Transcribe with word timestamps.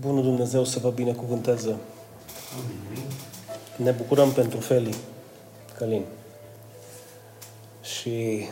Bunul 0.00 0.22
Dumnezeu 0.22 0.64
să 0.64 0.78
vă 0.78 0.90
binecuvânteze. 0.90 1.76
Ne 3.76 3.90
bucurăm 3.90 4.30
pentru 4.30 4.58
Feli, 4.58 4.94
Călin. 5.78 6.04
Și 7.82 8.46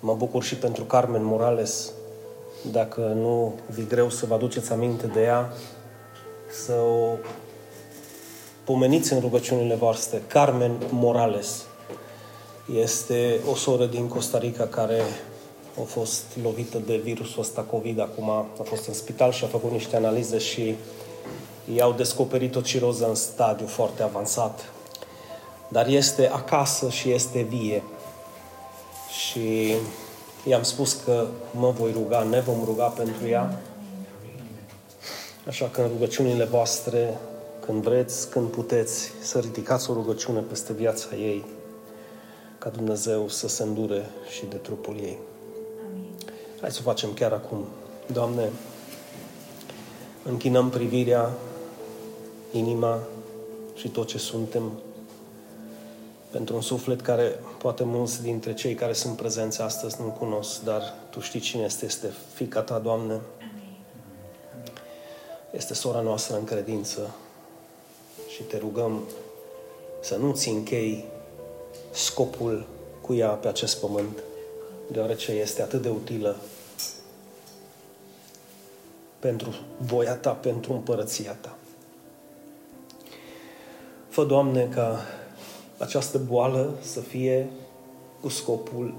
mă 0.00 0.14
bucur 0.14 0.42
și 0.42 0.56
pentru 0.56 0.84
Carmen 0.84 1.24
Morales. 1.24 1.92
Dacă 2.70 3.00
nu 3.00 3.54
vi 3.70 3.86
greu 3.86 4.10
să 4.10 4.26
vă 4.26 4.34
aduceți 4.34 4.72
aminte 4.72 5.06
de 5.06 5.22
ea, 5.22 5.52
să 6.64 6.72
o 6.72 7.16
pomeniți 8.64 9.12
în 9.12 9.20
rugăciunile 9.20 9.74
voastre. 9.74 10.22
Carmen 10.26 10.72
Morales 10.90 11.64
este 12.74 13.40
o 13.50 13.54
soră 13.54 13.86
din 13.86 14.08
Costa 14.08 14.38
Rica 14.38 14.66
care 14.66 15.02
a 15.80 15.84
fost 15.86 16.24
lovită 16.42 16.78
de 16.86 16.96
virusul 16.96 17.40
ăsta 17.40 17.62
COVID, 17.62 18.00
acum 18.00 18.30
a 18.30 18.62
fost 18.62 18.86
în 18.86 18.94
spital 18.94 19.32
și 19.32 19.44
a 19.44 19.46
făcut 19.46 19.70
niște 19.70 19.96
analize 19.96 20.38
și 20.38 20.74
i-au 21.74 21.92
descoperit 21.92 22.54
o 22.54 22.60
ciroză 22.60 23.08
în 23.08 23.14
stadiu 23.14 23.66
foarte 23.66 24.02
avansat. 24.02 24.72
Dar 25.68 25.86
este 25.86 26.28
acasă 26.28 26.88
și 26.88 27.10
este 27.10 27.40
vie. 27.40 27.82
Și 29.18 29.74
i-am 30.44 30.62
spus 30.62 30.92
că 30.92 31.26
mă 31.50 31.70
voi 31.70 31.92
ruga, 31.92 32.22
ne 32.22 32.40
vom 32.40 32.64
ruga 32.64 32.86
pentru 32.86 33.26
ea. 33.28 33.60
Așa 35.46 35.68
că 35.68 35.80
în 35.80 35.88
rugăciunile 35.88 36.44
voastre, 36.44 37.18
când 37.66 37.82
vreți, 37.82 38.30
când 38.30 38.48
puteți, 38.48 39.10
să 39.22 39.38
ridicați 39.38 39.90
o 39.90 39.92
rugăciune 39.92 40.40
peste 40.40 40.72
viața 40.72 41.16
ei, 41.16 41.44
ca 42.58 42.68
Dumnezeu 42.68 43.28
să 43.28 43.48
se 43.48 43.62
îndure 43.62 44.10
și 44.30 44.46
de 44.46 44.56
trupul 44.56 44.96
ei. 44.96 45.18
Hai 46.64 46.72
să 46.72 46.80
o 46.82 46.88
facem 46.88 47.12
chiar 47.12 47.32
acum. 47.32 47.64
Doamne, 48.12 48.50
închinăm 50.22 50.70
privirea, 50.70 51.30
inima 52.52 52.98
și 53.74 53.88
tot 53.88 54.06
ce 54.06 54.18
suntem 54.18 54.72
pentru 56.30 56.54
un 56.54 56.60
suflet 56.60 57.00
care 57.00 57.38
poate 57.58 57.84
mulți 57.84 58.22
dintre 58.22 58.54
cei 58.54 58.74
care 58.74 58.92
sunt 58.92 59.16
prezenți 59.16 59.60
astăzi 59.60 59.96
nu 60.00 60.06
cunosc, 60.06 60.62
dar 60.62 60.94
Tu 61.10 61.20
știi 61.20 61.40
cine 61.40 61.62
este, 61.62 61.84
este 61.84 62.12
fica 62.34 62.60
Ta, 62.60 62.78
Doamne. 62.78 63.20
Este 65.50 65.74
sora 65.74 66.00
noastră 66.00 66.36
în 66.36 66.44
credință 66.44 67.14
și 68.28 68.42
Te 68.42 68.58
rugăm 68.58 69.02
să 70.00 70.16
nu-ți 70.16 70.48
închei 70.48 71.04
scopul 71.90 72.66
cu 73.00 73.14
ea 73.14 73.28
pe 73.28 73.48
acest 73.48 73.80
pământ, 73.80 74.18
deoarece 74.92 75.32
este 75.32 75.62
atât 75.62 75.82
de 75.82 75.88
utilă 75.88 76.36
pentru 79.18 79.54
voia 79.78 80.14
Ta, 80.14 80.30
pentru 80.30 80.72
împărăția 80.72 81.36
Ta. 81.40 81.56
Fă, 84.08 84.24
Doamne, 84.24 84.68
ca 84.74 85.00
această 85.78 86.18
boală 86.18 86.74
să 86.80 87.00
fie 87.00 87.50
cu 88.20 88.28
scopul 88.28 88.94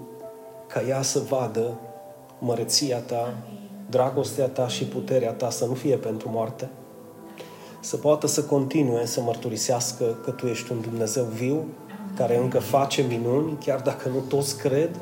ca 0.68 0.82
ea 0.88 1.02
să 1.02 1.20
vadă 1.20 1.80
măreția 2.40 3.00
Ta, 3.00 3.34
dragostea 3.90 4.48
Ta 4.48 4.68
și 4.68 4.84
puterea 4.84 5.32
Ta 5.32 5.50
să 5.50 5.66
nu 5.66 5.74
fie 5.74 5.96
pentru 5.96 6.30
moarte, 6.30 6.70
să 7.80 7.98
poată 7.98 8.28
să 8.28 8.44
continue 8.44 9.06
să 9.06 9.22
mărturisească 9.22 10.18
că 10.24 10.32
Tu 10.32 10.48
ești 10.48 10.72
un 10.72 10.82
Dumnezeu 10.82 11.24
viu, 11.24 11.66
care 12.16 12.38
încă 12.38 12.60
face 12.60 13.02
minuni, 13.02 13.58
chiar 13.66 13.82
dacă 13.82 14.10
nu 14.10 14.20
toți 14.20 14.58
cred, 14.58 15.00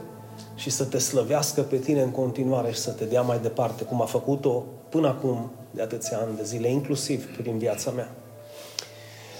și 0.56 0.70
să 0.70 0.86
te 0.86 0.98
slăvească 0.98 1.62
pe 1.62 1.78
tine 1.78 2.02
în 2.02 2.12
continuare 2.12 2.72
și 2.72 2.80
să 2.80 2.92
te 2.92 3.06
dea 3.06 3.22
mai 3.22 3.40
departe, 3.40 3.84
cum 3.84 4.02
a 4.02 4.06
făcut-o 4.06 4.64
până 4.90 5.08
acum 5.08 5.52
de 5.72 5.82
atâția 5.82 6.18
ani 6.18 6.36
de 6.36 6.44
zile, 6.44 6.68
inclusiv 6.70 7.38
prin 7.38 7.58
viața 7.58 7.92
mea. 7.92 8.12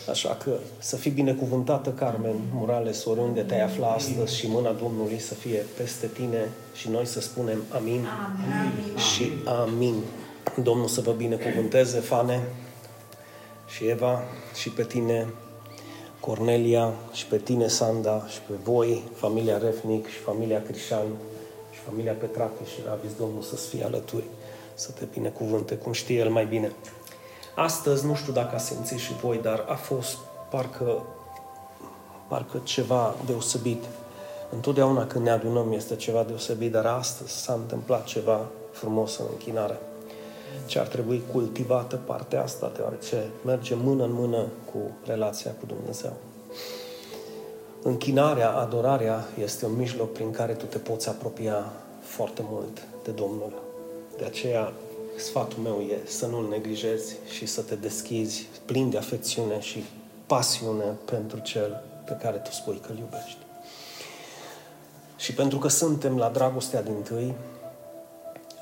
Așa 0.10 0.38
că 0.44 0.52
să 0.78 0.96
fii 0.96 1.12
binecuvântată, 1.12 1.90
Carmen 1.90 2.36
Morales, 2.54 3.06
oriunde 3.06 3.42
te-ai 3.42 3.64
afla 3.64 3.88
astăzi 3.88 4.36
și 4.36 4.48
mâna 4.48 4.72
Domnului 4.72 5.20
să 5.20 5.34
fie 5.34 5.66
peste 5.78 6.08
tine 6.08 6.50
și 6.74 6.90
noi 6.90 7.06
să 7.06 7.22
spunem 7.22 7.64
amin, 7.70 8.06
amin. 8.36 8.98
și 8.98 9.32
amin. 9.46 9.96
Domnul 10.64 10.88
să 10.88 11.02
vă 11.02 11.12
binecuvânteze, 11.12 12.00
Fane 12.00 12.42
și 13.68 13.86
Eva 13.86 14.22
și 14.56 14.70
pe 14.70 14.84
tine, 14.84 15.28
Cornelia 16.26 16.94
și 17.12 17.26
pe 17.26 17.38
tine, 17.38 17.68
Sanda 17.68 18.28
și 18.28 18.40
pe 18.40 18.54
voi, 18.64 19.04
familia 19.16 19.58
Refnic 19.58 20.08
și 20.08 20.18
familia 20.18 20.62
Crișan 20.62 21.06
și 21.72 21.80
familia 21.80 22.14
Petrache 22.14 22.66
și 22.66 22.82
Ravis, 22.86 23.12
Domnul 23.18 23.42
să-ți 23.42 23.68
fie 23.68 23.84
alături, 23.84 24.24
să 24.74 24.92
te 24.92 25.06
binecuvânte 25.14 25.76
cum 25.76 25.92
știe 25.92 26.20
El 26.20 26.30
mai 26.30 26.46
bine. 26.46 26.72
Astăzi, 27.56 28.06
nu 28.06 28.16
știu 28.16 28.34
dacă 28.34 28.56
a 28.56 28.58
simțit 28.58 28.98
și 28.98 29.14
voi, 29.14 29.38
dar 29.42 29.66
a 29.68 29.76
fost 29.76 30.18
parcă, 30.50 31.06
parcă 32.28 32.62
ceva 32.64 33.16
deosebit. 33.26 33.84
Întotdeauna 34.52 35.08
când 35.08 35.24
ne 35.24 35.32
adunăm 35.32 35.72
este 35.72 35.96
ceva 35.96 36.24
deosebit, 36.24 36.72
dar 36.72 36.86
astăzi 36.86 37.32
s-a 37.32 37.54
întâmplat 37.54 38.04
ceva 38.04 38.46
frumos 38.72 39.18
în 39.18 39.26
închinare. 39.32 39.80
Ce 40.66 40.80
ar 40.80 40.88
trebui 40.88 41.24
cultivată 41.32 41.96
partea 41.96 42.44
asta, 42.44 42.72
deoarece 42.76 43.24
merge 43.46 43.76
mână 43.76 44.04
în 44.04 44.12
mână 44.12 44.46
cu 44.72 44.80
relația 45.06 45.52
cu 45.52 45.66
Dumnezeu. 45.66 46.14
Închinarea, 47.84 48.52
adorarea 48.52 49.28
este 49.42 49.66
un 49.66 49.76
mijloc 49.76 50.12
prin 50.12 50.32
care 50.32 50.54
tu 50.54 50.66
te 50.66 50.78
poți 50.78 51.10
apropia 51.10 51.72
foarte 52.02 52.42
mult 52.50 52.82
de 53.04 53.12
Domnul. 53.12 53.54
De 54.18 54.26
aceea 54.26 54.74
sfatul 55.18 55.60
meu 55.64 55.80
e 55.80 55.98
să 56.06 56.26
nu-l 56.26 56.48
neglijezi 56.50 57.16
și 57.30 57.46
să 57.46 57.62
te 57.62 57.76
deschizi 57.76 58.48
plin 58.66 58.90
de 58.90 58.98
afecțiune 58.98 59.60
și 59.60 59.84
pasiune 60.26 60.98
pentru 61.06 61.40
cel 61.40 61.84
pe 62.06 62.18
care 62.22 62.38
tu 62.38 62.52
spui 62.52 62.80
că 62.86 62.92
îl 62.92 62.98
iubești. 62.98 63.38
Și 65.18 65.34
pentru 65.34 65.58
că 65.58 65.68
suntem 65.68 66.18
la 66.18 66.30
dragostea 66.30 66.84
din 66.84 67.02
tâi, 67.04 67.34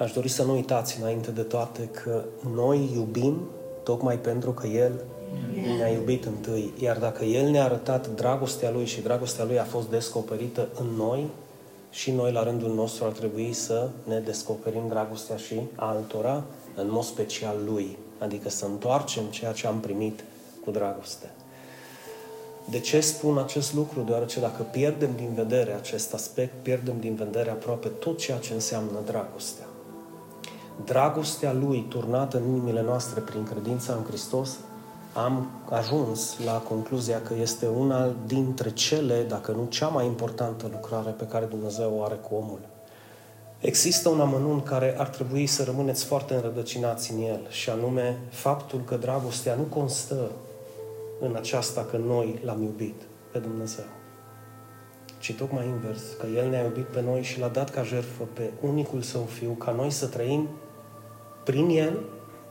aș 0.02 0.12
dori 0.12 0.28
să 0.28 0.44
nu 0.44 0.54
uitați 0.54 1.00
înainte 1.00 1.32
de 1.32 1.42
toate 1.42 1.90
că 2.04 2.24
noi 2.54 2.90
iubim 2.96 3.42
tocmai 3.84 4.18
pentru 4.20 4.52
că 4.52 4.68
El 4.68 4.92
ne-a 5.78 5.92
iubit 5.92 6.26
întâi. 6.26 6.74
Iar 6.80 6.98
dacă 6.98 7.24
El 7.24 7.50
ne-a 7.50 7.64
arătat 7.64 8.10
dragostea 8.16 8.72
Lui 8.72 8.86
și 8.86 9.02
dragostea 9.02 9.44
Lui 9.44 9.60
a 9.60 9.64
fost 9.64 9.90
descoperită 9.90 10.68
în 10.80 10.88
noi, 10.98 11.30
și 11.90 12.12
noi, 12.12 12.32
la 12.32 12.44
rândul 12.44 12.74
nostru, 12.74 13.06
ar 13.06 13.12
trebui 13.12 13.54
să 13.54 13.90
ne 14.04 14.20
descoperim 14.20 14.88
dragostea 14.90 15.38
și 15.38 15.60
altora, 15.76 16.44
în 16.76 16.92
mod 16.92 17.04
special 17.04 17.56
Lui. 17.66 17.98
Adică 18.20 18.50
să 18.50 18.66
întoarcem 18.66 19.24
ceea 19.24 19.52
ce 19.52 19.68
am 19.68 19.80
primit 19.80 20.24
cu 20.64 20.72
dragoste. 20.72 21.30
De 22.70 22.80
ce 22.80 23.00
spun 23.00 23.38
acest 23.38 23.74
lucru? 23.74 24.02
Deoarece 24.02 24.40
dacă 24.40 24.64
pierdem 24.64 25.10
din 25.16 25.34
vedere 25.34 25.74
acest 25.74 26.14
aspect, 26.14 26.54
pierdem 26.62 27.00
din 27.00 27.16
vedere 27.16 27.50
aproape 27.50 27.88
tot 27.88 28.18
ceea 28.18 28.38
ce 28.38 28.54
înseamnă 28.54 29.00
dragostea. 29.06 29.66
Dragostea 30.86 31.54
Lui 31.54 31.86
turnată 31.90 32.38
în 32.38 32.44
inimile 32.44 32.82
noastre 32.82 33.20
prin 33.20 33.44
credința 33.44 33.94
în 33.94 34.04
Hristos 34.08 34.58
am 35.14 35.50
ajuns 35.70 36.38
la 36.46 36.58
concluzia 36.58 37.22
că 37.22 37.34
este 37.34 37.68
una 37.68 38.14
dintre 38.26 38.70
cele, 38.70 39.24
dacă 39.24 39.52
nu 39.52 39.66
cea 39.70 39.88
mai 39.88 40.06
importantă 40.06 40.70
lucrare 40.72 41.10
pe 41.10 41.28
care 41.28 41.46
Dumnezeu 41.46 41.98
o 41.98 42.04
are 42.04 42.16
cu 42.16 42.36
omul. 42.36 42.60
Există 43.60 44.10
un 44.10 44.20
amănunt 44.20 44.66
care 44.66 44.96
ar 44.98 45.08
trebui 45.08 45.46
să 45.46 45.64
rămâneți 45.64 46.06
foarte 46.06 46.34
înrădăcinați 46.34 47.12
în 47.12 47.22
el, 47.22 47.40
și 47.50 47.70
anume 47.70 48.20
faptul 48.30 48.82
că 48.86 48.96
dragostea 48.96 49.56
nu 49.56 49.64
constă 49.64 50.32
în 51.20 51.36
aceasta 51.36 51.88
că 51.92 51.98
noi 51.98 52.42
l-am 52.44 52.62
iubit 52.62 53.02
pe 53.32 53.40
Dumnezeu, 53.40 53.86
ci 55.20 55.34
tocmai 55.34 55.66
invers, 55.66 56.02
că 56.20 56.26
El 56.36 56.50
ne-a 56.50 56.64
iubit 56.64 56.86
pe 56.86 57.02
noi 57.02 57.22
și 57.22 57.40
l-a 57.40 57.48
dat 57.48 57.70
ca 57.70 57.84
jertfă 57.84 58.24
pe 58.34 58.50
unicul 58.62 59.02
Său 59.02 59.22
Fiu, 59.22 59.52
ca 59.52 59.72
noi 59.72 59.90
să 59.90 60.06
trăim 60.06 60.48
prin 61.44 61.70
El 61.70 62.00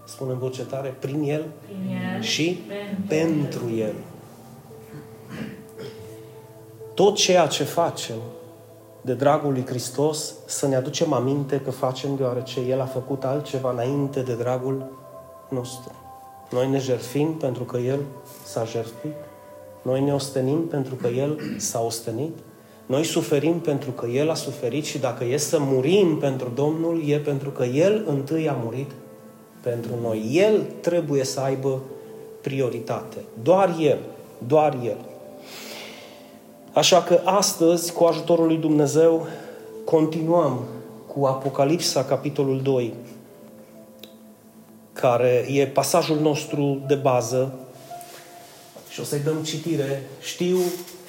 spun 0.05 0.29
în 0.31 0.39
voce 0.39 0.65
tare, 0.65 0.95
prin 0.99 1.23
El, 1.23 1.45
prin 1.67 1.97
el 2.15 2.23
și 2.23 2.61
pentru, 2.69 3.03
pentru 3.09 3.77
El. 3.77 3.95
Tot 6.95 7.15
ceea 7.15 7.47
ce 7.47 7.65
facem 7.65 8.17
de 9.01 9.15
dragul 9.15 9.53
lui 9.53 9.67
Hristos, 9.67 10.35
să 10.47 10.67
ne 10.67 10.77
aducem 10.77 11.13
aminte 11.13 11.61
că 11.61 11.71
facem 11.71 12.17
deoarece 12.17 12.61
El 12.61 12.81
a 12.81 12.85
făcut 12.85 13.25
altceva 13.25 13.71
înainte 13.71 14.21
de 14.21 14.35
dragul 14.35 14.99
nostru. 15.49 15.93
Noi 16.51 16.69
ne 16.69 16.79
jertfim 16.79 17.35
pentru 17.35 17.65
că 17.65 17.77
El 17.77 18.01
s-a 18.45 18.65
jertfit. 18.65 19.15
Noi 19.83 20.01
ne 20.01 20.15
ostenim 20.15 20.67
pentru 20.67 20.95
că 20.95 21.07
El 21.07 21.41
s-a 21.57 21.81
ostenit. 21.81 22.39
Noi 22.91 23.05
suferim 23.05 23.61
pentru 23.61 23.91
că 23.91 24.07
El 24.07 24.31
a 24.31 24.35
suferit 24.35 24.85
și 24.85 24.99
dacă 24.99 25.25
e 25.25 25.37
să 25.37 25.59
murim 25.59 26.17
pentru 26.19 26.51
Domnul, 26.55 27.09
e 27.09 27.19
pentru 27.19 27.51
că 27.51 27.65
El 27.65 28.05
întâi 28.09 28.49
a 28.49 28.57
murit 28.65 28.91
pentru 29.61 29.91
noi. 30.03 30.31
El 30.33 30.63
trebuie 30.81 31.25
să 31.25 31.41
aibă 31.41 31.83
prioritate. 32.41 33.17
Doar 33.43 33.77
El. 33.81 33.99
Doar 34.47 34.79
El. 34.85 34.97
Așa 36.73 37.03
că 37.03 37.21
astăzi, 37.25 37.93
cu 37.93 38.05
ajutorul 38.05 38.47
lui 38.47 38.57
Dumnezeu, 38.57 39.27
continuăm 39.85 40.65
cu 41.07 41.25
Apocalipsa, 41.25 42.05
capitolul 42.05 42.61
2, 42.63 42.95
care 44.93 45.47
e 45.51 45.67
pasajul 45.67 46.19
nostru 46.21 46.83
de 46.87 46.95
bază 46.95 47.55
și 48.89 49.01
o 49.01 49.03
să-i 49.05 49.21
dăm 49.21 49.43
citire. 49.43 50.03
Știu 50.21 50.59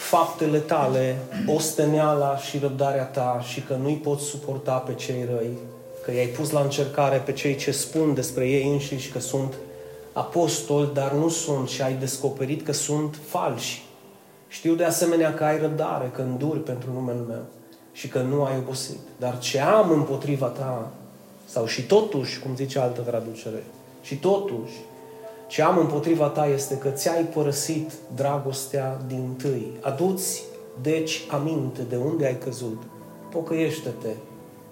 faptele 0.09 0.57
tale, 0.57 1.17
osteneala 1.47 2.37
și 2.37 2.57
răbdarea 2.57 3.03
ta 3.03 3.39
și 3.47 3.61
că 3.61 3.73
nu-i 3.73 3.95
poți 3.95 4.23
suporta 4.23 4.73
pe 4.73 4.93
cei 4.93 5.27
răi, 5.35 5.57
că 6.03 6.13
i-ai 6.13 6.25
pus 6.25 6.49
la 6.49 6.59
încercare 6.59 7.17
pe 7.17 7.31
cei 7.31 7.55
ce 7.55 7.71
spun 7.71 8.13
despre 8.13 8.49
ei 8.49 8.71
înșiși 8.71 9.11
că 9.11 9.19
sunt 9.19 9.53
apostoli, 10.13 10.89
dar 10.93 11.11
nu 11.11 11.29
sunt 11.29 11.69
și 11.69 11.81
ai 11.81 11.93
descoperit 11.93 12.65
că 12.65 12.71
sunt 12.71 13.19
falși. 13.27 13.83
Știu 14.47 14.75
de 14.75 14.83
asemenea 14.83 15.33
că 15.33 15.43
ai 15.43 15.59
răbdare, 15.59 16.11
că 16.13 16.21
înduri 16.21 16.59
pentru 16.59 16.93
numele 16.93 17.21
meu 17.27 17.45
și 17.91 18.07
că 18.07 18.19
nu 18.19 18.43
ai 18.43 18.57
obosit. 18.57 18.99
Dar 19.19 19.39
ce 19.39 19.59
am 19.59 19.91
împotriva 19.91 20.45
ta, 20.45 20.91
sau 21.45 21.65
și 21.65 21.81
totuși, 21.81 22.39
cum 22.39 22.55
zice 22.55 22.79
altă 22.79 23.01
traducere, 23.01 23.63
și 24.01 24.15
totuși, 24.15 24.73
ce 25.51 25.61
am 25.61 25.77
împotriva 25.77 26.27
ta 26.27 26.45
este 26.45 26.77
că 26.77 26.89
ți-ai 26.89 27.23
părăsit 27.23 27.91
dragostea 28.15 28.97
din 29.07 29.33
tâi. 29.37 29.71
Aduți, 29.81 30.43
deci, 30.81 31.21
aminte 31.29 31.81
de 31.89 31.95
unde 31.95 32.25
ai 32.25 32.37
căzut. 32.37 32.81
Pocăiește-te 33.31 34.07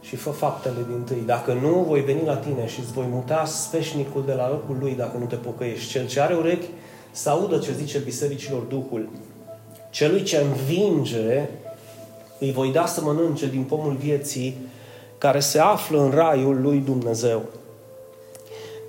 și 0.01 0.15
fă 0.15 0.29
faptele 0.29 0.85
din 0.87 1.01
tâi. 1.05 1.23
Dacă 1.25 1.53
nu, 1.53 1.85
voi 1.87 2.01
veni 2.01 2.25
la 2.25 2.35
tine 2.35 2.67
și 2.67 2.79
îți 2.79 2.91
voi 2.91 3.05
muta 3.09 3.45
sfeșnicul 3.45 4.23
de 4.25 4.33
la 4.33 4.49
locul 4.49 4.77
lui 4.79 4.95
dacă 4.95 5.17
nu 5.17 5.25
te 5.25 5.35
pocăiești. 5.35 5.91
Cel 5.91 6.07
ce 6.07 6.21
are 6.21 6.35
urechi 6.35 6.67
să 7.11 7.29
audă 7.29 7.57
ce 7.57 7.73
zice 7.73 7.97
bisericilor 7.97 8.61
Duhul. 8.61 9.09
Celui 9.89 10.23
ce 10.23 10.37
învinge, 10.37 11.49
îi 12.39 12.51
voi 12.51 12.71
da 12.71 12.85
să 12.85 13.01
mănânce 13.01 13.47
din 13.47 13.63
pomul 13.63 13.95
vieții 13.95 14.57
care 15.17 15.39
se 15.39 15.59
află 15.59 16.01
în 16.01 16.09
raiul 16.09 16.61
lui 16.61 16.77
Dumnezeu. 16.77 17.41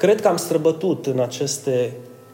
Cred 0.00 0.20
că 0.20 0.28
am 0.28 0.36
străbătut 0.36 1.06
în 1.06 1.20
aceste 1.20 1.92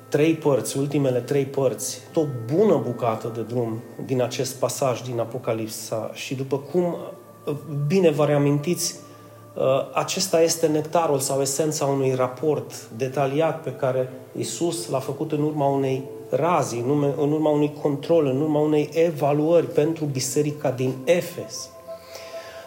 trei 0.09 0.35
părți, 0.35 0.79
ultimele 0.79 1.19
trei 1.19 1.45
părți, 1.45 1.99
o 2.15 2.21
bună 2.55 2.83
bucată 2.85 3.33
de 3.35 3.41
drum 3.41 3.83
din 4.05 4.23
acest 4.23 4.55
pasaj 4.55 5.01
din 5.01 5.19
Apocalipsa. 5.19 6.11
Și 6.13 6.35
după 6.35 6.59
cum 6.59 6.97
bine 7.87 8.11
vă 8.11 8.25
reamintiți, 8.25 8.97
acesta 9.93 10.43
este 10.43 10.67
nectarul 10.67 11.19
sau 11.19 11.41
esența 11.41 11.85
unui 11.85 12.15
raport 12.15 12.89
detaliat 12.97 13.63
pe 13.63 13.73
care 13.73 14.13
Isus 14.39 14.89
l-a 14.89 15.01
făcut 15.01 15.33
în 15.33 15.43
urma 15.43 15.67
unei 15.67 16.03
razii, 16.31 16.85
în 17.17 17.33
urma 17.33 17.51
unui 17.51 17.73
control, 17.83 18.27
în 18.27 18.41
urma 18.41 18.61
unei 18.61 18.91
evaluări 18.93 19.67
pentru 19.67 20.05
biserica 20.05 20.71
din 20.71 20.95
Efes 21.05 21.71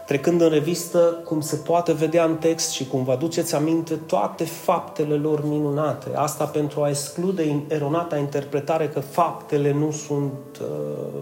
trecând 0.09 0.41
în 0.41 0.49
revistă 0.49 0.99
cum 1.25 1.41
se 1.41 1.55
poate 1.55 1.93
vedea 1.93 2.23
în 2.23 2.35
text 2.35 2.71
și 2.71 2.87
cum 2.87 3.03
vă 3.03 3.11
aduceți 3.11 3.55
aminte 3.55 3.93
toate 3.93 4.43
faptele 4.43 5.15
lor 5.15 5.45
minunate. 5.45 6.09
Asta 6.15 6.45
pentru 6.45 6.81
a 6.81 6.89
exclude 6.89 7.63
eronata 7.67 8.17
interpretare 8.17 8.87
că 8.87 8.99
faptele 8.99 9.71
nu 9.71 9.91
sunt 9.91 10.61
uh, 10.61 11.21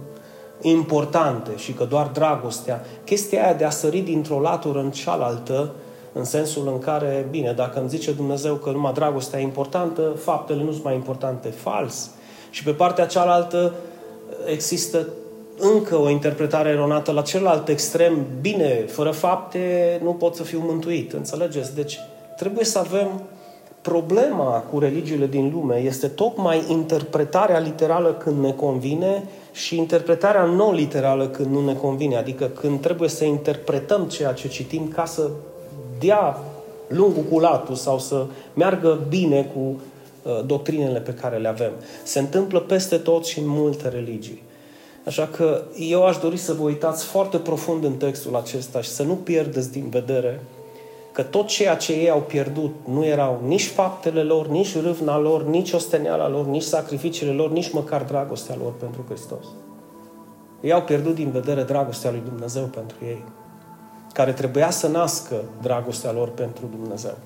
importante 0.62 1.51
și 1.56 1.74
că 1.74 1.84
doar 1.84 2.07
dragostea. 2.07 2.86
Chestia 3.06 3.44
aia 3.44 3.54
de 3.54 3.63
a 3.63 3.69
sări 3.69 4.00
dintr-o 4.00 4.39
latură 4.39 4.80
în 4.80 4.92
cealaltă, 4.92 5.72
în 6.13 6.24
sensul 6.24 6.68
în 6.68 6.80
care, 6.80 7.28
bine, 7.30 7.51
dacă 7.51 7.80
îmi 7.80 7.89
zice 7.89 8.12
Dumnezeu 8.12 8.56
că 8.56 8.69
numai 8.69 8.94
dragostea 8.94 9.39
e 9.39 9.44
importantă, 9.44 10.01
faptele 10.01 10.63
nu 10.63 10.72
sunt 10.72 10.84
mai 10.84 10.95
importante, 10.95 11.50
fals. 11.50 12.10
Și 12.50 12.63
pe 12.63 12.72
partea 12.72 13.06
cealaltă 13.06 13.74
există 14.45 15.07
încă 15.59 15.95
o 15.95 16.09
interpretare 16.09 16.69
eronată 16.69 17.12
la 17.12 17.21
celălalt 17.21 17.68
extrem, 17.68 18.25
bine, 18.42 18.86
fără 18.88 19.12
fapte 19.12 20.00
nu 20.04 20.13
pot 20.13 20.36
să 20.36 20.44
fiu 20.44 20.59
mântuit, 20.59 21.13
înțelegeți? 21.13 21.75
Deci 21.75 22.00
trebuie 22.38 22.65
să 22.65 22.80
avem 22.80 23.21
problema 23.81 24.63
cu 24.71 24.80
religiile 24.80 25.27
din 25.27 25.51
lume 25.54 25.75
este 25.75 26.07
tocmai 26.07 26.65
interpretarea 26.68 27.59
literală 27.59 28.13
când 28.13 28.39
ne 28.44 28.51
convine 28.51 29.24
și 29.51 29.77
interpretarea 29.77 30.44
non-literală 30.44 31.27
când 31.27 31.51
nu 31.51 31.65
ne 31.65 31.74
convine, 31.74 32.18
adică 32.18 32.45
când 32.45 32.81
trebuie 32.81 33.10
să 33.10 33.25
interpretăm 33.25 34.03
ceea 34.03 34.33
ce 34.33 34.48
citim 34.48 34.88
ca 34.88 35.06
să 35.06 35.30
dea 36.00 36.38
lungul 36.88 37.24
cu 37.31 37.39
latul 37.39 37.75
sau 37.75 38.00
să 38.00 38.25
meargă 38.53 39.00
bine 39.10 39.51
cu 39.56 39.60
uh, 39.60 40.45
doctrinele 40.45 41.00
pe 41.00 41.13
care 41.13 41.38
le 41.38 41.48
avem. 41.48 41.71
Se 42.03 42.19
întâmplă 42.19 42.60
peste 42.60 42.98
tot 42.98 43.25
și 43.25 43.39
în 43.39 43.48
multe 43.48 43.89
religii. 43.89 44.44
Așa 45.07 45.27
că 45.27 45.62
eu 45.77 46.06
aș 46.06 46.18
dori 46.18 46.38
să 46.38 46.54
vă 46.54 46.63
uitați 46.63 47.06
foarte 47.06 47.38
profund 47.38 47.83
în 47.83 47.94
textul 47.94 48.36
acesta 48.36 48.81
și 48.81 48.89
să 48.89 49.04
nu 49.04 49.13
pierdeți 49.13 49.71
din 49.71 49.89
vedere 49.89 50.44
că 51.12 51.24
tot 51.24 51.48
ceea 51.48 51.75
ce 51.75 51.94
ei 51.94 52.09
au 52.09 52.19
pierdut 52.19 52.75
nu 52.86 53.06
erau 53.06 53.42
nici 53.45 53.65
faptele 53.65 54.21
lor, 54.24 54.48
nici 54.48 54.81
râvna 54.81 55.18
lor, 55.18 55.45
nici 55.45 55.71
osteneala 55.71 56.30
lor, 56.30 56.45
nici 56.45 56.63
sacrificiile 56.63 57.31
lor, 57.31 57.51
nici 57.51 57.71
măcar 57.71 58.04
dragostea 58.04 58.56
lor 58.62 58.74
pentru 58.74 59.06
Hristos. 59.07 59.45
Ei 60.62 60.71
au 60.74 60.81
pierdut 60.81 61.15
din 61.15 61.30
vedere 61.30 61.63
dragostea 61.63 62.12
lui 62.12 62.21
Dumnezeu 62.25 62.63
pentru 62.63 62.98
ei, 63.06 63.24
care 64.13 64.31
trebuia 64.31 64.69
să 64.69 64.88
nască 64.88 65.36
dragostea 65.62 66.12
lor 66.12 66.30
pentru 66.30 66.65
Dumnezeu. 66.80 67.18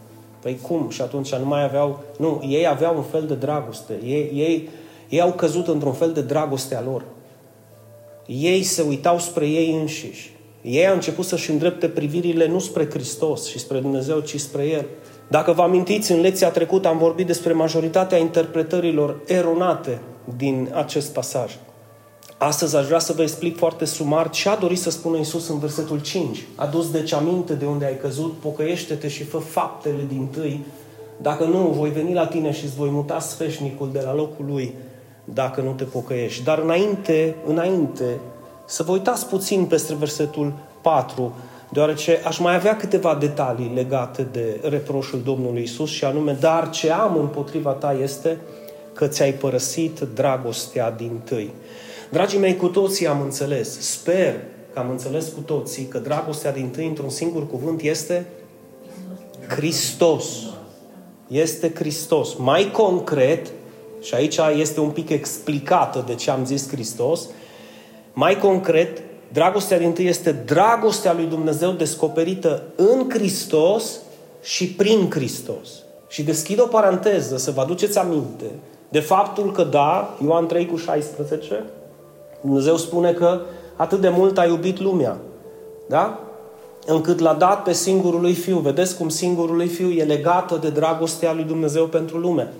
Păi 0.41 0.59
cum? 0.61 0.89
Și 0.89 1.01
atunci 1.01 1.35
nu 1.35 1.45
mai 1.45 1.63
aveau... 1.63 1.99
Nu, 2.17 2.41
ei 2.47 2.67
aveau 2.67 2.95
un 2.95 3.03
fel 3.03 3.25
de 3.27 3.35
dragoste. 3.35 3.99
Ei, 4.03 4.31
ei, 4.33 4.69
ei 5.09 5.21
au 5.21 5.31
căzut 5.31 5.67
într-un 5.67 5.93
fel 5.93 6.11
de 6.11 6.21
dragoste 6.21 6.75
a 6.75 6.81
lor 6.81 7.03
ei 8.39 8.63
se 8.63 8.81
uitau 8.81 9.19
spre 9.19 9.47
ei 9.47 9.75
înșiși. 9.79 10.33
Ei 10.61 10.87
au 10.87 10.93
început 10.93 11.25
să-și 11.25 11.51
îndrepte 11.51 11.87
privirile 11.87 12.47
nu 12.47 12.59
spre 12.59 12.89
Hristos 12.89 13.47
și 13.47 13.59
spre 13.59 13.79
Dumnezeu, 13.79 14.19
ci 14.19 14.39
spre 14.39 14.63
El. 14.63 14.85
Dacă 15.27 15.51
vă 15.51 15.61
amintiți, 15.61 16.11
în 16.11 16.21
lecția 16.21 16.49
trecută 16.49 16.87
am 16.87 16.97
vorbit 16.97 17.25
despre 17.25 17.53
majoritatea 17.53 18.17
interpretărilor 18.17 19.21
eronate 19.25 20.01
din 20.37 20.69
acest 20.73 21.13
pasaj. 21.13 21.57
Astăzi 22.37 22.75
aș 22.75 22.85
vrea 22.85 22.99
să 22.99 23.13
vă 23.13 23.21
explic 23.21 23.57
foarte 23.57 23.85
sumar 23.85 24.29
ce 24.29 24.49
a 24.49 24.55
dorit 24.55 24.79
să 24.79 24.89
spună 24.89 25.17
Isus 25.17 25.47
în 25.47 25.59
versetul 25.59 26.01
5. 26.01 26.43
A 26.55 26.65
dus 26.65 26.91
deci 26.91 27.13
aminte 27.13 27.53
de 27.53 27.65
unde 27.65 27.85
ai 27.85 27.97
căzut, 27.97 28.33
pocăiește-te 28.41 29.07
și 29.07 29.23
fă 29.23 29.37
faptele 29.37 30.05
din 30.07 30.27
tâi. 30.31 30.65
Dacă 31.21 31.43
nu, 31.43 31.57
voi 31.57 31.89
veni 31.89 32.13
la 32.13 32.27
tine 32.27 32.51
și 32.51 32.65
îți 32.65 32.75
voi 32.75 32.89
muta 32.89 33.19
sfeșnicul 33.19 33.89
de 33.91 34.01
la 34.05 34.15
locul 34.15 34.45
lui 34.45 34.73
dacă 35.33 35.61
nu 35.61 35.71
te 35.71 35.83
pocăiești. 35.83 36.43
Dar 36.43 36.59
înainte, 36.59 37.35
înainte, 37.45 38.19
să 38.65 38.83
vă 38.83 38.91
uitați 38.91 39.27
puțin 39.27 39.65
peste 39.65 39.95
versetul 39.95 40.53
4, 40.81 41.35
deoarece 41.69 42.19
aș 42.25 42.39
mai 42.39 42.55
avea 42.55 42.75
câteva 42.75 43.15
detalii 43.15 43.71
legate 43.75 44.27
de 44.31 44.59
reproșul 44.69 45.21
Domnului 45.23 45.61
Isus 45.61 45.89
și 45.89 46.05
anume, 46.05 46.37
dar 46.39 46.69
ce 46.69 46.91
am 46.91 47.17
împotriva 47.17 47.71
ta 47.71 47.95
este 48.01 48.37
că 48.93 49.07
ți-ai 49.07 49.31
părăsit 49.31 49.99
dragostea 49.99 50.91
din 50.91 51.21
tâi. 51.23 51.53
Dragii 52.09 52.39
mei, 52.39 52.55
cu 52.55 52.67
toții 52.67 53.07
am 53.07 53.21
înțeles, 53.21 53.79
sper 53.79 54.33
că 54.73 54.79
am 54.79 54.89
înțeles 54.89 55.27
cu 55.27 55.39
toții 55.39 55.83
că 55.83 55.97
dragostea 55.97 56.51
din 56.51 56.69
tâi, 56.69 56.87
într-un 56.87 57.09
singur 57.09 57.47
cuvânt, 57.47 57.81
este 57.81 58.25
Hristos. 59.47 60.25
Este 61.27 61.71
Hristos. 61.75 62.35
Mai 62.37 62.71
concret, 62.71 63.51
și 64.01 64.15
aici 64.15 64.37
este 64.57 64.79
un 64.79 64.89
pic 64.89 65.09
explicată 65.09 66.03
de 66.07 66.15
ce 66.15 66.31
am 66.31 66.45
zis 66.45 66.69
Hristos. 66.69 67.27
Mai 68.13 68.37
concret, 68.37 69.01
dragostea 69.33 69.77
din 69.77 69.91
tâi 69.91 70.07
este 70.07 70.31
dragostea 70.31 71.13
lui 71.13 71.25
Dumnezeu 71.25 71.71
descoperită 71.71 72.63
în 72.75 73.09
Hristos 73.09 73.99
și 74.41 74.67
prin 74.67 75.09
Hristos. 75.09 75.69
Și 76.07 76.23
deschid 76.23 76.61
o 76.61 76.65
paranteză 76.65 77.37
să 77.37 77.51
vă 77.51 77.61
aduceți 77.61 77.97
aminte 77.97 78.45
de 78.91 78.99
faptul 78.99 79.51
că 79.51 79.63
da, 79.63 80.17
Ioan 80.23 80.47
3 80.47 80.65
cu 80.65 80.75
16, 80.75 81.63
Dumnezeu 82.41 82.77
spune 82.77 83.11
că 83.11 83.39
atât 83.75 84.01
de 84.01 84.09
mult 84.09 84.37
a 84.37 84.45
iubit 84.45 84.79
lumea. 84.79 85.17
Da? 85.87 86.19
Încât 86.85 87.19
l-a 87.19 87.33
dat 87.33 87.63
pe 87.63 87.73
singurul 87.73 88.21
lui 88.21 88.33
Fiu. 88.33 88.57
Vedeți 88.57 88.97
cum 88.97 89.09
singurul 89.09 89.55
lui 89.55 89.67
Fiu 89.67 89.89
e 89.89 90.03
legată 90.03 90.57
de 90.61 90.69
dragostea 90.69 91.33
lui 91.33 91.43
Dumnezeu 91.43 91.85
pentru 91.85 92.17
lume. 92.17 92.53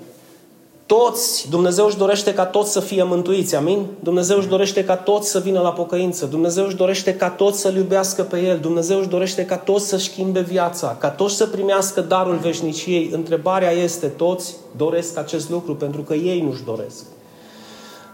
Toți, 0.98 1.50
Dumnezeu 1.50 1.86
își 1.86 1.98
dorește 1.98 2.34
ca 2.34 2.46
toți 2.46 2.72
să 2.72 2.80
fie 2.80 3.04
mântuiți, 3.04 3.56
amin? 3.56 3.86
Dumnezeu 4.00 4.38
își 4.38 4.48
dorește 4.48 4.84
ca 4.84 4.96
toți 4.96 5.30
să 5.30 5.40
vină 5.40 5.60
la 5.60 5.72
pocăință, 5.72 6.26
Dumnezeu 6.26 6.66
își 6.66 6.76
dorește 6.76 7.16
ca 7.16 7.30
toți 7.30 7.60
să-L 7.60 7.76
iubească 7.76 8.24
pe 8.24 8.40
El, 8.40 8.58
Dumnezeu 8.60 9.00
își 9.00 9.08
dorește 9.08 9.46
ca 9.46 9.58
toți 9.58 9.88
să 9.88 9.98
schimbe 9.98 10.40
viața, 10.40 10.96
ca 11.00 11.10
toți 11.10 11.36
să 11.36 11.46
primească 11.46 12.02
darul 12.02 12.36
veșniciei. 12.36 13.10
Întrebarea 13.14 13.72
este, 13.72 14.08
toți 14.08 14.56
doresc 14.76 15.18
acest 15.18 15.50
lucru 15.50 15.76
pentru 15.76 16.02
că 16.02 16.14
ei 16.14 16.42
nu-și 16.42 16.64
doresc. 16.64 17.04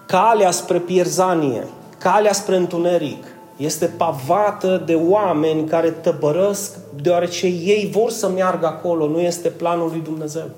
Calea 0.06 0.52
spre 0.52 0.78
pierzanie, 0.78 1.68
calea 1.98 2.34
spre 2.34 2.56
întuneric, 2.56 3.24
este 3.56 3.86
pavată 3.86 4.84
de 4.86 5.00
oameni 5.10 5.68
care 5.68 5.90
tăbărăsc 5.90 6.72
deoarece 7.02 7.46
ei 7.46 7.90
vor 7.92 8.10
să 8.10 8.30
meargă 8.30 8.66
acolo, 8.66 9.08
nu 9.08 9.20
este 9.20 9.48
planul 9.48 9.90
lui 9.90 10.02
Dumnezeu. 10.04 10.50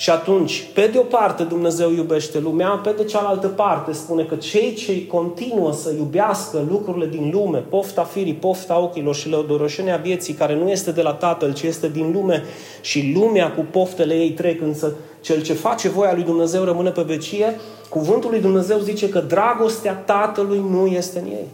Și 0.00 0.10
atunci, 0.10 0.66
pe 0.74 0.88
de 0.92 0.98
o 0.98 1.02
parte 1.02 1.42
Dumnezeu 1.42 1.92
iubește 1.92 2.38
lumea, 2.38 2.68
pe 2.68 2.94
de 2.96 3.04
cealaltă 3.04 3.46
parte 3.46 3.92
spune 3.92 4.22
că 4.22 4.34
cei 4.34 4.74
ce 4.74 5.06
continuă 5.06 5.72
să 5.72 5.92
iubească 5.96 6.64
lucrurile 6.70 7.06
din 7.06 7.30
lume, 7.32 7.58
pofta 7.58 8.04
firii, 8.04 8.34
pofta 8.34 8.78
ochilor 8.78 9.14
și 9.14 9.28
lăudoroșenia 9.28 9.96
vieții, 9.96 10.34
care 10.34 10.54
nu 10.54 10.70
este 10.70 10.90
de 10.90 11.02
la 11.02 11.12
Tatăl, 11.12 11.54
ci 11.54 11.62
este 11.62 11.88
din 11.88 12.12
lume 12.12 12.42
și 12.80 13.12
lumea 13.14 13.52
cu 13.52 13.66
poftele 13.70 14.14
ei 14.14 14.30
trec, 14.30 14.60
însă 14.60 14.94
cel 15.20 15.42
ce 15.42 15.52
face 15.52 15.88
voia 15.88 16.14
lui 16.14 16.24
Dumnezeu 16.24 16.64
rămâne 16.64 16.90
pe 16.90 17.02
vecie, 17.02 17.60
cuvântul 17.88 18.30
lui 18.30 18.40
Dumnezeu 18.40 18.78
zice 18.78 19.08
că 19.08 19.18
dragostea 19.18 19.94
Tatălui 19.94 20.62
nu 20.70 20.86
este 20.86 21.18
în 21.18 21.26
ei. 21.26 21.46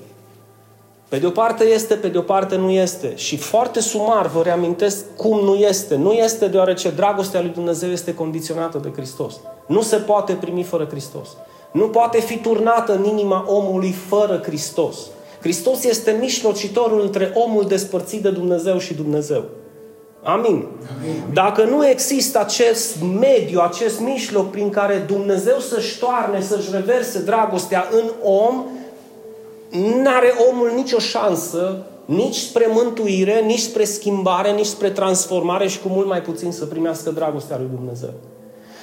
Pe 1.08 1.18
de 1.18 1.26
o 1.26 1.30
parte 1.30 1.64
este, 1.64 1.94
pe 1.94 2.08
de 2.08 2.18
o 2.18 2.22
parte 2.22 2.56
nu 2.56 2.70
este. 2.70 3.12
Și 3.16 3.36
foarte 3.36 3.80
sumar 3.80 4.26
vă 4.26 4.42
reamintesc 4.42 5.04
cum 5.16 5.40
nu 5.40 5.54
este. 5.54 5.96
Nu 5.96 6.12
este 6.12 6.46
deoarece 6.46 6.90
dragostea 6.90 7.40
lui 7.40 7.50
Dumnezeu 7.50 7.90
este 7.90 8.14
condiționată 8.14 8.78
de 8.78 8.92
Hristos. 8.96 9.34
Nu 9.66 9.82
se 9.82 9.96
poate 9.96 10.32
primi 10.32 10.62
fără 10.62 10.86
Hristos. 10.90 11.28
Nu 11.72 11.88
poate 11.88 12.20
fi 12.20 12.38
turnată 12.38 12.94
în 12.94 13.04
inima 13.04 13.44
omului 13.48 13.94
fără 14.08 14.40
Hristos. 14.44 14.96
Hristos 15.40 15.84
este 15.84 16.16
mijlocitorul 16.20 17.00
între 17.00 17.30
omul 17.34 17.64
despărțit 17.64 18.22
de 18.22 18.30
Dumnezeu 18.30 18.78
și 18.78 18.94
Dumnezeu. 18.94 19.44
Amin. 20.22 20.66
Amin. 20.98 21.22
Dacă 21.32 21.64
nu 21.64 21.88
există 21.88 22.40
acest 22.40 23.02
mediu, 23.20 23.60
acest 23.60 24.00
mijloc 24.00 24.50
prin 24.50 24.70
care 24.70 25.04
Dumnezeu 25.06 25.58
să-și 25.58 25.98
toarne, 25.98 26.40
să-și 26.40 26.68
reverse 26.72 27.22
dragostea 27.22 27.88
în 27.90 28.10
om, 28.22 28.64
n-are 30.02 30.32
omul 30.50 30.72
nicio 30.74 30.98
șansă 30.98 31.76
nici 32.04 32.36
spre 32.36 32.66
mântuire, 32.70 33.40
nici 33.46 33.58
spre 33.58 33.84
schimbare, 33.84 34.52
nici 34.52 34.66
spre 34.66 34.90
transformare 34.90 35.68
și 35.68 35.80
cu 35.80 35.88
mult 35.88 36.06
mai 36.06 36.22
puțin 36.22 36.52
să 36.52 36.64
primească 36.64 37.10
dragostea 37.10 37.56
lui 37.56 37.68
Dumnezeu. 37.74 38.12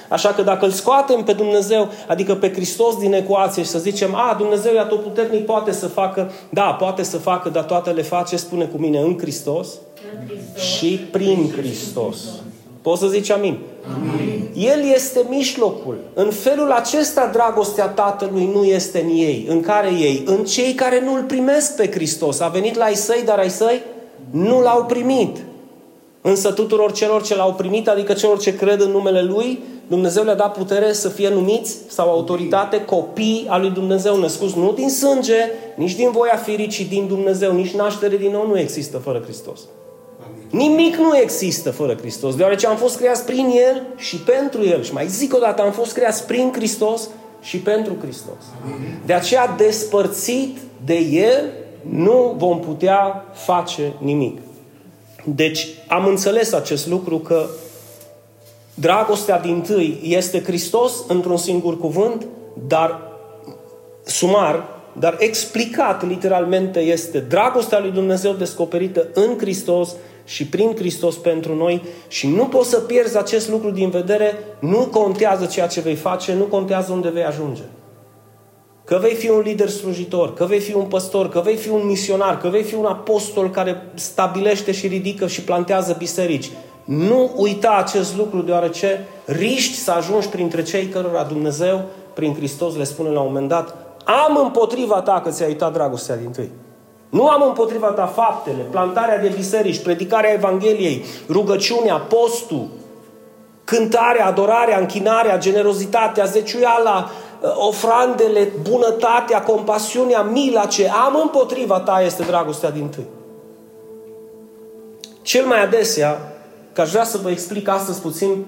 Așa 0.08 0.28
că 0.28 0.42
dacă 0.42 0.64
îl 0.64 0.70
scoatem 0.70 1.22
pe 1.22 1.32
Dumnezeu, 1.32 1.88
adică 2.08 2.34
pe 2.34 2.52
Hristos 2.52 2.96
din 2.96 3.12
ecuație 3.12 3.62
și 3.62 3.68
să 3.68 3.78
zicem, 3.78 4.14
a, 4.14 4.34
Dumnezeu 4.38 4.72
e 4.72 4.80
atotputernic, 4.80 5.44
poate 5.44 5.72
să 5.72 5.86
facă, 5.88 6.30
da, 6.48 6.76
poate 6.78 7.02
să 7.02 7.18
facă, 7.18 7.48
dar 7.48 7.62
toate 7.64 7.90
le 7.90 8.02
face, 8.02 8.36
spune 8.36 8.64
cu 8.64 8.76
mine, 8.76 8.98
în 8.98 9.18
Hristos, 9.18 9.68
în 10.18 10.26
Hristos. 10.26 10.62
și 10.62 10.96
prin 10.96 11.52
Hristos. 11.56 12.16
Poți 12.84 13.00
să 13.00 13.06
zici 13.06 13.30
amin? 13.30 13.58
amin? 13.94 14.48
El 14.54 14.92
este 14.94 15.26
mijlocul. 15.28 15.96
În 16.14 16.30
felul 16.30 16.70
acesta 16.70 17.30
dragostea 17.32 17.86
Tatălui 17.86 18.50
nu 18.54 18.64
este 18.64 19.00
în 19.00 19.08
ei. 19.08 19.46
În 19.48 19.60
care 19.60 19.88
ei? 19.88 20.22
În 20.26 20.44
cei 20.44 20.72
care 20.72 21.00
nu 21.00 21.14
îl 21.14 21.22
primesc 21.22 21.76
pe 21.76 21.90
Hristos. 21.90 22.40
A 22.40 22.48
venit 22.48 22.76
la 22.76 22.84
ai 22.84 22.94
săi, 22.94 23.22
dar 23.24 23.38
ai 23.38 23.50
săi 23.50 23.82
nu 24.30 24.60
l-au 24.60 24.84
primit. 24.84 25.36
Însă 26.20 26.52
tuturor 26.52 26.92
celor 26.92 27.22
ce 27.22 27.36
l-au 27.36 27.54
primit, 27.54 27.88
adică 27.88 28.12
celor 28.12 28.38
ce 28.38 28.56
cred 28.56 28.80
în 28.80 28.90
numele 28.90 29.22
Lui, 29.22 29.58
Dumnezeu 29.86 30.24
le-a 30.24 30.34
dat 30.34 30.56
putere 30.56 30.92
să 30.92 31.08
fie 31.08 31.28
numiți 31.28 31.76
sau 31.88 32.10
autoritate 32.10 32.84
copii 32.84 33.46
al 33.48 33.60
lui 33.60 33.70
Dumnezeu, 33.70 34.16
născuți 34.16 34.58
nu 34.58 34.72
din 34.72 34.90
sânge, 34.90 35.50
nici 35.76 35.94
din 35.94 36.10
voia 36.10 36.36
firii, 36.36 36.68
ci 36.68 36.80
din 36.80 37.06
Dumnezeu. 37.06 37.52
Nici 37.52 37.74
naștere 37.74 38.16
din 38.16 38.30
nou 38.30 38.46
nu 38.46 38.58
există 38.58 38.98
fără 38.98 39.20
Hristos. 39.24 39.60
Nimic 40.54 40.96
nu 40.96 41.16
există 41.16 41.70
fără 41.70 41.96
Hristos, 41.96 42.34
deoarece 42.36 42.66
am 42.66 42.76
fost 42.76 42.96
creați 42.96 43.24
prin 43.24 43.46
El 43.46 43.82
și 43.96 44.16
pentru 44.16 44.64
El. 44.64 44.82
Și 44.82 44.92
mai 44.92 45.06
zic 45.06 45.34
o 45.34 45.38
dată, 45.38 45.62
am 45.62 45.72
fost 45.72 45.92
creați 45.92 46.26
prin 46.26 46.52
Hristos 46.52 47.08
și 47.40 47.58
pentru 47.58 47.96
Hristos. 48.00 48.42
De 49.06 49.12
aceea, 49.12 49.54
despărțit 49.56 50.58
de 50.84 50.94
El, 50.98 51.50
nu 51.90 52.34
vom 52.38 52.60
putea 52.60 53.24
face 53.32 53.92
nimic. 53.98 54.38
Deci, 55.24 55.68
am 55.88 56.06
înțeles 56.06 56.52
acest 56.52 56.86
lucru 56.86 57.18
că 57.18 57.46
dragostea 58.74 59.38
din 59.38 59.60
tâi 59.60 60.00
este 60.02 60.42
Hristos 60.42 60.92
într-un 61.08 61.36
singur 61.36 61.78
cuvânt, 61.78 62.26
dar 62.68 63.00
sumar, 64.04 64.68
dar 64.98 65.16
explicat 65.18 66.06
literalmente 66.06 66.80
este 66.80 67.18
dragostea 67.18 67.80
lui 67.80 67.90
Dumnezeu 67.90 68.32
descoperită 68.32 69.06
în 69.14 69.38
Hristos 69.38 69.94
și 70.24 70.46
prin 70.46 70.74
Hristos 70.76 71.16
pentru 71.16 71.54
noi 71.54 71.82
și 72.08 72.28
nu 72.28 72.44
poți 72.44 72.68
să 72.68 72.78
pierzi 72.78 73.18
acest 73.18 73.48
lucru 73.48 73.70
din 73.70 73.90
vedere, 73.90 74.38
nu 74.58 74.78
contează 74.78 75.44
ceea 75.44 75.66
ce 75.66 75.80
vei 75.80 75.94
face, 75.94 76.34
nu 76.34 76.44
contează 76.44 76.92
unde 76.92 77.08
vei 77.08 77.24
ajunge. 77.24 77.62
Că 78.84 78.98
vei 79.00 79.14
fi 79.14 79.30
un 79.30 79.40
lider 79.40 79.68
slujitor, 79.68 80.34
că 80.34 80.44
vei 80.44 80.60
fi 80.60 80.74
un 80.74 80.84
păstor, 80.84 81.28
că 81.28 81.40
vei 81.44 81.56
fi 81.56 81.68
un 81.68 81.86
misionar, 81.86 82.38
că 82.38 82.48
vei 82.48 82.62
fi 82.62 82.74
un 82.74 82.84
apostol 82.84 83.50
care 83.50 83.82
stabilește 83.94 84.72
și 84.72 84.86
ridică 84.86 85.26
și 85.26 85.42
plantează 85.42 85.94
biserici. 85.98 86.50
Nu 86.84 87.32
uita 87.36 87.76
acest 87.78 88.16
lucru 88.16 88.40
deoarece 88.40 89.06
riști 89.24 89.74
să 89.74 89.90
ajungi 89.90 90.28
printre 90.28 90.62
cei 90.62 90.86
cărora 90.86 91.22
Dumnezeu, 91.22 91.82
prin 92.14 92.34
Hristos, 92.34 92.76
le 92.76 92.84
spune 92.84 93.08
la 93.08 93.20
un 93.20 93.26
moment 93.26 93.48
dat 93.48 93.76
am 94.04 94.36
împotriva 94.36 95.00
ta 95.00 95.20
că 95.24 95.30
ți-ai 95.30 95.48
uitat 95.48 95.72
dragostea 95.72 96.16
din 96.16 96.30
tâi. 96.30 96.50
Nu 97.14 97.28
am 97.28 97.42
împotriva 97.42 97.86
ta 97.86 98.06
faptele, 98.06 98.62
plantarea 98.70 99.18
de 99.18 99.32
biserici, 99.36 99.82
predicarea 99.82 100.32
Evangheliei, 100.32 101.04
rugăciunea, 101.28 101.96
postul, 101.96 102.68
cântarea, 103.64 104.26
adorarea, 104.26 104.78
închinarea, 104.78 105.38
generozitatea, 105.38 106.24
zeciuiala, 106.24 107.10
ă, 107.42 107.54
ofrandele, 107.56 108.48
bunătatea, 108.62 109.42
compasiunea, 109.42 110.22
mila 110.22 110.66
ce 110.66 110.88
am 110.88 111.18
împotriva 111.22 111.80
ta 111.80 112.02
este 112.04 112.22
dragostea 112.22 112.70
din 112.70 112.88
tâi. 112.88 113.06
Cel 115.22 115.46
mai 115.46 115.62
adesea, 115.62 116.32
că 116.72 116.80
aș 116.80 116.90
vrea 116.90 117.04
să 117.04 117.18
vă 117.22 117.30
explic 117.30 117.68
astăzi 117.68 118.00
puțin, 118.00 118.44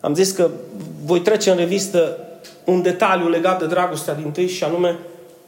am 0.00 0.14
zis 0.14 0.30
că 0.30 0.48
voi 1.04 1.20
trece 1.20 1.50
în 1.50 1.56
revistă 1.56 2.18
un 2.64 2.82
detaliu 2.82 3.28
legat 3.28 3.58
de 3.58 3.66
dragostea 3.66 4.14
din 4.14 4.30
tâi 4.30 4.48
și 4.48 4.64
anume 4.64 4.98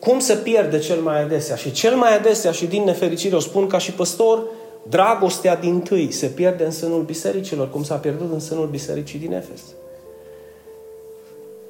cum 0.00 0.18
se 0.18 0.34
pierde 0.34 0.78
cel 0.78 1.00
mai 1.00 1.22
adesea? 1.22 1.56
Și 1.56 1.72
cel 1.72 1.96
mai 1.96 2.16
adesea, 2.16 2.52
și 2.52 2.66
din 2.66 2.84
nefericire 2.84 3.36
o 3.36 3.40
spun 3.40 3.66
ca 3.66 3.78
și 3.78 3.92
păstor, 3.92 4.42
dragostea 4.82 5.56
din 5.56 5.80
tâi 5.80 6.12
se 6.12 6.26
pierde 6.26 6.64
în 6.64 6.70
sânul 6.70 7.02
bisericilor, 7.02 7.70
cum 7.70 7.82
s-a 7.82 7.94
pierdut 7.94 8.32
în 8.32 8.40
sânul 8.40 8.66
bisericii 8.66 9.18
din 9.18 9.32
Efes. 9.32 9.60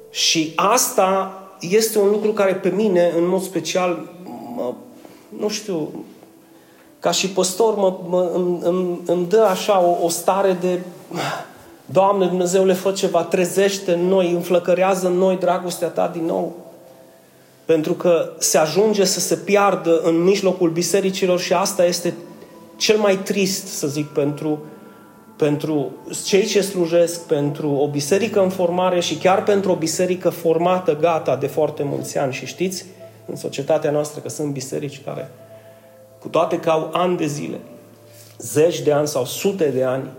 Și 0.09 0.53
asta 0.55 1.33
este 1.59 1.99
un 1.99 2.09
lucru 2.09 2.31
care 2.31 2.55
pe 2.55 2.69
mine, 2.69 3.11
în 3.17 3.27
mod 3.27 3.41
special, 3.41 4.09
mă, 4.55 4.73
nu 5.39 5.49
știu, 5.49 6.05
ca 6.99 7.11
și 7.11 7.29
păstor, 7.29 7.75
mă, 7.75 7.97
mă, 8.07 8.31
îmi, 8.33 8.59
îmi, 8.63 9.01
îmi 9.05 9.25
dă 9.27 9.41
așa 9.41 9.79
o, 9.79 10.05
o 10.05 10.09
stare 10.09 10.57
de 10.61 10.79
Doamne, 11.85 12.25
Dumnezeu 12.25 12.65
le 12.65 12.73
fă 12.73 12.91
ceva, 12.91 13.23
trezește 13.23 13.93
în 13.93 14.07
noi, 14.07 14.31
înflăcărează 14.31 15.07
în 15.07 15.13
noi 15.13 15.37
dragostea 15.37 15.87
Ta 15.87 16.07
din 16.07 16.25
nou. 16.25 16.55
Pentru 17.65 17.93
că 17.93 18.31
se 18.37 18.57
ajunge 18.57 19.05
să 19.05 19.19
se 19.19 19.35
piardă 19.35 20.01
în 20.03 20.23
mijlocul 20.23 20.69
bisericilor 20.69 21.39
și 21.39 21.53
asta 21.53 21.85
este 21.85 22.13
cel 22.81 22.97
mai 22.97 23.17
trist, 23.17 23.67
să 23.67 23.87
zic, 23.87 24.07
pentru, 24.07 24.63
pentru 25.35 25.91
cei 26.25 26.45
ce 26.45 26.61
slujesc, 26.61 27.25
pentru 27.25 27.69
o 27.69 27.89
biserică 27.89 28.41
în 28.41 28.49
formare 28.49 28.99
și 28.99 29.15
chiar 29.15 29.43
pentru 29.43 29.71
o 29.71 29.75
biserică 29.75 30.29
formată, 30.29 30.95
gata, 30.95 31.35
de 31.35 31.47
foarte 31.47 31.83
mulți 31.83 32.17
ani. 32.17 32.33
Și 32.33 32.45
știți, 32.45 32.85
în 33.25 33.35
societatea 33.35 33.91
noastră, 33.91 34.19
că 34.21 34.29
sunt 34.29 34.51
biserici 34.51 35.01
care, 35.05 35.31
cu 36.19 36.27
toate 36.27 36.59
că 36.59 36.69
au 36.69 36.89
ani 36.93 37.17
de 37.17 37.25
zile, 37.25 37.59
zeci 38.37 38.81
de 38.81 38.91
ani 38.91 39.07
sau 39.07 39.25
sute 39.25 39.65
de 39.65 39.83
ani, 39.83 40.09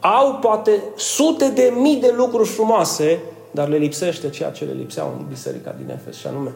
au 0.00 0.34
poate 0.34 0.82
sute 0.96 1.48
de 1.48 1.72
mii 1.80 2.00
de 2.00 2.12
lucruri 2.16 2.48
frumoase, 2.48 3.18
dar 3.50 3.68
le 3.68 3.76
lipsește 3.76 4.30
ceea 4.30 4.50
ce 4.50 4.64
le 4.64 4.72
lipseau 4.72 5.14
în 5.18 5.26
biserica 5.28 5.74
din 5.78 5.90
Efes, 5.90 6.16
și 6.16 6.26
anume 6.26 6.54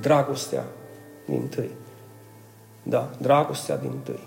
dragostea 0.00 0.64
din 1.26 1.48
tâi. 1.48 1.70
Da, 2.82 3.10
dragostea 3.18 3.76
din 3.76 3.94
tâi. 4.02 4.22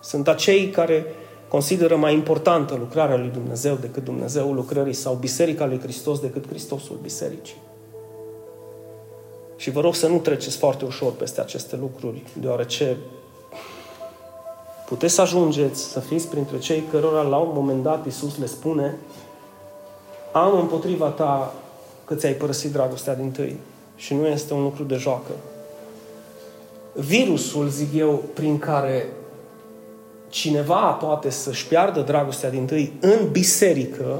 Sunt 0.00 0.28
acei 0.28 0.68
care 0.70 1.06
consideră 1.48 1.96
mai 1.96 2.14
importantă 2.14 2.74
lucrarea 2.74 3.16
lui 3.16 3.28
Dumnezeu 3.28 3.74
decât 3.74 4.04
Dumnezeul 4.04 4.54
lucrării 4.54 4.92
sau 4.92 5.14
Biserica 5.14 5.66
lui 5.66 5.80
Hristos 5.80 6.20
decât 6.20 6.48
Hristosul 6.48 6.98
Bisericii. 7.02 7.56
Și 9.56 9.70
vă 9.70 9.80
rog 9.80 9.94
să 9.94 10.06
nu 10.06 10.18
treceți 10.18 10.56
foarte 10.56 10.84
ușor 10.84 11.12
peste 11.12 11.40
aceste 11.40 11.76
lucruri, 11.76 12.22
deoarece 12.40 12.96
puteți 14.86 15.14
să 15.14 15.20
ajungeți 15.20 15.82
să 15.82 16.00
fiți 16.00 16.28
printre 16.28 16.58
cei 16.58 16.82
cărora 16.90 17.22
la 17.22 17.36
un 17.36 17.50
moment 17.54 17.82
dat 17.82 18.04
Iisus 18.04 18.38
le 18.38 18.46
spune 18.46 18.96
am 20.32 20.58
împotriva 20.58 21.06
ta 21.08 21.54
că 22.04 22.14
ți-ai 22.14 22.32
părăsit 22.32 22.72
dragostea 22.72 23.14
din 23.14 23.30
tâi. 23.30 23.56
Și 23.98 24.14
nu 24.14 24.26
este 24.26 24.54
un 24.54 24.62
lucru 24.62 24.82
de 24.82 24.96
joacă. 24.96 25.30
Virusul, 26.92 27.68
zic 27.68 27.88
eu, 27.96 28.22
prin 28.34 28.58
care 28.58 29.06
cineva 30.28 30.90
poate 30.90 31.30
să-și 31.30 31.66
piardă 31.66 32.00
dragostea 32.00 32.50
din 32.50 32.66
tâi 32.66 32.92
în 33.00 33.28
biserică, 33.30 34.18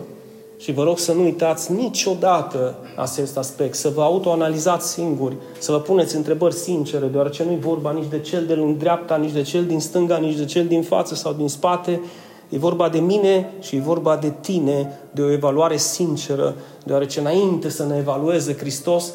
și 0.61 0.73
vă 0.73 0.83
rog 0.83 0.99
să 0.99 1.13
nu 1.13 1.23
uitați 1.23 1.73
niciodată 1.73 2.77
acest 2.97 3.37
aspect, 3.37 3.75
să 3.75 3.89
vă 3.89 4.03
autoanalizați 4.03 4.93
singuri, 4.93 5.37
să 5.59 5.73
vă 5.73 5.81
puneți 5.81 6.17
întrebări 6.17 6.55
sincere, 6.55 7.07
deoarece 7.07 7.45
nu-i 7.45 7.59
vorba 7.59 7.93
nici 7.93 8.09
de 8.11 8.21
cel 8.21 8.47
de 8.47 8.55
lung 8.55 8.77
dreapta, 8.77 9.17
nici 9.17 9.33
de 9.33 9.43
cel 9.43 9.65
din 9.65 9.81
stânga, 9.81 10.17
nici 10.17 10.37
de 10.37 10.45
cel 10.45 10.67
din 10.67 10.83
față 10.83 11.15
sau 11.15 11.33
din 11.33 11.49
spate, 11.49 12.01
E 12.49 12.59
vorba 12.59 12.89
de 12.89 12.99
mine 12.99 13.53
și 13.61 13.77
e 13.77 13.81
vorba 13.81 14.17
de 14.17 14.33
tine, 14.41 14.99
de 15.11 15.23
o 15.23 15.31
evaluare 15.31 15.77
sinceră, 15.77 16.55
deoarece 16.85 17.21
înainte 17.21 17.69
să 17.69 17.87
ne 17.87 17.97
evalueze 17.97 18.57
Hristos, 18.57 19.13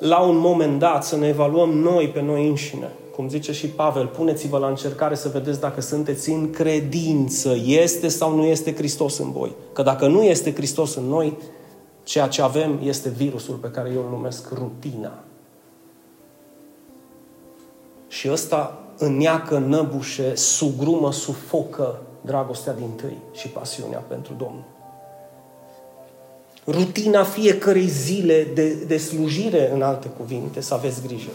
la 0.00 0.18
un 0.20 0.36
moment 0.36 0.78
dat 0.78 1.04
să 1.04 1.16
ne 1.16 1.28
evaluăm 1.28 1.70
noi 1.70 2.08
pe 2.08 2.22
noi 2.22 2.48
înșine. 2.48 2.90
Cum 3.14 3.28
zice 3.28 3.52
și 3.52 3.66
Pavel, 3.66 4.06
puneți-vă 4.06 4.58
la 4.58 4.66
încercare 4.66 5.14
să 5.14 5.28
vedeți 5.28 5.60
dacă 5.60 5.80
sunteți 5.80 6.30
în 6.30 6.50
credință. 6.50 7.56
Este 7.64 8.08
sau 8.08 8.34
nu 8.34 8.44
este 8.44 8.74
Hristos 8.74 9.18
în 9.18 9.32
voi? 9.32 9.54
Că 9.72 9.82
dacă 9.82 10.06
nu 10.06 10.22
este 10.22 10.54
Hristos 10.54 10.94
în 10.94 11.04
noi, 11.04 11.38
ceea 12.02 12.28
ce 12.28 12.42
avem 12.42 12.80
este 12.82 13.08
virusul 13.08 13.54
pe 13.54 13.70
care 13.70 13.90
eu 13.94 14.02
îl 14.02 14.08
numesc 14.10 14.52
rutina. 14.52 15.12
Și 18.08 18.28
ăsta 18.30 18.78
înneacă, 18.98 19.58
năbușe, 19.58 20.34
sugrumă, 20.34 21.12
sufocă 21.12 22.02
dragostea 22.20 22.72
din 22.72 22.90
tâi 22.96 23.18
și 23.32 23.48
pasiunea 23.48 23.98
pentru 23.98 24.34
Domnul. 24.38 24.64
Rutina 26.70 27.24
fiecărei 27.24 27.86
zile 27.86 28.46
de, 28.54 28.68
de 28.86 28.96
slujire, 28.96 29.70
în 29.74 29.82
alte 29.82 30.08
cuvinte, 30.18 30.60
să 30.60 30.74
aveți 30.74 31.02
grijă. 31.06 31.30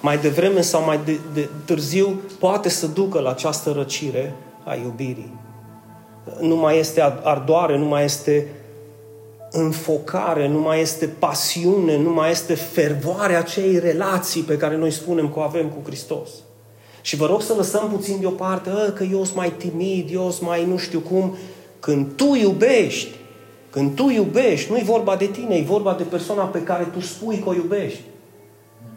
Mai 0.00 0.18
devreme 0.18 0.60
sau 0.60 0.84
mai 0.84 1.00
de, 1.04 1.18
de 1.34 1.48
târziu 1.64 2.20
poate 2.38 2.68
să 2.68 2.86
ducă 2.86 3.20
la 3.20 3.30
această 3.30 3.70
răcire 3.70 4.34
a 4.64 4.74
iubirii. 4.74 5.38
Nu 6.40 6.56
mai 6.56 6.78
este 6.78 7.00
ardoare, 7.22 7.78
nu 7.78 7.84
mai 7.84 8.04
este 8.04 8.46
înfocare, 9.50 10.48
nu 10.48 10.60
mai 10.60 10.80
este 10.80 11.06
pasiune, 11.06 11.96
nu 11.96 12.12
mai 12.12 12.30
este 12.30 12.54
fervoare 12.54 13.34
acei 13.34 13.78
relații 13.78 14.42
pe 14.42 14.56
care 14.56 14.76
noi 14.76 14.90
spunem 14.90 15.28
că 15.32 15.38
o 15.38 15.42
avem 15.42 15.66
cu 15.66 15.78
Hristos. 15.84 16.28
Și 17.00 17.16
vă 17.16 17.26
rog 17.26 17.42
să 17.42 17.54
lăsăm 17.56 17.90
puțin 17.90 18.20
deoparte, 18.20 18.70
că 18.94 19.02
eu 19.02 19.24
sunt 19.24 19.36
mai 19.36 19.52
timid, 19.52 20.08
eu 20.12 20.30
sunt 20.30 20.48
mai 20.48 20.64
nu 20.64 20.76
știu 20.76 21.00
cum. 21.00 21.36
Când 21.80 22.06
tu 22.16 22.34
iubești, 22.34 23.19
când 23.70 23.94
tu 23.94 24.08
iubești, 24.08 24.70
nu-i 24.70 24.82
vorba 24.82 25.16
de 25.16 25.26
tine, 25.26 25.54
e 25.54 25.62
vorba 25.62 25.94
de 25.94 26.02
persoana 26.02 26.44
pe 26.44 26.62
care 26.62 26.84
tu 26.84 27.00
spui 27.00 27.38
că 27.38 27.48
o 27.48 27.54
iubești. 27.54 28.00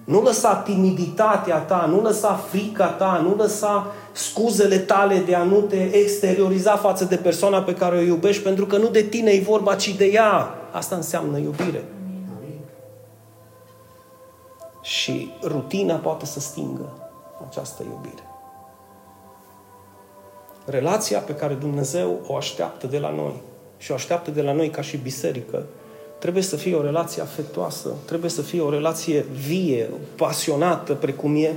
Nu 0.03 0.21
lăsa 0.21 0.55
timiditatea 0.55 1.57
ta, 1.57 1.85
nu 1.85 2.01
lăsa 2.01 2.33
frica 2.33 2.87
ta, 2.87 3.21
nu 3.23 3.35
lăsa 3.35 3.93
scuzele 4.11 4.77
tale 4.77 5.17
de 5.17 5.35
a 5.35 5.43
nu 5.43 5.59
te 5.59 5.95
exterioriza 5.97 6.75
față 6.75 7.05
de 7.05 7.15
persoana 7.15 7.61
pe 7.61 7.73
care 7.73 7.97
o 7.97 8.01
iubești, 8.01 8.43
pentru 8.43 8.65
că 8.65 8.77
nu 8.77 8.89
de 8.89 9.01
tine 9.01 9.31
e 9.31 9.41
vorba, 9.41 9.75
ci 9.75 9.95
de 9.95 10.05
ea. 10.05 10.55
Asta 10.71 10.95
înseamnă 10.95 11.37
iubire. 11.37 11.83
Și 14.81 15.31
rutina 15.43 15.95
poate 15.95 16.25
să 16.25 16.39
stingă 16.39 17.11
această 17.47 17.83
iubire. 17.83 18.23
Relația 20.65 21.19
pe 21.19 21.35
care 21.35 21.53
Dumnezeu 21.53 22.19
o 22.27 22.35
așteaptă 22.35 22.87
de 22.87 22.99
la 22.99 23.09
noi 23.09 23.41
și 23.83 23.91
o 23.91 23.93
așteaptă 23.93 24.31
de 24.31 24.41
la 24.41 24.53
noi 24.53 24.69
ca 24.69 24.81
și 24.81 24.97
biserică, 24.97 25.65
trebuie 26.19 26.43
să 26.43 26.55
fie 26.55 26.75
o 26.75 26.81
relație 26.81 27.21
afectuoasă, 27.21 27.89
trebuie 28.05 28.29
să 28.29 28.41
fie 28.41 28.61
o 28.61 28.69
relație 28.69 29.25
vie, 29.47 29.89
pasionată, 30.15 30.93
precum 30.93 31.35
e 31.35 31.51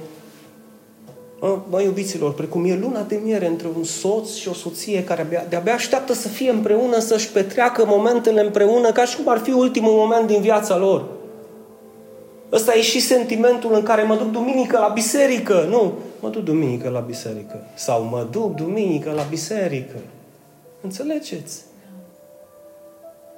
Mă, 1.71 1.83
iubiților, 1.83 2.35
precum 2.35 2.65
e 2.65 2.79
luna 2.79 3.03
de 3.03 3.21
miere 3.25 3.47
între 3.47 3.69
un 3.77 3.85
soț 3.85 4.35
și 4.35 4.49
o 4.49 4.53
soție 4.53 5.05
care 5.05 5.21
abia, 5.21 5.45
de-abia 5.49 5.75
așteaptă 5.75 6.13
să 6.13 6.29
fie 6.29 6.51
împreună, 6.51 6.99
să-și 6.99 7.31
petreacă 7.31 7.85
momentele 7.87 8.41
împreună, 8.41 8.93
ca 8.93 9.05
și 9.05 9.17
cum 9.17 9.29
ar 9.29 9.39
fi 9.39 9.51
ultimul 9.51 9.93
moment 9.93 10.27
din 10.27 10.41
viața 10.41 10.77
lor. 10.77 11.05
Ăsta 12.53 12.75
e 12.75 12.81
și 12.81 13.01
sentimentul 13.01 13.75
în 13.75 13.83
care 13.83 14.03
mă 14.03 14.17
duc 14.17 14.31
duminică 14.31 14.79
la 14.79 14.89
biserică. 14.89 15.67
Nu, 15.69 15.93
mă 16.21 16.29
duc 16.29 16.43
duminică 16.43 16.89
la 16.89 17.01
biserică. 17.01 17.67
Sau 17.75 18.03
mă 18.03 18.27
duc 18.31 18.55
duminică 18.55 19.13
la 19.17 19.23
biserică. 19.23 19.97
Înțelegeți? 20.81 21.65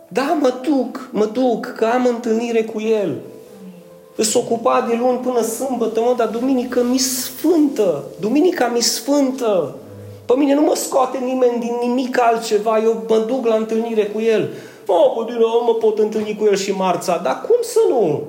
Da, 0.08 0.38
mă 0.40 0.54
duc, 0.62 1.08
mă 1.12 1.24
duc, 1.24 1.72
că 1.76 1.84
am 1.84 2.06
întâlnire 2.06 2.62
cu 2.62 2.80
El. 2.80 3.16
Îs 4.16 4.34
ocupat 4.34 4.88
de 4.88 4.98
luni 5.00 5.18
până 5.18 5.42
sâmbătă, 5.42 6.00
mă, 6.00 6.14
dar 6.16 6.28
duminică 6.28 6.82
mi 6.82 6.98
sfântă. 6.98 8.04
Duminica 8.20 8.70
mi 8.74 8.80
sfântă. 8.80 9.74
Pe 10.24 10.34
mine 10.36 10.54
nu 10.54 10.60
mă 10.60 10.74
scoate 10.74 11.18
nimeni 11.18 11.60
din 11.60 11.72
nimic 11.82 12.20
altceva. 12.20 12.78
Eu 12.82 13.04
mă 13.08 13.24
duc 13.26 13.46
la 13.46 13.54
întâlnire 13.54 14.04
cu 14.04 14.20
El. 14.20 14.48
Oh, 14.86 15.26
păi, 15.26 15.36
mă 15.66 15.74
pot 15.74 15.98
întâlni 15.98 16.36
cu 16.36 16.44
El 16.44 16.56
și 16.56 16.72
marța. 16.72 17.20
Dar 17.24 17.44
cum 17.46 17.56
să 17.62 17.78
nu? 17.88 18.22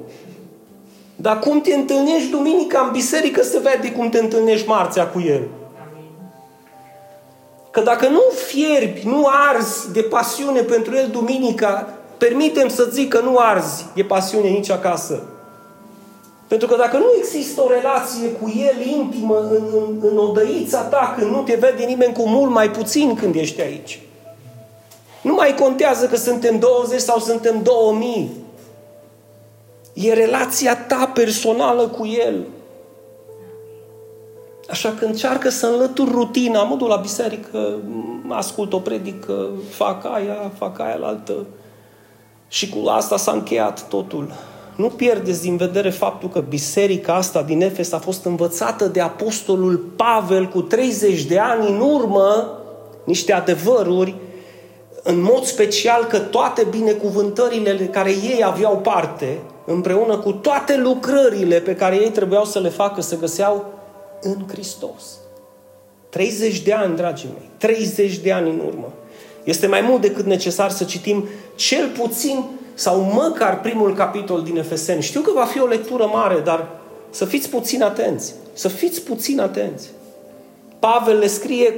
Dar 1.16 1.40
cum 1.40 1.62
te 1.62 1.74
întâlnești 1.74 2.30
duminica 2.30 2.84
în 2.86 2.92
biserică 2.92 3.44
se 3.44 3.60
vede 3.60 3.92
cum 3.92 4.10
te 4.10 4.20
întâlnești 4.20 4.68
marțea 4.68 5.08
cu 5.08 5.20
El. 5.20 5.42
Că 7.72 7.82
dacă 7.82 8.08
nu 8.08 8.22
fierbi, 8.48 9.02
nu 9.06 9.28
arzi 9.50 9.92
de 9.92 10.02
pasiune 10.02 10.62
pentru 10.62 10.96
El 10.96 11.08
duminica, 11.12 11.94
permitem 12.18 12.68
să 12.68 12.88
zic 12.92 13.10
că 13.10 13.20
nu 13.20 13.38
arzi 13.38 13.86
de 13.96 14.04
pasiune 14.04 14.48
nici 14.48 14.70
acasă. 14.70 15.24
Pentru 16.48 16.68
că 16.68 16.76
dacă 16.76 16.98
nu 16.98 17.06
există 17.18 17.62
o 17.62 17.70
relație 17.70 18.30
cu 18.30 18.54
El 18.58 18.86
intimă 18.86 19.40
în, 19.40 19.64
în, 19.74 20.10
în 20.12 20.18
odăița 20.18 20.82
ta, 20.82 21.16
când 21.18 21.32
nu 21.32 21.42
te 21.42 21.56
vede 21.56 21.84
nimeni 21.84 22.14
cu 22.14 22.28
mult 22.28 22.52
mai 22.52 22.72
puțin 22.72 23.16
când 23.16 23.36
ești 23.36 23.62
aici, 23.62 24.00
nu 25.22 25.34
mai 25.34 25.56
contează 25.56 26.06
că 26.06 26.16
suntem 26.16 26.60
20 26.60 27.00
sau 27.00 27.20
suntem 27.20 27.60
2000. 27.64 28.32
E 29.94 30.14
relația 30.14 30.78
ta 30.78 31.12
personală 31.14 31.88
cu 31.88 32.06
El. 32.06 32.46
Așa 34.70 34.94
că 35.00 35.06
încearcă 35.06 35.50
să 35.50 35.66
înlături 35.66 36.12
rutina. 36.12 36.64
Mă 36.64 36.76
duc 36.76 36.88
la 36.88 36.96
biserică, 36.96 37.78
ascult 38.30 38.74
o 38.74 38.80
predică, 38.80 39.48
fac 39.70 40.06
aia, 40.06 40.52
fac 40.58 40.80
aia 40.80 40.96
la 40.96 41.08
altă. 41.08 41.34
Și 42.48 42.70
cu 42.70 42.88
asta 42.88 43.18
s-a 43.18 43.32
încheiat 43.32 43.88
totul. 43.88 44.34
Nu 44.76 44.88
pierdeți 44.88 45.42
din 45.42 45.58
vedere 45.58 45.90
faptul 45.90 46.30
că 46.30 46.40
biserica 46.40 47.14
asta 47.14 47.42
din 47.42 47.62
Efes 47.62 47.92
a 47.92 47.98
fost 47.98 48.26
învățată 48.26 48.86
de 48.86 49.00
apostolul 49.00 49.78
Pavel 49.96 50.48
cu 50.48 50.62
30 50.62 51.24
de 51.24 51.40
ani 51.40 51.68
în 51.68 51.80
urmă 51.80 52.58
niște 53.04 53.34
adevăruri, 53.34 54.16
în 55.04 55.22
mod 55.22 55.44
special 55.44 56.06
că 56.06 56.20
toate 56.20 56.68
binecuvântările 56.70 57.76
care 57.76 58.10
ei 58.10 58.42
aveau 58.46 58.78
parte, 58.78 59.40
împreună 59.66 60.18
cu 60.18 60.32
toate 60.32 60.78
lucrările 60.78 61.60
pe 61.60 61.76
care 61.76 61.96
ei 61.96 62.10
trebuiau 62.10 62.46
să 62.46 62.60
le 62.60 62.70
facă, 62.70 63.02
se 63.02 63.18
găseau 63.20 63.79
în 64.22 64.46
Hristos. 64.48 65.04
30 66.10 66.62
de 66.62 66.74
ani, 66.74 66.96
dragii 66.96 67.30
mei, 67.38 67.50
30 67.58 68.18
de 68.18 68.32
ani 68.32 68.50
în 68.50 68.62
urmă. 68.66 68.94
Este 69.44 69.68
mai 69.68 69.82
mult 69.82 70.02
decât 70.02 70.26
necesar 70.26 70.70
să 70.70 70.84
citim 70.84 71.28
cel 71.56 71.88
puțin 71.88 72.44
sau 72.74 73.02
măcar 73.02 73.62
primul 73.62 73.94
capitol 73.94 74.42
din 74.42 74.58
Efeseni. 74.58 75.02
Știu 75.02 75.22
că 75.22 75.32
va 75.34 75.46
fi 75.46 75.62
o 75.62 75.66
lectură 75.66 76.06
mare, 76.06 76.40
dar 76.40 76.68
să 77.10 77.26
fiți 77.26 77.50
puțin 77.50 77.84
atenți. 77.84 78.34
Să 78.54 78.68
fiți 78.68 79.02
puțin 79.02 79.40
atenți. 79.40 79.88
Pavel 80.80 81.18
le 81.18 81.28
scrie 81.28 81.74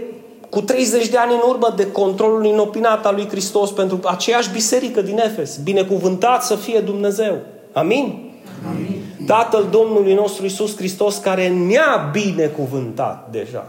cu 0.50 0.62
30 0.62 1.08
de 1.08 1.18
ani 1.18 1.34
în 1.34 1.50
urmă 1.50 1.74
de 1.76 1.92
controlul 1.92 2.46
inopinat 2.46 3.06
al 3.06 3.16
lui 3.16 3.28
Hristos 3.28 3.72
pentru 3.72 4.00
aceeași 4.04 4.52
biserică 4.52 5.02
din 5.02 5.18
Efes. 5.18 5.58
Binecuvântat 5.64 6.44
să 6.44 6.56
fie 6.56 6.80
Dumnezeu. 6.80 7.38
Amin? 7.74 8.32
Amin. 8.70 9.01
Tatăl 9.26 9.68
Domnului 9.72 10.14
nostru 10.14 10.46
Isus 10.46 10.76
Hristos 10.76 11.18
care 11.18 11.48
ne-a 11.48 12.10
binecuvântat 12.12 13.28
deja. 13.32 13.68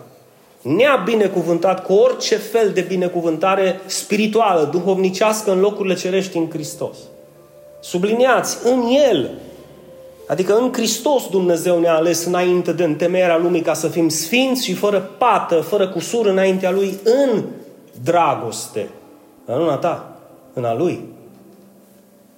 Ne-a 0.63 1.03
binecuvântat 1.05 1.85
cu 1.85 1.93
orice 1.93 2.37
fel 2.37 2.71
de 2.71 2.81
binecuvântare 2.81 3.81
spirituală, 3.87 4.69
duhovnicească 4.73 5.53
în 5.53 5.61
locurile 5.61 5.95
cerești 5.95 6.37
în 6.37 6.51
Hristos. 6.51 6.97
Subliniați, 7.81 8.59
în 8.65 8.83
El. 9.11 9.31
Adică 10.27 10.57
în 10.57 10.73
Hristos 10.73 11.29
Dumnezeu 11.31 11.79
ne-a 11.79 11.95
ales 11.95 12.25
înainte 12.25 12.73
de 12.73 12.85
întemeierea 12.85 13.39
lumii 13.39 13.61
ca 13.61 13.75
să 13.75 13.89
fim 13.89 14.09
sfinți 14.09 14.65
și 14.65 14.75
fără 14.75 15.11
pată, 15.19 15.55
fără 15.55 15.89
cusur 15.89 16.27
înaintea 16.27 16.71
Lui 16.71 16.99
în 17.05 17.43
dragoste. 18.03 18.89
Dar 19.47 19.57
nu 19.57 19.63
în 19.63 19.69
a 19.69 19.77
ta, 19.77 20.17
în 20.53 20.65
a 20.65 20.75
Lui. 20.75 21.12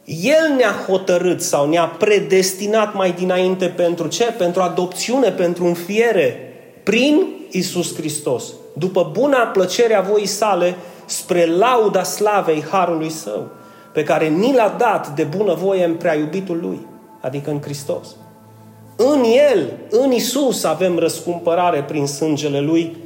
El 0.05 0.55
ne-a 0.57 0.85
hotărât 0.87 1.41
sau 1.41 1.69
ne-a 1.69 1.87
predestinat 1.87 2.95
mai 2.95 3.13
dinainte 3.13 3.67
pentru 3.67 4.09
ce? 4.09 4.25
Pentru 4.25 4.63
adopțiune, 4.63 5.31
pentru 5.31 5.65
înfiere, 5.65 6.53
prin 6.83 7.27
Isus 7.51 7.95
Hristos, 7.95 8.53
după 8.73 9.11
buna 9.13 9.39
plăcere 9.39 9.95
a 9.95 10.01
voii 10.01 10.27
sale, 10.27 10.75
spre 11.05 11.47
lauda 11.47 12.03
slavei 12.03 12.65
Harului 12.71 13.11
Său 13.11 13.51
pe 13.95 14.03
care 14.03 14.29
ni 14.29 14.53
l-a 14.53 14.75
dat 14.79 15.15
de 15.15 15.23
bunăvoie 15.23 15.85
în 15.85 15.95
prea 15.95 16.15
iubitul 16.15 16.59
Lui, 16.63 16.87
adică 17.21 17.51
în 17.51 17.61
Hristos. 17.61 18.17
În 18.97 19.23
El, 19.53 19.73
în 19.91 20.13
Isus, 20.13 20.65
avem 20.65 20.99
răscumpărare 20.99 21.83
prin 21.83 22.07
sângele 22.07 22.61
Lui, 22.61 22.97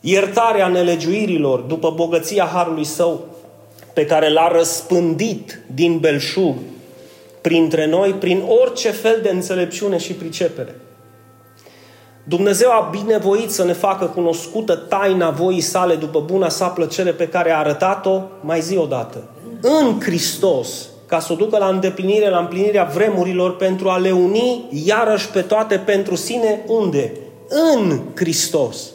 iertarea 0.00 0.66
nelegiuirilor 0.66 1.60
după 1.60 1.90
bogăția 1.90 2.44
Harului 2.44 2.84
Său, 2.84 3.20
pe 3.94 4.06
care 4.06 4.30
l-a 4.30 4.48
răspândit 4.52 5.60
din 5.74 5.98
belșug 5.98 6.54
printre 7.40 7.86
noi, 7.86 8.10
prin 8.10 8.42
orice 8.62 8.90
fel 8.90 9.18
de 9.22 9.28
înțelepciune 9.28 9.98
și 9.98 10.12
pricepere. 10.12 10.74
Dumnezeu 12.24 12.70
a 12.70 12.88
binevoit 12.90 13.50
să 13.50 13.64
ne 13.64 13.72
facă 13.72 14.04
cunoscută 14.04 14.74
taina 14.74 15.30
voii 15.30 15.60
sale 15.60 15.94
după 15.94 16.20
buna 16.20 16.48
sa 16.48 16.66
plăcere 16.66 17.10
pe 17.10 17.28
care 17.28 17.50
a 17.50 17.58
arătat-o, 17.58 18.22
mai 18.40 18.60
zi 18.60 18.76
odată, 18.76 19.28
în 19.60 20.00
Hristos, 20.00 20.88
ca 21.06 21.20
să 21.20 21.32
o 21.32 21.36
ducă 21.36 21.58
la 21.58 21.68
îndeplinire, 21.68 22.28
la 22.28 22.38
împlinirea 22.38 22.84
vremurilor, 22.84 23.56
pentru 23.56 23.88
a 23.88 23.96
le 23.96 24.10
uni 24.10 24.68
iarăși 24.84 25.28
pe 25.28 25.40
toate 25.40 25.76
pentru 25.76 26.14
sine, 26.14 26.64
unde? 26.66 27.12
În 27.48 28.00
Hristos. 28.14 28.90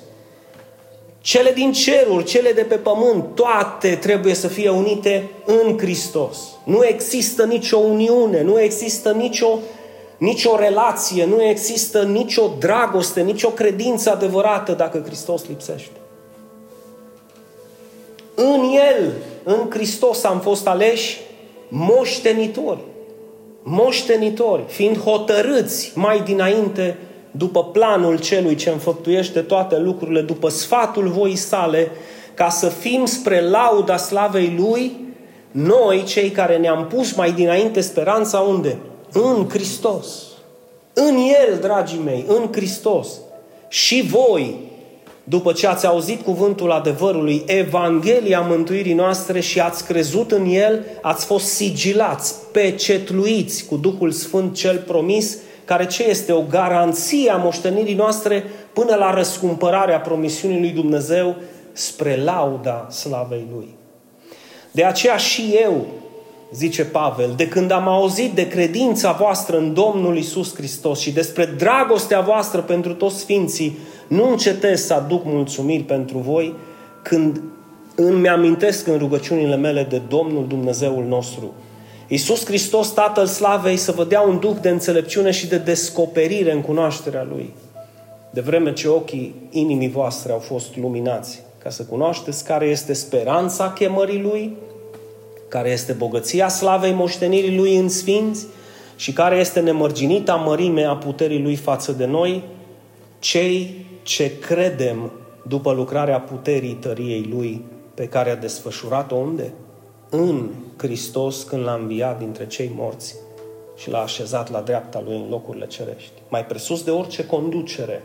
Cele 1.25 1.51
din 1.51 1.71
ceruri, 1.71 2.23
cele 2.23 2.51
de 2.51 2.61
pe 2.61 2.75
pământ, 2.75 3.35
toate 3.35 3.95
trebuie 3.95 4.33
să 4.33 4.47
fie 4.47 4.69
unite 4.69 5.29
în 5.45 5.77
Hristos. 5.77 6.37
Nu 6.63 6.85
există 6.85 7.45
nicio 7.45 7.77
uniune, 7.77 8.41
nu 8.41 8.59
există 8.59 9.11
nicio, 9.11 9.59
nicio 10.17 10.55
relație, 10.55 11.25
nu 11.25 11.43
există 11.43 12.03
nicio 12.03 12.51
dragoste, 12.59 13.21
nicio 13.21 13.49
credință 13.49 14.11
adevărată 14.11 14.71
dacă 14.71 15.03
Hristos 15.05 15.47
lipsește. 15.47 15.99
În 18.35 18.61
El, 18.93 19.11
în 19.43 19.69
Hristos 19.69 20.23
am 20.23 20.39
fost 20.39 20.67
aleși 20.67 21.19
moștenitori. 21.67 22.83
Moștenitori, 23.63 24.63
fiind 24.67 24.97
hotărâți 24.97 25.91
mai 25.95 26.21
dinainte 26.21 26.97
după 27.37 27.63
planul 27.63 28.19
celui 28.19 28.55
ce 28.55 28.69
înfăptuiește 28.69 29.39
toate 29.39 29.77
lucrurile, 29.77 30.21
după 30.21 30.49
sfatul 30.49 31.07
voii 31.07 31.35
sale, 31.35 31.91
ca 32.33 32.49
să 32.49 32.67
fim 32.67 33.05
spre 33.05 33.41
lauda 33.41 33.97
slavei 33.97 34.55
Lui, 34.57 34.91
noi, 35.51 36.03
cei 36.03 36.29
care 36.29 36.57
ne-am 36.57 36.87
pus 36.87 37.13
mai 37.13 37.31
dinainte 37.31 37.81
speranța 37.81 38.39
unde? 38.39 38.77
În 39.11 39.49
Hristos. 39.49 40.07
În 40.93 41.15
El, 41.15 41.57
dragii 41.61 42.01
mei, 42.05 42.25
în 42.27 42.49
Hristos. 42.51 43.07
Și 43.67 44.01
voi, 44.01 44.55
după 45.23 45.51
ce 45.51 45.67
ați 45.67 45.85
auzit 45.85 46.21
cuvântul 46.21 46.71
adevărului, 46.71 47.43
Evanghelia 47.45 48.39
mântuirii 48.39 48.93
noastre 48.93 49.39
și 49.39 49.59
ați 49.59 49.85
crezut 49.85 50.31
în 50.31 50.45
El, 50.45 50.85
ați 51.01 51.25
fost 51.25 51.45
sigilați, 51.45 52.35
pecetluiți 52.51 53.65
cu 53.65 53.75
Duhul 53.75 54.11
Sfânt 54.11 54.55
cel 54.55 54.77
promis, 54.77 55.37
care 55.65 55.85
ce 55.85 56.09
este 56.09 56.31
o 56.31 56.41
garanție 56.49 57.31
a 57.31 57.35
moștenirii 57.35 57.95
noastre 57.95 58.43
până 58.73 58.95
la 58.95 59.13
răscumpărarea 59.13 59.99
promisiunii 59.99 60.59
lui 60.59 60.69
Dumnezeu 60.69 61.35
spre 61.71 62.21
lauda 62.23 62.87
slavei 62.89 63.47
Lui. 63.53 63.67
De 64.71 64.83
aceea 64.83 65.17
și 65.17 65.57
eu, 65.63 65.85
zice 66.53 66.85
Pavel, 66.85 67.33
de 67.35 67.47
când 67.47 67.71
am 67.71 67.87
auzit 67.87 68.31
de 68.31 68.47
credința 68.47 69.11
voastră 69.11 69.57
în 69.57 69.73
Domnul 69.73 70.17
Isus 70.17 70.55
Hristos 70.55 70.99
și 70.99 71.11
despre 71.11 71.45
dragostea 71.45 72.21
voastră 72.21 72.61
pentru 72.61 72.93
toți 72.93 73.19
sfinții, 73.19 73.77
nu 74.07 74.29
încetez 74.29 74.85
să 74.85 74.93
aduc 74.93 75.25
mulțumiri 75.25 75.83
pentru 75.83 76.17
voi 76.17 76.55
când 77.01 77.41
îmi 77.95 78.29
amintesc 78.29 78.87
în 78.87 78.97
rugăciunile 78.97 79.55
mele 79.55 79.85
de 79.89 80.01
Domnul 80.07 80.45
Dumnezeul 80.47 81.05
nostru, 81.07 81.53
Iisus 82.07 82.45
Hristos, 82.45 82.93
Tatăl 82.93 83.25
Slavei, 83.25 83.77
să 83.77 83.91
vă 83.91 84.03
dea 84.03 84.21
un 84.21 84.39
duc 84.39 84.57
de 84.57 84.69
înțelepciune 84.69 85.31
și 85.31 85.47
de 85.47 85.57
descoperire 85.57 86.51
în 86.51 86.61
cunoașterea 86.61 87.23
Lui. 87.23 87.53
De 88.29 88.41
vreme 88.41 88.73
ce 88.73 88.87
ochii 88.87 89.35
inimii 89.49 89.89
voastre 89.89 90.31
au 90.31 90.39
fost 90.39 90.77
luminați, 90.77 91.41
ca 91.57 91.69
să 91.69 91.83
cunoașteți 91.83 92.45
care 92.45 92.65
este 92.65 92.93
speranța 92.93 93.71
chemării 93.71 94.21
Lui, 94.21 94.57
care 95.47 95.69
este 95.69 95.91
bogăția 95.91 96.47
slavei 96.47 96.93
moștenirii 96.93 97.57
Lui 97.57 97.77
în 97.77 97.89
sfinți 97.89 98.45
și 98.95 99.13
care 99.13 99.37
este 99.37 99.59
nemărginita 99.59 100.35
mărime 100.35 100.83
a 100.83 100.95
puterii 100.95 101.41
Lui 101.41 101.55
față 101.55 101.91
de 101.91 102.05
noi, 102.05 102.43
cei 103.19 103.85
ce 104.03 104.39
credem 104.39 105.11
după 105.47 105.71
lucrarea 105.71 106.19
puterii 106.19 106.73
tăriei 106.73 107.27
Lui 107.29 107.61
pe 107.93 108.07
care 108.07 108.29
a 108.29 108.35
desfășurat-o 108.35 109.15
unde? 109.15 109.53
În 110.09 110.49
Hristos 110.77 111.43
când 111.43 111.63
l-a 111.63 111.73
înviat 111.73 112.19
dintre 112.19 112.47
cei 112.47 112.71
morți 112.75 113.15
și 113.77 113.89
l-a 113.89 114.01
așezat 114.01 114.51
la 114.51 114.59
dreapta 114.59 115.01
lui 115.05 115.15
în 115.15 115.29
locurile 115.29 115.67
cerești. 115.67 116.11
Mai 116.27 116.45
presus 116.45 116.83
de 116.83 116.91
orice 116.91 117.25
conducere, 117.25 118.03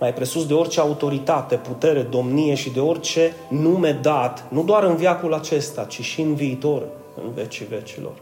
mai 0.00 0.14
presus 0.14 0.46
de 0.46 0.54
orice 0.54 0.80
autoritate, 0.80 1.56
putere, 1.56 2.00
domnie 2.02 2.54
și 2.54 2.70
de 2.70 2.80
orice 2.80 3.34
nume 3.48 3.98
dat, 4.02 4.44
nu 4.50 4.62
doar 4.62 4.82
în 4.82 4.96
viacul 4.96 5.34
acesta, 5.34 5.84
ci 5.84 6.00
și 6.00 6.20
în 6.20 6.34
viitor, 6.34 6.82
în 7.24 7.32
vecii 7.32 7.66
vecilor. 7.66 8.12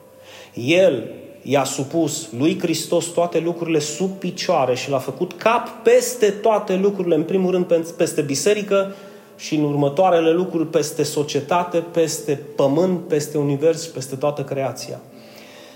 El 0.54 1.10
i-a 1.42 1.64
supus 1.64 2.28
lui 2.38 2.58
Hristos 2.58 3.06
toate 3.06 3.38
lucrurile 3.38 3.78
sub 3.78 4.10
picioare 4.10 4.74
și 4.74 4.90
l-a 4.90 4.98
făcut 4.98 5.32
cap 5.32 5.68
peste 5.68 6.30
toate 6.30 6.76
lucrurile, 6.76 7.14
în 7.14 7.22
primul 7.22 7.50
rând 7.50 7.86
peste 7.90 8.20
biserică 8.20 8.94
și 9.42 9.54
în 9.54 9.64
următoarele 9.64 10.30
lucruri 10.30 10.66
peste 10.66 11.02
societate, 11.02 11.78
peste 11.78 12.40
pământ, 12.56 13.00
peste 13.08 13.38
univers 13.38 13.82
și 13.82 13.90
peste 13.90 14.16
toată 14.16 14.42
creația. 14.42 15.00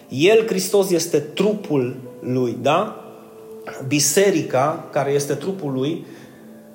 El, 0.09 0.47
Hristos, 0.47 0.91
este 0.91 1.19
trupul 1.19 1.97
lui, 2.21 2.59
da? 2.63 3.05
Biserica, 3.87 4.85
care 4.91 5.11
este 5.11 5.35
trupul 5.35 5.73
lui, 5.73 6.05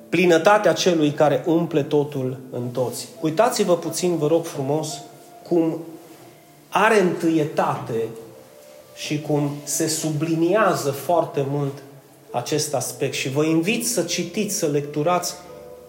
plinătatea 0.09 0.73
celui 0.73 1.11
care 1.11 1.43
umple 1.45 1.83
totul 1.83 2.37
în 2.49 2.67
toți. 2.67 3.07
Uitați-vă 3.21 3.77
puțin, 3.77 4.17
vă 4.17 4.27
rog 4.27 4.45
frumos, 4.45 5.01
cum 5.47 5.77
are 6.69 7.01
întâietate 7.01 8.07
și 8.95 9.21
cum 9.21 9.49
se 9.63 9.87
subliniază 9.87 10.91
foarte 10.91 11.45
mult 11.49 11.83
acest 12.31 12.73
aspect. 12.73 13.13
Și 13.13 13.29
vă 13.29 13.43
invit 13.43 13.87
să 13.87 14.01
citiți, 14.01 14.55
să 14.55 14.65
lecturați 14.65 15.35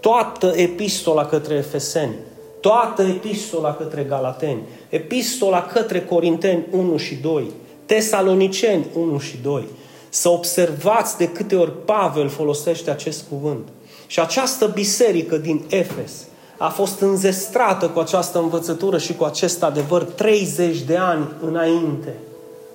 toată 0.02 0.52
epistola 0.56 1.26
către 1.26 1.54
Efeseni, 1.54 2.14
toată 2.60 3.02
epistola 3.02 3.74
către 3.74 4.02
Galateni, 4.02 4.62
epistola 4.88 5.62
către 5.62 6.00
Corinteni 6.00 6.66
1 6.70 6.96
și 6.96 7.14
2, 7.14 7.50
Tesaloniceni 7.86 8.86
1 8.94 9.18
și 9.18 9.36
2. 9.42 9.64
Să 10.08 10.28
observați 10.28 11.16
de 11.16 11.28
câte 11.28 11.56
ori 11.56 11.84
Pavel 11.84 12.28
folosește 12.28 12.90
acest 12.90 13.24
cuvânt. 13.28 13.68
Și 14.06 14.20
această 14.20 14.66
biserică 14.66 15.36
din 15.36 15.64
Efes 15.68 16.12
a 16.58 16.68
fost 16.68 17.00
înzestrată 17.00 17.88
cu 17.88 17.98
această 17.98 18.38
învățătură 18.38 18.98
și 18.98 19.14
cu 19.14 19.24
acest 19.24 19.62
adevăr 19.62 20.02
30 20.02 20.80
de 20.80 20.96
ani 20.96 21.28
înainte. 21.46 22.14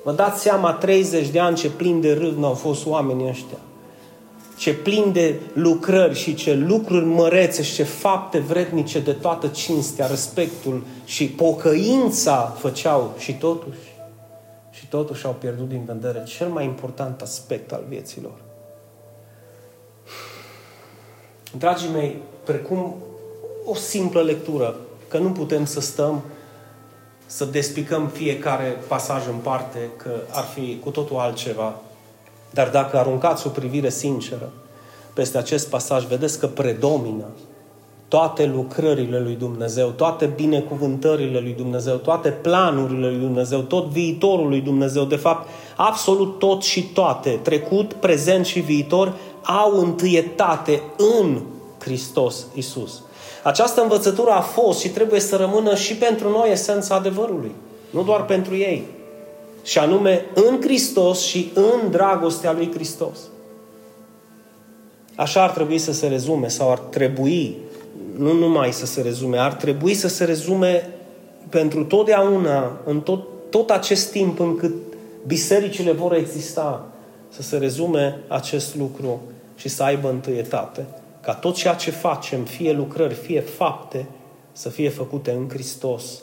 Vă 0.04 0.12
dați 0.12 0.42
seama 0.42 0.72
30 0.72 1.28
de 1.28 1.40
ani 1.40 1.56
ce 1.56 1.70
plin 1.70 2.02
de 2.02 2.14
râvnă 2.14 2.46
au 2.46 2.54
fost 2.54 2.86
oamenii 2.86 3.30
ăștia 3.30 3.58
ce 4.58 4.74
plin 4.74 5.12
de 5.12 5.40
lucrări 5.54 6.16
și 6.16 6.36
ce 6.36 6.54
lucruri 6.54 7.06
mărețe 7.06 7.64
și 7.64 7.74
ce 7.74 7.84
fapte 7.84 8.40
vrednice 8.40 9.00
de 9.00 9.12
toată 9.12 9.48
cinstea, 9.48 10.08
respectul 10.08 10.84
și 11.06 11.28
pocăința 11.28 12.56
făceau 12.60 13.14
și 13.18 13.34
totuși, 13.34 13.78
și 14.72 14.88
totuși 14.88 15.26
au 15.26 15.36
pierdut 15.40 15.70
din 15.70 15.84
vedere 15.86 16.24
cel 16.24 16.48
mai 16.48 16.66
important 16.66 17.22
aspect 17.22 17.72
al 17.72 17.84
vieților. 17.88 18.34
Dragii 21.58 21.90
mei, 21.90 22.16
precum 22.44 22.96
o 23.66 23.76
simplă 23.76 24.22
lectură, 24.22 24.76
că 25.08 25.18
nu 25.18 25.32
putem 25.32 25.66
să 25.66 25.80
stăm 25.80 26.24
să 27.26 27.46
despicăm 27.46 28.08
fiecare 28.08 28.78
pasaj 28.88 29.28
în 29.28 29.38
parte, 29.38 29.80
că 29.98 30.12
ar 30.32 30.44
fi 30.44 30.80
cu 30.84 30.90
totul 30.90 31.18
altceva, 31.18 31.82
dar 32.58 32.70
dacă 32.70 32.98
aruncați 32.98 33.48
o 33.48 33.50
privire 33.50 33.90
sinceră 33.90 34.50
peste 35.14 35.38
acest 35.38 35.70
pasaj, 35.70 36.06
vedeți 36.06 36.40
că 36.40 36.48
predomină 36.48 37.26
toate 38.08 38.46
lucrările 38.46 39.20
lui 39.20 39.36
Dumnezeu, 39.36 39.88
toate 39.88 40.26
binecuvântările 40.26 41.40
lui 41.40 41.54
Dumnezeu, 41.58 41.96
toate 41.96 42.30
planurile 42.30 43.10
lui 43.10 43.20
Dumnezeu, 43.20 43.60
tot 43.60 43.86
viitorul 43.86 44.48
lui 44.48 44.62
Dumnezeu, 44.62 45.04
de 45.04 45.16
fapt, 45.16 45.48
absolut 45.76 46.40
tot 46.40 46.64
și 46.64 46.84
toate, 46.84 47.40
trecut, 47.42 47.94
prezent 47.94 48.46
și 48.46 48.60
viitor, 48.60 49.14
au 49.44 49.80
întâietate 49.80 50.82
în 51.20 51.42
Hristos 51.80 52.46
Isus. 52.54 53.02
Această 53.44 53.82
învățătură 53.82 54.30
a 54.30 54.42
fost 54.42 54.80
și 54.80 54.90
trebuie 54.90 55.20
să 55.20 55.36
rămână 55.36 55.76
și 55.76 55.96
pentru 55.96 56.30
noi 56.30 56.52
esența 56.52 56.96
adevărului, 56.96 57.52
nu 57.90 58.04
doar 58.04 58.26
pentru 58.26 58.56
ei 58.56 58.97
și 59.68 59.80
anume 59.80 60.26
în 60.34 60.62
Hristos 60.62 61.22
și 61.22 61.52
în 61.54 61.92
dragostea 61.92 62.52
lui 62.52 62.72
Hristos. 62.74 63.18
Așa 65.16 65.44
ar 65.44 65.50
trebui 65.50 65.78
să 65.78 65.94
se 65.94 66.08
rezume 66.08 66.48
sau 66.48 66.72
ar 66.72 66.78
trebui, 66.78 67.58
nu 68.18 68.34
numai 68.34 68.74
să 68.74 68.86
se 68.86 69.02
rezume, 69.02 69.38
ar 69.38 69.54
trebui 69.54 69.94
să 69.94 70.08
se 70.08 70.26
rezume 70.26 70.90
pentru 71.50 71.84
totdeauna, 71.84 72.82
în 72.86 73.02
tot, 73.02 73.28
tot 73.50 73.70
acest 73.70 74.12
timp 74.12 74.40
încât 74.40 74.74
bisericile 75.26 75.92
vor 75.92 76.14
exista, 76.14 76.86
să 77.30 77.42
se 77.42 77.58
rezume 77.58 78.20
acest 78.28 78.76
lucru 78.76 79.22
și 79.56 79.70
să 79.70 79.84
aibă 79.84 80.10
întâietate. 80.10 80.86
Ca 81.22 81.34
tot 81.34 81.56
ceea 81.56 81.74
ce 81.74 81.92
facem, 81.92 82.44
fie 82.44 82.72
lucrări, 82.72 83.14
fie 83.14 83.40
fapte, 83.40 84.06
să 84.52 84.70
fie 84.70 84.90
făcute 84.90 85.32
în 85.32 85.50
Hristos 85.50 86.22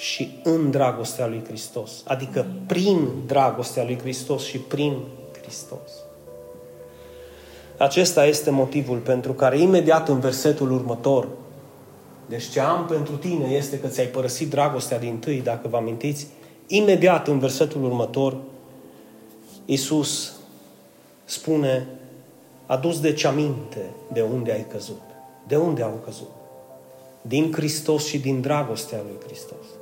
și 0.00 0.40
în 0.42 0.70
dragostea 0.70 1.26
lui 1.26 1.42
Hristos. 1.46 1.90
Adică 2.04 2.46
prin 2.66 3.08
dragostea 3.26 3.84
lui 3.84 3.98
Hristos 3.98 4.44
și 4.44 4.58
prin 4.58 4.96
Hristos. 5.42 5.90
Acesta 7.78 8.26
este 8.26 8.50
motivul 8.50 8.98
pentru 8.98 9.32
care 9.32 9.58
imediat 9.58 10.08
în 10.08 10.20
versetul 10.20 10.72
următor, 10.72 11.28
deci 12.26 12.48
ce 12.48 12.60
am 12.60 12.86
pentru 12.86 13.16
tine 13.16 13.46
este 13.46 13.78
că 13.80 13.86
ți-ai 13.86 14.06
părăsit 14.06 14.50
dragostea 14.50 14.98
din 14.98 15.18
tâi, 15.18 15.40
dacă 15.40 15.68
vă 15.68 15.76
amintiți, 15.76 16.26
imediat 16.66 17.28
în 17.28 17.38
versetul 17.38 17.84
următor, 17.84 18.36
Iisus 19.64 20.32
spune, 21.24 21.88
adus 22.66 23.00
deci 23.00 23.24
aminte 23.24 23.90
de 24.12 24.20
unde 24.20 24.52
ai 24.52 24.66
căzut. 24.72 25.02
De 25.46 25.56
unde 25.56 25.82
au 25.82 26.00
căzut? 26.04 26.30
Din 27.22 27.52
Hristos 27.52 28.06
și 28.06 28.18
din 28.18 28.40
dragostea 28.40 28.98
lui 28.98 29.26
Hristos. 29.26 29.79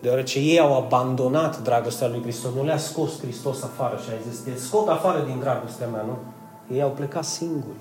Deoarece 0.00 0.38
ei 0.38 0.60
au 0.60 0.76
abandonat 0.76 1.62
dragostea 1.62 2.08
lui 2.08 2.22
Hristos, 2.22 2.50
nu 2.54 2.64
le-a 2.64 2.78
scos 2.78 3.20
Hristos 3.20 3.62
afară 3.62 4.00
și 4.04 4.08
a 4.10 4.30
zis, 4.30 4.40
te 4.40 4.58
scot 4.58 4.88
afară 4.88 5.24
din 5.26 5.38
dragostea 5.40 5.86
mea, 5.86 6.02
nu? 6.02 6.18
Ei 6.74 6.82
au 6.82 6.90
plecat 6.90 7.24
singuri. 7.24 7.76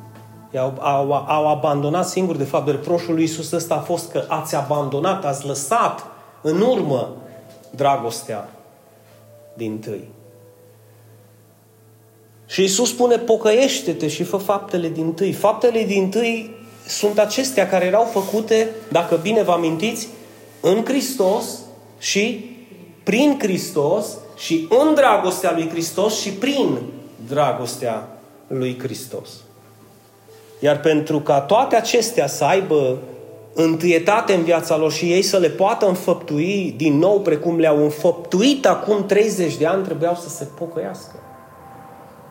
Ei 0.52 0.60
au, 0.60 0.74
au, 0.80 1.14
au 1.14 1.48
abandonat 1.48 2.08
singuri, 2.08 2.38
de 2.38 2.44
fapt, 2.44 2.70
reproșul 2.70 3.14
lui 3.14 3.24
Isus 3.24 3.52
ăsta 3.52 3.76
a 3.76 3.80
fost 3.80 4.12
că 4.12 4.24
ați 4.28 4.56
abandonat, 4.56 5.26
ați 5.26 5.46
lăsat 5.46 6.06
în 6.42 6.62
urmă 6.62 7.14
dragostea 7.70 8.50
din 9.54 9.80
tâi. 9.80 10.10
Și 12.46 12.64
Isus 12.64 12.90
spune, 12.90 13.18
pocăiește-te 13.18 14.08
și 14.08 14.24
fă 14.24 14.38
faptele 14.38 14.90
din 14.90 15.14
tâi. 15.14 15.32
Faptele 15.32 15.84
din 15.84 16.10
tâi 16.10 16.56
sunt 16.88 17.20
acestea 17.20 17.70
care 17.70 17.86
erau 17.86 18.04
făcute, 18.04 18.70
dacă 18.92 19.16
bine 19.16 19.44
vă 19.44 19.52
amintiți, 19.52 20.08
în 20.62 20.84
Hristos 20.86 21.60
și 21.98 22.56
prin 23.04 23.40
Hristos 23.40 24.06
și 24.38 24.68
în 24.70 24.94
dragostea 24.94 25.52
lui 25.52 25.70
Hristos 25.70 26.20
și 26.20 26.30
prin 26.30 26.78
dragostea 27.28 28.08
lui 28.48 28.80
Hristos. 28.80 29.30
Iar 30.60 30.80
pentru 30.80 31.20
ca 31.20 31.42
toate 31.42 31.76
acestea 31.76 32.28
să 32.28 32.44
aibă 32.44 32.98
întâietate 33.54 34.34
în 34.34 34.44
viața 34.44 34.78
lor 34.78 34.92
și 34.92 35.12
ei 35.12 35.22
să 35.22 35.38
le 35.38 35.50
poată 35.50 35.88
înfăptui 35.88 36.74
din 36.78 36.98
nou 36.98 37.20
precum 37.22 37.60
le-au 37.60 37.84
înfăptuit 37.84 38.66
acum 38.66 39.06
30 39.06 39.56
de 39.56 39.66
ani, 39.66 39.84
trebuiau 39.84 40.16
să 40.16 40.30
se 40.30 40.48
pocăiască. 40.58 41.16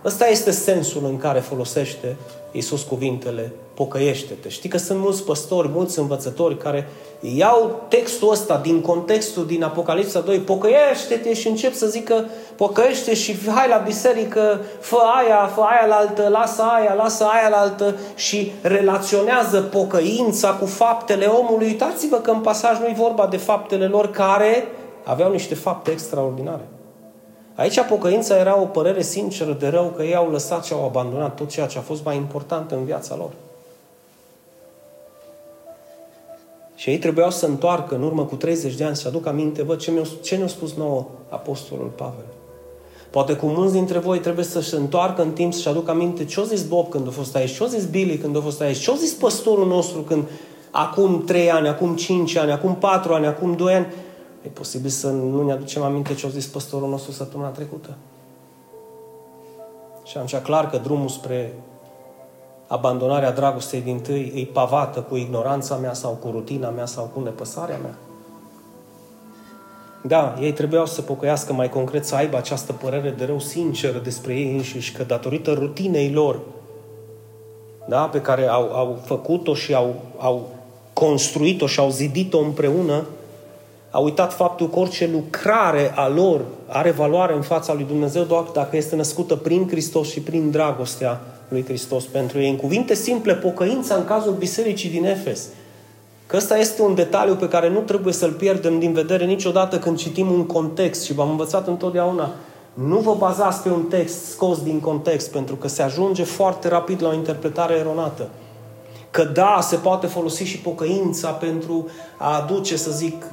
Ăsta 0.04 0.28
este 0.28 0.50
sensul 0.50 1.04
în 1.04 1.16
care 1.16 1.40
folosește 1.40 2.16
Iisus 2.52 2.82
cuvintele 2.82 3.52
pocăiește-te. 3.74 4.48
Știi 4.48 4.68
că 4.68 4.78
sunt 4.78 4.98
mulți 4.98 5.24
păstori, 5.24 5.68
mulți 5.68 5.98
învățători 5.98 6.56
care 6.56 6.88
iau 7.20 7.82
textul 7.88 8.30
ăsta 8.30 8.60
din 8.62 8.80
contextul 8.80 9.46
din 9.46 9.62
Apocalipsa 9.62 10.20
2, 10.20 10.38
pocăiește-te 10.38 11.34
și 11.34 11.48
încep 11.48 11.74
să 11.74 11.86
zică 11.86 12.24
pocăiește 12.56 13.14
și 13.14 13.36
hai 13.54 13.68
la 13.68 13.76
biserică, 13.76 14.60
fă 14.80 14.98
aia, 15.16 15.46
fă 15.54 15.60
aia 15.60 15.86
la 15.86 15.94
altă, 15.94 16.28
lasă 16.28 16.62
aia, 16.62 16.94
lasă 16.94 17.24
aia 17.24 17.48
la 17.48 17.56
altă 17.56 17.94
și 18.14 18.52
relaționează 18.62 19.60
pocăința 19.60 20.50
cu 20.50 20.66
faptele 20.66 21.26
omului. 21.26 21.66
Uitați-vă 21.66 22.16
că 22.16 22.30
în 22.30 22.40
pasaj 22.40 22.78
nu 22.78 22.86
e 22.86 22.94
vorba 22.96 23.26
de 23.26 23.36
faptele 23.36 23.86
lor 23.86 24.10
care 24.10 24.66
aveau 25.04 25.30
niște 25.30 25.54
fapte 25.54 25.90
extraordinare. 25.90 26.68
Aici 27.54 27.80
pocăința 27.80 28.36
era 28.36 28.60
o 28.60 28.64
părere 28.64 29.02
sinceră 29.02 29.52
de 29.52 29.68
rău 29.68 29.92
că 29.96 30.02
ei 30.02 30.14
au 30.14 30.30
lăsat 30.30 30.64
și 30.64 30.72
au 30.72 30.84
abandonat 30.84 31.34
tot 31.34 31.48
ceea 31.48 31.66
ce 31.66 31.78
a 31.78 31.80
fost 31.80 32.04
mai 32.04 32.16
important 32.16 32.70
în 32.70 32.84
viața 32.84 33.16
lor. 33.16 33.30
Și 36.84 36.90
ei 36.90 36.98
trebuiau 36.98 37.30
să 37.30 37.46
întoarcă 37.46 37.94
în 37.94 38.02
urmă 38.02 38.24
cu 38.24 38.34
30 38.34 38.74
de 38.74 38.84
ani 38.84 38.96
să 38.96 39.08
aduc 39.08 39.26
aminte, 39.26 39.62
văd 39.62 39.78
ce, 39.78 39.90
mi 39.90 40.08
ce 40.22 40.36
ne-a 40.36 40.46
spus 40.46 40.74
nouă 40.74 41.06
Apostolul 41.28 41.86
Pavel. 41.86 42.24
Poate 43.10 43.34
cu 43.34 43.46
mulți 43.46 43.72
dintre 43.72 43.98
voi 43.98 44.18
trebuie 44.18 44.44
să 44.44 44.60
se 44.60 44.76
întoarcă 44.76 45.22
în 45.22 45.30
timp 45.30 45.52
să-și 45.52 45.68
aduc 45.68 45.88
aminte 45.88 46.24
ce-a 46.24 46.42
zis 46.42 46.62
Bob 46.62 46.88
când 46.88 47.06
a 47.06 47.10
fost 47.10 47.36
aici, 47.36 47.56
ce-a 47.56 47.66
zis 47.66 47.84
Billy 47.84 48.18
când 48.18 48.36
a 48.36 48.40
fost 48.40 48.60
aici, 48.60 48.78
ce-a 48.78 48.94
zis 48.94 49.12
păstorul 49.12 49.66
nostru 49.66 50.00
când 50.00 50.24
acum 50.70 51.24
3 51.24 51.50
ani, 51.50 51.68
acum 51.68 51.96
5 51.96 52.36
ani, 52.36 52.52
acum 52.52 52.74
4 52.74 53.12
ani, 53.12 53.26
acum 53.26 53.56
2 53.56 53.74
ani. 53.74 53.86
E 54.42 54.48
posibil 54.48 54.90
să 54.90 55.10
nu 55.10 55.42
ne 55.42 55.52
aducem 55.52 55.82
aminte 55.82 56.14
ce-a 56.14 56.28
zis 56.28 56.46
păstorul 56.46 56.88
nostru 56.88 57.12
săptămâna 57.12 57.48
trecută. 57.48 57.96
Și 60.04 60.16
atunci 60.16 60.42
clar 60.42 60.70
că 60.70 60.76
drumul 60.82 61.08
spre 61.08 61.54
abandonarea 62.66 63.32
dragostei 63.32 63.80
din 63.80 64.00
tâi 64.00 64.32
e 64.34 64.52
pavată 64.52 65.00
cu 65.00 65.16
ignoranța 65.16 65.76
mea 65.76 65.92
sau 65.92 66.10
cu 66.10 66.30
rutina 66.30 66.68
mea 66.68 66.86
sau 66.86 67.10
cu 67.14 67.20
nepăsarea 67.20 67.78
mea. 67.82 67.94
Da, 70.06 70.34
ei 70.40 70.52
trebuiau 70.52 70.86
să 70.86 71.02
pocăiască 71.02 71.52
mai 71.52 71.68
concret, 71.68 72.04
să 72.04 72.14
aibă 72.14 72.36
această 72.36 72.72
părere 72.72 73.10
de 73.10 73.24
rău 73.24 73.38
sinceră 73.38 73.98
despre 73.98 74.34
ei 74.34 74.52
înșiși, 74.52 74.92
că 74.92 75.02
datorită 75.02 75.52
rutinei 75.52 76.12
lor, 76.12 76.38
da, 77.88 78.00
pe 78.00 78.20
care 78.20 78.46
au, 78.46 78.72
au 78.72 78.98
făcut-o 79.04 79.54
și 79.54 79.74
au, 79.74 79.94
au 80.18 80.48
construit-o 80.92 81.66
și 81.66 81.80
au 81.80 81.90
zidit-o 81.90 82.38
împreună, 82.38 83.04
au 83.90 84.04
uitat 84.04 84.32
faptul 84.32 84.68
că 84.68 84.78
orice 84.78 85.10
lucrare 85.12 85.92
a 85.94 86.08
lor 86.08 86.40
are 86.66 86.90
valoare 86.90 87.34
în 87.34 87.42
fața 87.42 87.72
lui 87.72 87.84
Dumnezeu 87.84 88.22
doar 88.22 88.42
dacă 88.42 88.76
este 88.76 88.96
născută 88.96 89.36
prin 89.36 89.68
Hristos 89.68 90.10
și 90.10 90.20
prin 90.20 90.50
dragostea 90.50 91.20
lui 91.48 91.64
Hristos 91.64 92.04
pentru 92.04 92.38
ei. 92.38 92.50
În 92.50 92.56
cuvinte 92.56 92.94
simple, 92.94 93.34
pocăința 93.34 93.94
în 93.94 94.04
cazul 94.04 94.32
bisericii 94.32 94.90
din 94.90 95.04
Efes. 95.04 95.48
Că 96.26 96.36
ăsta 96.36 96.58
este 96.58 96.82
un 96.82 96.94
detaliu 96.94 97.34
pe 97.34 97.48
care 97.48 97.68
nu 97.68 97.80
trebuie 97.80 98.12
să-l 98.12 98.32
pierdem 98.32 98.78
din 98.78 98.92
vedere 98.92 99.24
niciodată 99.24 99.78
când 99.78 99.96
citim 99.96 100.30
un 100.30 100.46
context 100.46 101.02
și 101.02 101.14
v-am 101.14 101.30
învățat 101.30 101.66
întotdeauna 101.66 102.30
nu 102.74 102.98
vă 102.98 103.14
bazați 103.14 103.62
pe 103.62 103.68
un 103.68 103.82
text 103.82 104.24
scos 104.24 104.62
din 104.62 104.80
context, 104.80 105.30
pentru 105.30 105.56
că 105.56 105.68
se 105.68 105.82
ajunge 105.82 106.24
foarte 106.24 106.68
rapid 106.68 107.02
la 107.02 107.08
o 107.08 107.14
interpretare 107.14 107.74
eronată. 107.74 108.28
Că 109.10 109.24
da, 109.24 109.58
se 109.62 109.76
poate 109.76 110.06
folosi 110.06 110.42
și 110.42 110.58
pocăința 110.58 111.30
pentru 111.30 111.86
a 112.18 112.40
aduce, 112.42 112.76
să 112.76 112.90
zic, 112.90 113.24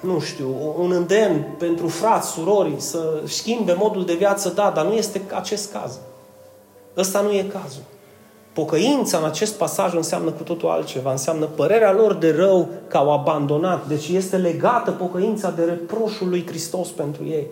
nu 0.00 0.20
știu, 0.20 0.74
un 0.78 0.92
îndemn 0.92 1.46
pentru 1.58 1.88
frați, 1.88 2.30
surori 2.30 2.74
să 2.76 3.22
schimbe 3.24 3.72
modul 3.72 4.04
de 4.04 4.14
viață, 4.14 4.48
da, 4.48 4.72
dar 4.74 4.84
nu 4.84 4.92
este 4.92 5.22
acest 5.34 5.72
caz. 5.72 5.98
Ăsta 6.98 7.20
nu 7.20 7.32
e 7.32 7.42
cazul. 7.42 7.82
Pocăința 8.52 9.18
în 9.18 9.24
acest 9.24 9.54
pasaj 9.54 9.94
înseamnă 9.94 10.30
cu 10.30 10.42
totul 10.42 10.68
altceva. 10.68 11.10
Înseamnă 11.10 11.44
părerea 11.44 11.92
lor 11.92 12.14
de 12.14 12.34
rău 12.36 12.68
că 12.88 12.96
au 12.96 13.12
abandonat. 13.12 13.86
Deci 13.88 14.08
este 14.08 14.36
legată 14.36 14.90
pocăința 14.90 15.50
de 15.50 15.62
reproșul 15.62 16.28
lui 16.28 16.46
Hristos 16.46 16.88
pentru 16.88 17.24
ei. 17.24 17.46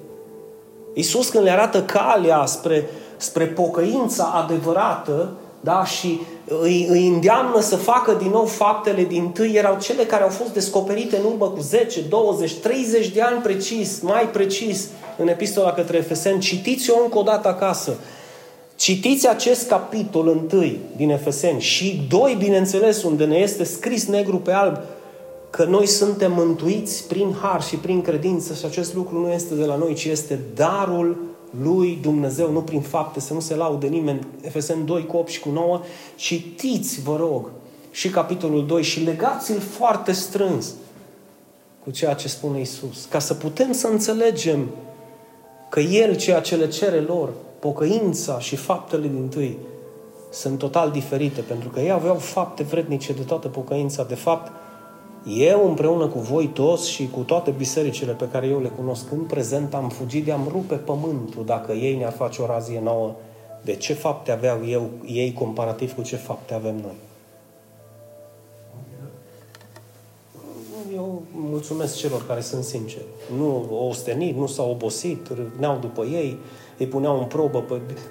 Iisus 0.95 1.29
când 1.29 1.45
le 1.45 1.51
arată 1.51 1.83
calea 1.83 2.47
spre, 2.47 2.89
spre 3.17 3.45
pocăința 3.45 4.25
adevărată, 4.25 5.29
da, 5.61 5.85
și 5.85 6.21
îi, 6.63 6.87
îi 6.91 7.09
îndeamnă 7.09 7.61
să 7.61 7.77
facă 7.77 8.13
din 8.13 8.31
nou 8.31 8.45
faptele 8.45 9.05
din 9.05 9.29
tâi, 9.29 9.53
erau 9.55 9.79
cele 9.81 10.05
care 10.05 10.23
au 10.23 10.29
fost 10.29 10.53
descoperite 10.53 11.17
în 11.17 11.25
urmă 11.25 11.49
cu 11.49 11.61
10, 11.61 12.01
20, 12.01 12.55
30 12.55 13.09
de 13.09 13.23
ani 13.23 13.41
precis, 13.41 14.01
mai 14.01 14.29
precis, 14.33 14.89
în 15.17 15.29
epistola 15.29 15.73
către 15.73 15.97
Efeseni. 15.97 16.41
Citiți-o 16.41 16.95
încă 17.03 17.19
o 17.19 17.23
dată 17.23 17.49
acasă. 17.49 17.97
Citiți 18.77 19.29
acest 19.29 19.69
capitol 19.69 20.29
întâi 20.29 20.79
din 20.97 21.11
Efeseni 21.11 21.61
și 21.61 22.07
doi, 22.09 22.37
bineînțeles, 22.39 23.03
unde 23.03 23.25
ne 23.25 23.37
este 23.37 23.65
scris 23.65 24.07
negru 24.07 24.37
pe 24.37 24.53
alb 24.53 24.79
că 25.51 25.65
noi 25.65 25.87
suntem 25.87 26.33
mântuiți 26.33 27.07
prin 27.07 27.37
har 27.41 27.63
și 27.63 27.77
prin 27.77 28.03
credință 28.03 28.55
și 28.55 28.65
acest 28.65 28.95
lucru 28.95 29.21
nu 29.21 29.33
este 29.33 29.55
de 29.55 29.65
la 29.65 29.77
noi, 29.77 29.95
ci 29.95 30.05
este 30.05 30.41
darul 30.55 31.19
lui 31.63 31.99
Dumnezeu, 32.03 32.51
nu 32.51 32.61
prin 32.61 32.81
fapte, 32.81 33.21
să 33.21 33.33
nu 33.33 33.41
se 33.41 33.55
laude 33.55 33.87
nimeni. 33.87 34.27
Efeseni 34.41 34.87
2 34.87 35.07
cu 35.07 35.17
8 35.17 35.29
și 35.29 35.41
cu 35.41 35.49
9. 35.49 35.81
Citiți, 36.17 37.03
vă 37.03 37.17
rog, 37.17 37.51
și 37.91 38.09
capitolul 38.11 38.67
2 38.67 38.83
și 38.83 39.01
legați-l 39.01 39.61
foarte 39.61 40.13
strâns 40.13 40.75
cu 41.85 41.91
ceea 41.91 42.15
ce 42.15 42.29
spune 42.29 42.61
Isus, 42.61 43.05
ca 43.11 43.19
să 43.19 43.35
putem 43.35 43.73
să 43.73 43.87
înțelegem 43.87 44.69
că 45.69 45.81
El 45.81 46.17
ceea 46.17 46.41
ce 46.41 46.57
le 46.57 46.69
cere 46.69 47.01
lor 47.01 47.33
pocăința 47.67 48.39
și 48.39 48.57
faptele 48.57 49.09
din 49.09 49.29
tâi 49.29 49.59
sunt 50.31 50.59
total 50.59 50.91
diferite, 50.91 51.41
pentru 51.41 51.69
că 51.69 51.81
ei 51.81 51.91
aveau 51.91 52.15
fapte 52.15 52.63
vrednice 52.63 53.13
de 53.13 53.23
toată 53.23 53.49
pocăința. 53.49 54.05
De 54.05 54.15
fapt, 54.15 54.53
eu 55.37 55.69
împreună 55.69 56.07
cu 56.07 56.19
voi 56.19 56.47
toți 56.47 56.91
și 56.91 57.09
cu 57.11 57.21
toate 57.21 57.51
bisericile 57.51 58.13
pe 58.13 58.29
care 58.29 58.47
eu 58.47 58.61
le 58.61 58.69
cunosc 58.69 59.11
în 59.13 59.25
prezent 59.25 59.75
am 59.75 59.89
fugit 59.89 60.25
de 60.25 60.33
am 60.33 60.49
rupe 60.51 60.75
pământul 60.75 61.45
dacă 61.45 61.73
ei 61.73 61.97
ne-ar 61.97 62.13
face 62.13 62.43
o 62.43 62.47
razie 62.47 62.81
nouă 62.81 63.15
de 63.65 63.75
ce 63.75 63.93
fapte 63.93 64.31
aveau 64.31 64.59
eu, 64.69 64.91
ei 65.07 65.33
comparativ 65.33 65.95
cu 65.95 66.03
ce 66.03 66.17
fapte 66.17 66.55
avem 66.55 66.77
noi. 66.77 66.97
Eu 70.95 71.23
mulțumesc 71.33 71.97
celor 71.97 72.27
care 72.27 72.41
sunt 72.41 72.65
sinceri. 72.65 73.05
Nu 73.37 73.67
au 73.71 73.87
ostenit, 73.89 74.37
nu 74.37 74.47
s-au 74.47 74.71
obosit, 74.71 75.29
râvneau 75.29 75.79
după 75.81 76.05
ei, 76.05 76.39
îi 76.79 76.87
puneau 76.87 77.19
în 77.19 77.25
probă, 77.25 77.65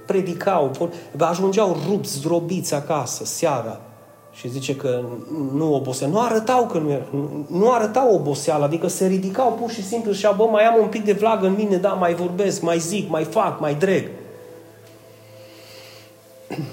predicau, 0.06 0.71
ajungeau 1.17 1.78
rupți, 1.89 2.17
zdrobiți 2.17 2.73
acasă, 2.73 3.25
seara. 3.25 3.82
Și 4.32 4.49
zice 4.49 4.75
că 4.75 5.01
nu 5.54 5.73
oboseau. 5.73 6.10
Nu 6.10 6.21
arătau 6.21 6.65
că 6.65 6.78
nu, 6.78 6.91
era, 6.91 7.06
nu 7.47 7.71
arătau 7.71 8.13
oboseală, 8.13 8.63
adică 8.63 8.88
se 8.88 9.06
ridicau 9.06 9.51
pur 9.51 9.69
și 9.69 9.84
simplu 9.84 10.12
și 10.12 10.28
bă, 10.36 10.43
mai 10.43 10.63
am 10.63 10.82
un 10.82 10.88
pic 10.88 11.04
de 11.04 11.13
vlagă 11.13 11.45
în 11.45 11.54
mine, 11.54 11.78
da, 11.78 11.93
mai 11.93 12.13
vorbesc, 12.13 12.62
mai 12.62 12.80
zic, 12.80 13.10
mai 13.10 13.23
fac, 13.23 13.60
mai 13.60 13.75
dreg. 13.75 14.10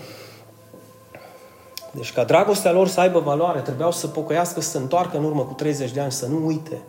Deci 1.91 2.13
ca 2.13 2.25
dragostea 2.25 2.73
lor 2.73 2.89
să 2.89 3.01
aibă 3.01 3.19
valoare, 3.19 3.61
trebuiau 3.61 3.93
să 3.93 4.07
pocăiască, 4.07 4.61
să 4.61 4.71
se 4.71 4.79
întoarcă 4.79 5.17
în 5.17 5.25
urmă 5.25 5.43
cu 5.43 5.53
30 5.53 5.91
de 5.91 6.01
ani, 6.01 6.13
să 6.13 6.27
nu 6.27 6.47
uite 6.47 6.83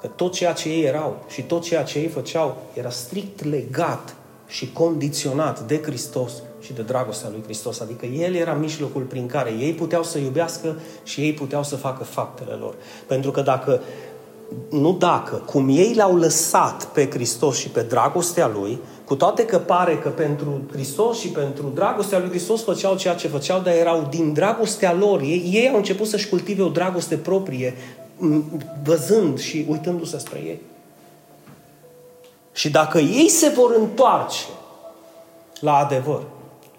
că 0.00 0.06
tot 0.06 0.32
ceea 0.32 0.52
ce 0.52 0.68
ei 0.68 0.84
erau 0.84 1.16
și 1.28 1.42
tot 1.42 1.62
ceea 1.62 1.82
ce 1.82 1.98
ei 1.98 2.08
făceau 2.08 2.56
era 2.74 2.90
strict 2.90 3.44
legat 3.44 4.14
și 4.52 4.72
condiționat 4.72 5.60
de 5.60 5.80
Hristos 5.82 6.32
și 6.60 6.72
de 6.72 6.82
dragostea 6.82 7.28
lui 7.30 7.42
Hristos. 7.44 7.80
Adică 7.80 8.06
El 8.06 8.34
era 8.34 8.52
mijlocul 8.52 9.02
prin 9.02 9.26
care 9.26 9.50
ei 9.60 9.72
puteau 9.72 10.02
să 10.02 10.18
iubească 10.18 10.76
și 11.02 11.20
ei 11.20 11.32
puteau 11.32 11.62
să 11.62 11.76
facă 11.76 12.04
faptele 12.04 12.52
lor. 12.52 12.74
Pentru 13.06 13.30
că 13.30 13.40
dacă, 13.40 13.80
nu 14.70 14.92
dacă, 14.92 15.42
cum 15.46 15.68
ei 15.68 15.94
l-au 15.94 16.16
lăsat 16.16 16.84
pe 16.84 17.10
Hristos 17.10 17.56
și 17.56 17.68
pe 17.68 17.82
dragostea 17.82 18.50
Lui, 18.54 18.78
cu 19.04 19.14
toate 19.14 19.44
că 19.44 19.58
pare 19.58 19.98
că 19.98 20.08
pentru 20.08 20.60
Hristos 20.72 21.18
și 21.18 21.28
pentru 21.28 21.70
dragostea 21.74 22.18
lui 22.18 22.28
Hristos 22.28 22.62
făceau 22.62 22.96
ceea 22.96 23.14
ce 23.14 23.28
făceau, 23.28 23.60
dar 23.60 23.74
erau 23.74 24.06
din 24.10 24.32
dragostea 24.32 24.92
lor. 24.92 25.20
Ei, 25.20 25.50
ei 25.52 25.68
au 25.68 25.76
început 25.76 26.06
să-și 26.06 26.28
cultive 26.28 26.62
o 26.62 26.68
dragoste 26.68 27.16
proprie, 27.16 27.74
văzând 28.84 29.38
și 29.38 29.66
uitându-se 29.68 30.18
spre 30.18 30.38
ei. 30.38 30.60
Și 32.52 32.70
dacă 32.70 32.98
ei 32.98 33.28
se 33.28 33.48
vor 33.48 33.74
întoarce 33.78 34.44
la 35.60 35.76
adevăr 35.76 36.22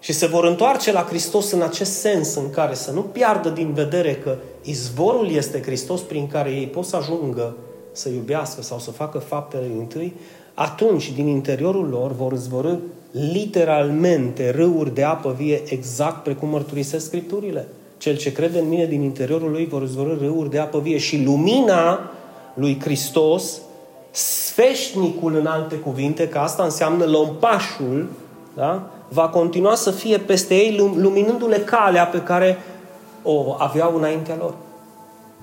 și 0.00 0.12
se 0.12 0.26
vor 0.26 0.44
întoarce 0.44 0.92
la 0.92 1.02
Hristos 1.02 1.50
în 1.50 1.62
acest 1.62 1.92
sens 1.92 2.34
în 2.34 2.50
care 2.50 2.74
să 2.74 2.90
nu 2.90 3.00
piardă 3.00 3.48
din 3.48 3.72
vedere 3.72 4.14
că 4.14 4.36
izvorul 4.62 5.30
este 5.30 5.62
Hristos 5.62 6.00
prin 6.00 6.26
care 6.26 6.50
ei 6.50 6.66
pot 6.66 6.84
să 6.84 6.96
ajungă 6.96 7.56
să 7.92 8.08
iubească 8.08 8.62
sau 8.62 8.78
să 8.78 8.90
facă 8.90 9.18
faptele 9.18 9.66
din 9.72 9.86
tâi, 9.86 10.14
atunci 10.54 11.12
din 11.12 11.26
interiorul 11.26 11.88
lor 11.88 12.12
vor 12.12 12.32
izvorâ 12.32 12.76
literalmente 13.10 14.50
râuri 14.50 14.94
de 14.94 15.02
apă 15.02 15.34
vie 15.38 15.62
exact 15.66 16.22
precum 16.22 16.48
mărturisesc 16.48 17.04
Scripturile. 17.06 17.68
Cel 17.98 18.16
ce 18.16 18.32
crede 18.32 18.58
în 18.58 18.68
mine 18.68 18.86
din 18.86 19.02
interiorul 19.02 19.50
lui 19.50 19.66
vor 19.66 19.82
izvorâ 19.82 20.16
râuri 20.18 20.50
de 20.50 20.58
apă 20.58 20.78
vie 20.78 20.98
și 20.98 21.22
lumina 21.22 22.10
lui 22.54 22.80
Hristos 22.80 23.60
sfeșnicul 24.16 25.36
în 25.36 25.46
alte 25.46 25.74
cuvinte, 25.76 26.28
că 26.28 26.38
asta 26.38 26.62
înseamnă 26.62 27.04
lompașul, 27.04 28.08
da? 28.56 28.82
va 29.08 29.28
continua 29.28 29.74
să 29.74 29.90
fie 29.90 30.18
peste 30.18 30.54
ei 30.54 30.76
luminându-le 30.96 31.58
calea 31.58 32.06
pe 32.06 32.22
care 32.22 32.58
o 33.22 33.54
aveau 33.58 33.96
înaintea 33.96 34.36
lor. 34.38 34.54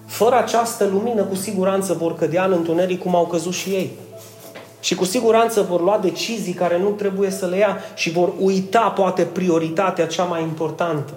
Fără 0.05 0.35
această 0.35 0.85
lumină, 0.85 1.23
cu 1.23 1.35
siguranță 1.35 1.93
vor 1.93 2.15
cădea 2.15 2.45
în 2.45 2.51
întuneric 2.51 3.01
cum 3.01 3.15
au 3.15 3.25
căzut 3.25 3.53
și 3.53 3.69
ei. 3.69 3.91
Și 4.79 4.95
cu 4.95 5.05
siguranță 5.05 5.61
vor 5.61 5.81
lua 5.81 5.99
decizii 6.01 6.53
care 6.53 6.79
nu 6.79 6.89
trebuie 6.89 7.29
să 7.29 7.45
le 7.45 7.57
ia 7.57 7.77
și 7.95 8.11
vor 8.11 8.31
uita 8.39 8.89
poate 8.89 9.23
prioritatea 9.23 10.07
cea 10.07 10.23
mai 10.23 10.41
importantă. 10.41 11.13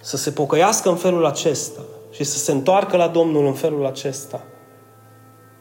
Să 0.00 0.16
se 0.16 0.30
pocăiască 0.30 0.88
în 0.88 0.96
felul 0.96 1.26
acesta 1.26 1.80
și 2.10 2.24
să 2.24 2.38
se 2.38 2.52
întoarcă 2.52 2.96
la 2.96 3.08
Domnul 3.08 3.46
în 3.46 3.54
felul 3.54 3.86
acesta– 3.86 4.40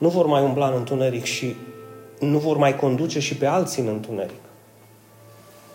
nu 0.01 0.09
vor 0.09 0.25
mai 0.25 0.43
umbla 0.43 0.67
în 0.67 0.73
întuneric 0.73 1.23
și 1.23 1.55
nu 2.19 2.37
vor 2.37 2.57
mai 2.57 2.75
conduce 2.75 3.19
și 3.19 3.35
pe 3.35 3.45
alții 3.45 3.81
în 3.81 3.87
întuneric. 3.87 4.39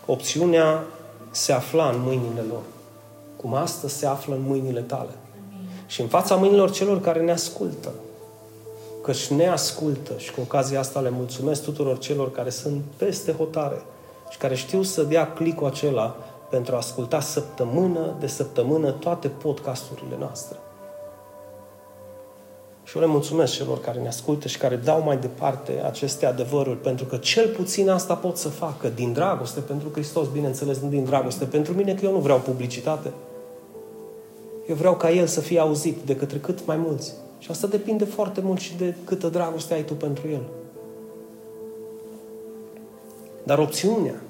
Opțiunea 0.05 0.83
se 1.31 1.51
afla 1.51 1.89
în 1.89 2.01
mâinile 2.01 2.41
lor, 2.49 2.61
cum 3.35 3.53
astăzi 3.53 3.97
se 3.97 4.05
află 4.05 4.35
în 4.35 4.41
mâinile 4.41 4.79
tale. 4.79 5.09
Amin. 5.09 5.69
Și 5.85 6.01
în 6.01 6.07
fața 6.07 6.35
mâinilor 6.35 6.71
celor 6.71 7.01
care 7.01 7.21
ne 7.21 7.31
ascultă, 7.31 7.89
și 9.13 9.33
ne 9.33 9.47
ascultă 9.47 10.17
și 10.17 10.31
cu 10.31 10.41
ocazia 10.41 10.79
asta 10.79 10.99
le 10.99 11.09
mulțumesc 11.09 11.63
tuturor 11.63 11.97
celor 11.97 12.31
care 12.31 12.49
sunt 12.49 12.81
peste 12.97 13.31
hotare 13.31 13.81
și 14.29 14.37
care 14.37 14.55
știu 14.55 14.83
să 14.83 15.03
dea 15.03 15.33
clicul 15.33 15.67
acela 15.67 16.15
pentru 16.49 16.73
a 16.73 16.77
asculta 16.77 17.19
săptămână 17.19 18.15
de 18.19 18.27
săptămână 18.27 18.91
toate 18.91 19.27
podcasturile 19.27 20.15
noastre. 20.19 20.57
Și 22.87 22.95
eu 22.95 23.01
le 23.01 23.07
mulțumesc 23.07 23.53
celor 23.53 23.81
care 23.81 23.99
ne 23.99 24.07
ascultă 24.07 24.47
și 24.47 24.57
care 24.57 24.75
dau 24.75 25.01
mai 25.01 25.17
departe 25.17 25.81
aceste 25.85 26.25
adevăruri, 26.25 26.81
pentru 26.81 27.05
că 27.05 27.17
cel 27.17 27.47
puțin 27.47 27.89
asta 27.89 28.15
pot 28.15 28.37
să 28.37 28.49
facă 28.49 28.87
din 28.87 29.13
dragoste 29.13 29.59
pentru 29.59 29.89
Hristos, 29.91 30.27
bineînțeles, 30.27 30.79
nu 30.79 30.89
din 30.89 31.03
dragoste 31.03 31.45
pentru 31.45 31.73
mine, 31.73 31.93
că 31.93 32.05
eu 32.05 32.11
nu 32.11 32.19
vreau 32.19 32.39
publicitate. 32.39 33.11
Eu 34.67 34.75
vreau 34.75 34.95
ca 34.95 35.11
El 35.11 35.27
să 35.27 35.41
fie 35.41 35.59
auzit 35.59 35.97
de 36.05 36.15
către 36.15 36.37
cât 36.37 36.65
mai 36.65 36.77
mulți. 36.77 37.13
Și 37.39 37.51
asta 37.51 37.67
depinde 37.67 38.05
foarte 38.05 38.41
mult 38.41 38.59
și 38.59 38.77
de 38.77 38.95
câtă 39.03 39.27
dragoste 39.27 39.73
ai 39.73 39.83
tu 39.83 39.93
pentru 39.93 40.27
El. 40.27 40.43
Dar 43.43 43.59
opțiunea 43.59 44.21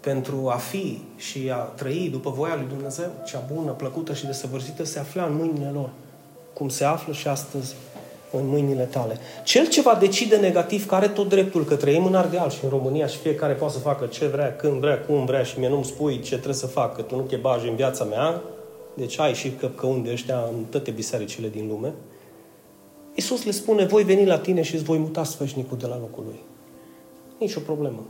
pentru 0.00 0.48
a 0.48 0.56
fi 0.56 1.02
și 1.16 1.50
a 1.50 1.56
trăi 1.56 2.08
după 2.12 2.30
voia 2.30 2.56
lui 2.56 2.66
Dumnezeu, 2.68 3.10
cea 3.26 3.44
bună, 3.54 3.70
plăcută 3.70 4.12
și 4.12 4.26
desăvârșită, 4.26 4.84
se 4.84 4.98
afla 4.98 5.24
în 5.24 5.34
mâinile 5.34 5.70
lor 5.74 5.90
cum 6.58 6.68
se 6.68 6.84
află 6.84 7.12
și 7.12 7.28
astăzi 7.28 7.74
în 8.30 8.46
mâinile 8.46 8.82
tale. 8.82 9.18
Cel 9.44 9.68
ce 9.68 9.80
va 9.80 9.96
decide 10.00 10.36
negativ, 10.36 10.86
care 10.86 11.08
tot 11.08 11.28
dreptul 11.28 11.64
că 11.64 11.76
trăim 11.76 12.04
în 12.04 12.14
Ardeal 12.14 12.50
și 12.50 12.64
în 12.64 12.70
România 12.70 13.06
și 13.06 13.18
fiecare 13.18 13.52
poate 13.52 13.72
să 13.72 13.78
facă 13.78 14.06
ce 14.06 14.26
vrea, 14.26 14.56
când 14.56 14.80
vrea, 14.80 15.00
cum 15.00 15.24
vrea 15.24 15.42
și 15.42 15.58
mie 15.58 15.68
nu-mi 15.68 15.84
spui 15.84 16.20
ce 16.20 16.34
trebuie 16.34 16.54
să 16.54 16.66
fac, 16.66 16.94
că 16.96 17.02
tu 17.02 17.16
nu 17.16 17.22
chebaji 17.22 17.68
în 17.68 17.74
viața 17.74 18.04
mea, 18.04 18.42
deci 18.94 19.18
ai 19.18 19.34
și 19.34 19.50
căpcăuni 19.50 20.04
de 20.04 20.10
ăștia 20.12 20.36
în 20.36 20.64
toate 20.70 20.90
bisericile 20.90 21.48
din 21.48 21.68
lume, 21.68 21.92
Iisus 23.18 23.44
le 23.44 23.50
spune, 23.50 23.84
voi 23.84 24.02
veni 24.02 24.26
la 24.26 24.38
tine 24.38 24.62
și 24.62 24.74
îți 24.74 24.84
voi 24.84 24.98
muta 24.98 25.24
sfârșnicul 25.24 25.78
de 25.78 25.86
la 25.86 25.98
locul 25.98 26.24
lui. 26.24 26.40
Nici 27.38 27.54
o 27.54 27.60
problemă. 27.60 28.04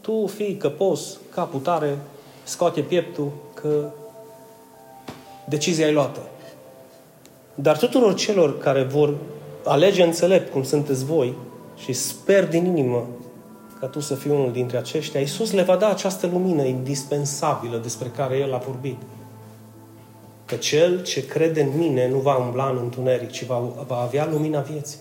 Tu 0.00 0.26
fii 0.26 0.56
că 0.56 0.68
poți, 0.68 1.18
capul 1.34 1.60
tare, 1.60 1.98
scoate 2.42 2.80
pieptul, 2.80 3.30
că 3.54 3.90
decizia 5.48 5.86
e 5.86 5.92
luată. 5.92 6.20
Dar 7.54 7.78
tuturor 7.78 8.14
celor 8.14 8.58
care 8.58 8.82
vor 8.82 9.14
alege 9.64 10.02
înțelept, 10.02 10.52
cum 10.52 10.62
sunteți 10.62 11.04
voi, 11.04 11.34
și 11.76 11.92
sper 11.92 12.48
din 12.48 12.66
inimă 12.66 13.06
ca 13.80 13.86
tu 13.86 14.00
să 14.00 14.14
fii 14.14 14.30
unul 14.30 14.52
dintre 14.52 14.76
aceștia, 14.76 15.20
Iisus 15.20 15.52
le 15.52 15.62
va 15.62 15.76
da 15.76 15.88
această 15.88 16.26
lumină 16.26 16.62
indispensabilă 16.62 17.76
despre 17.76 18.08
care 18.16 18.36
El 18.36 18.54
a 18.54 18.56
vorbit. 18.56 18.96
Că 20.44 20.54
cel 20.54 21.02
ce 21.02 21.26
crede 21.26 21.62
în 21.62 21.78
mine 21.78 22.08
nu 22.08 22.18
va 22.18 22.36
umbla 22.36 22.68
în 22.68 22.78
întuneric, 22.82 23.30
ci 23.30 23.44
va, 23.44 23.62
va 23.86 23.96
avea 23.96 24.28
lumina 24.32 24.60
vieții. 24.60 24.98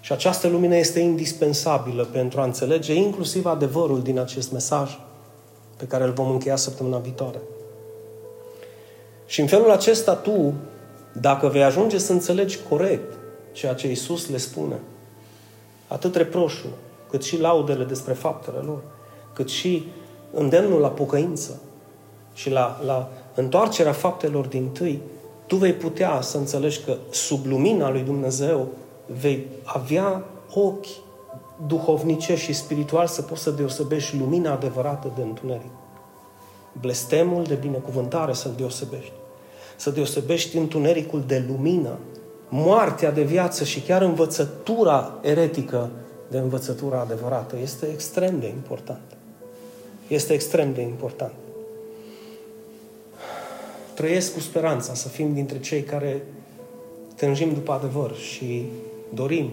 Și 0.00 0.12
această 0.12 0.48
lumină 0.48 0.76
este 0.76 1.00
indispensabilă 1.00 2.04
pentru 2.04 2.40
a 2.40 2.44
înțelege 2.44 2.94
inclusiv 2.94 3.46
adevărul 3.46 4.02
din 4.02 4.18
acest 4.18 4.52
mesaj 4.52 4.98
pe 5.76 5.84
care 5.84 6.04
îl 6.04 6.12
vom 6.12 6.30
încheia 6.30 6.56
săptămâna 6.56 6.98
viitoare. 6.98 7.38
Și 9.26 9.40
în 9.40 9.46
felul 9.46 9.70
acesta 9.70 10.14
tu 10.14 10.54
dacă 11.12 11.48
vei 11.48 11.62
ajunge 11.62 11.98
să 11.98 12.12
înțelegi 12.12 12.58
corect 12.68 13.12
ceea 13.52 13.74
ce 13.74 13.90
Isus 13.90 14.28
le 14.28 14.36
spune, 14.36 14.80
atât 15.88 16.14
reproșul, 16.14 16.70
cât 17.10 17.22
și 17.22 17.40
laudele 17.40 17.84
despre 17.84 18.12
faptele 18.12 18.58
lor, 18.58 18.82
cât 19.32 19.48
și 19.48 19.86
îndemnul 20.32 20.80
la 20.80 20.88
pocăință 20.88 21.60
și 22.34 22.50
la, 22.50 22.80
la 22.84 23.10
întoarcerea 23.34 23.92
faptelor 23.92 24.46
din 24.46 24.68
tâi, 24.68 25.00
tu 25.46 25.56
vei 25.56 25.72
putea 25.72 26.20
să 26.20 26.36
înțelegi 26.36 26.80
că 26.84 26.96
sub 27.10 27.46
lumina 27.46 27.90
lui 27.90 28.02
Dumnezeu 28.02 28.68
vei 29.20 29.46
avea 29.64 30.24
ochi 30.54 30.86
duhovnice 31.66 32.36
și 32.36 32.52
spiritual 32.52 33.06
să 33.06 33.22
poți 33.22 33.42
să 33.42 33.50
deosebești 33.50 34.16
lumina 34.16 34.52
adevărată 34.52 35.12
de 35.16 35.22
întuneric. 35.22 35.70
Blestemul 36.80 37.44
de 37.44 37.54
binecuvântare 37.54 38.32
să-l 38.32 38.52
deosebești 38.56 39.12
să 39.76 39.90
deosebești 39.90 40.56
întunericul 40.56 41.24
de 41.26 41.44
lumină, 41.48 41.98
moartea 42.48 43.10
de 43.10 43.22
viață 43.22 43.64
și 43.64 43.80
chiar 43.80 44.02
învățătura 44.02 45.18
eretică 45.22 45.90
de 46.30 46.38
învățătura 46.38 47.00
adevărată. 47.00 47.56
Este 47.62 47.86
extrem 47.92 48.38
de 48.40 48.46
important. 48.46 49.16
Este 50.08 50.32
extrem 50.32 50.72
de 50.72 50.80
important. 50.80 51.32
Trăiesc 53.94 54.32
cu 54.32 54.40
speranța 54.40 54.94
să 54.94 55.08
fim 55.08 55.34
dintre 55.34 55.60
cei 55.60 55.82
care 55.82 56.22
tânjim 57.16 57.54
după 57.54 57.72
adevăr 57.72 58.14
și 58.16 58.64
dorim 59.14 59.50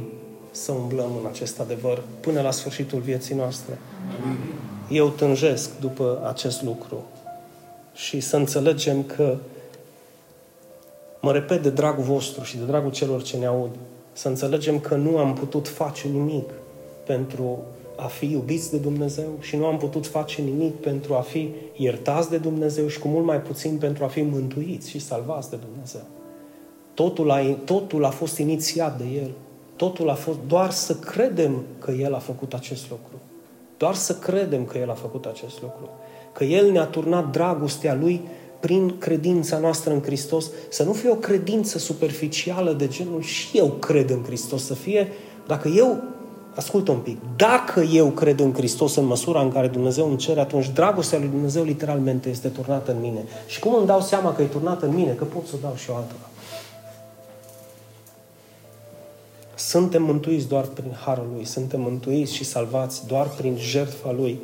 să 0.52 0.72
umblăm 0.72 1.12
în 1.22 1.28
acest 1.28 1.60
adevăr 1.60 2.02
până 2.20 2.42
la 2.42 2.52
sfârșitul 2.52 3.00
vieții 3.00 3.36
noastre. 3.36 3.78
Eu 4.90 5.10
tânjesc 5.10 5.80
după 5.80 6.22
acest 6.28 6.64
lucru 6.64 7.06
și 7.94 8.20
să 8.20 8.36
înțelegem 8.36 9.04
că 9.04 9.38
Mă 11.20 11.32
repet 11.32 11.62
de 11.62 11.70
dragul 11.70 12.04
vostru 12.04 12.44
și 12.44 12.58
de 12.58 12.64
dragul 12.64 12.92
celor 12.92 13.22
ce 13.22 13.38
ne 13.38 13.46
aud, 13.46 13.70
să 14.12 14.28
înțelegem 14.28 14.80
că 14.80 14.96
nu 14.96 15.18
am 15.18 15.34
putut 15.34 15.68
face 15.68 16.08
nimic 16.08 16.50
pentru 17.06 17.60
a 17.96 18.06
fi 18.06 18.32
iubiți 18.32 18.72
de 18.72 18.78
Dumnezeu 18.78 19.30
și 19.40 19.56
nu 19.56 19.66
am 19.66 19.78
putut 19.78 20.08
face 20.08 20.42
nimic 20.42 20.76
pentru 20.76 21.14
a 21.14 21.20
fi 21.20 21.50
iertați 21.76 22.30
de 22.30 22.38
Dumnezeu 22.38 22.88
și 22.88 23.00
cu 23.00 23.08
mult 23.08 23.26
mai 23.26 23.42
puțin 23.42 23.78
pentru 23.78 24.04
a 24.04 24.08
fi 24.08 24.22
mântuiți 24.22 24.90
și 24.90 25.00
salvați 25.00 25.50
de 25.50 25.58
Dumnezeu. 25.72 26.02
Totul 26.94 27.32
a, 27.32 27.42
totul 27.66 28.06
a 28.06 28.10
fost 28.10 28.38
inițiat 28.38 28.98
de 28.98 29.04
El. 29.22 29.32
Totul 29.76 30.10
a 30.10 30.14
fost 30.14 30.38
doar 30.48 30.72
să 30.72 30.96
credem 30.96 31.64
că 31.80 31.92
El 31.92 32.14
a 32.14 32.18
făcut 32.18 32.54
acest 32.54 32.90
lucru. 32.90 33.14
Doar 33.78 33.96
să 33.96 34.16
credem 34.16 34.66
că 34.66 34.78
El 34.78 34.90
a 34.90 34.94
făcut 34.94 35.26
acest 35.26 35.62
lucru. 35.62 35.90
că 36.34 36.44
El 36.44 36.72
ne-a 36.72 36.86
turnat 36.86 37.32
dragostea 37.32 37.94
Lui 37.94 38.22
prin 38.60 38.98
credința 38.98 39.58
noastră 39.58 39.94
în 39.94 40.02
Hristos, 40.02 40.46
să 40.70 40.84
nu 40.84 40.94
fie 40.94 41.10
o 41.10 41.16
credință 41.16 41.78
superficială 41.78 42.74
de 42.74 42.88
genul 42.88 43.22
și 43.22 43.58
eu 43.58 43.68
cred 43.68 44.10
în 44.10 44.24
Hristos, 44.24 44.66
să 44.66 44.74
fie, 44.74 45.12
dacă 45.48 45.68
eu, 45.68 46.04
ascultă 46.56 46.92
un 46.92 47.00
pic, 47.00 47.18
dacă 47.36 47.82
eu 47.82 48.08
cred 48.08 48.40
în 48.40 48.54
Hristos 48.54 48.96
în 48.96 49.06
măsura 49.06 49.42
în 49.42 49.52
care 49.52 49.68
Dumnezeu 49.68 50.08
îmi 50.08 50.18
cere, 50.18 50.40
atunci 50.40 50.70
dragostea 50.74 51.20
lui 51.20 51.28
Dumnezeu 51.28 51.64
literalmente 51.64 52.30
este 52.30 52.48
turnată 52.48 52.92
în 52.92 53.00
mine. 53.00 53.24
Și 53.48 53.60
cum 53.60 53.76
îmi 53.76 53.88
dau 53.88 54.02
seama 54.02 54.34
că 54.34 54.42
e 54.42 54.46
turnată 54.46 54.86
în 54.86 54.96
mine? 54.96 55.12
Că 55.12 55.24
pot 55.24 55.48
să 55.48 55.54
o 55.56 55.60
dau 55.62 55.74
și 55.76 55.90
o 55.90 55.96
altă. 55.96 56.14
Suntem 59.56 60.04
mântuiți 60.04 60.48
doar 60.48 60.64
prin 60.64 60.98
harul 61.06 61.28
Lui, 61.34 61.46
suntem 61.46 61.82
mântuiți 61.82 62.34
și 62.34 62.44
salvați 62.44 63.08
doar 63.08 63.28
prin 63.28 63.58
jertfa 63.58 64.12
Lui. 64.12 64.40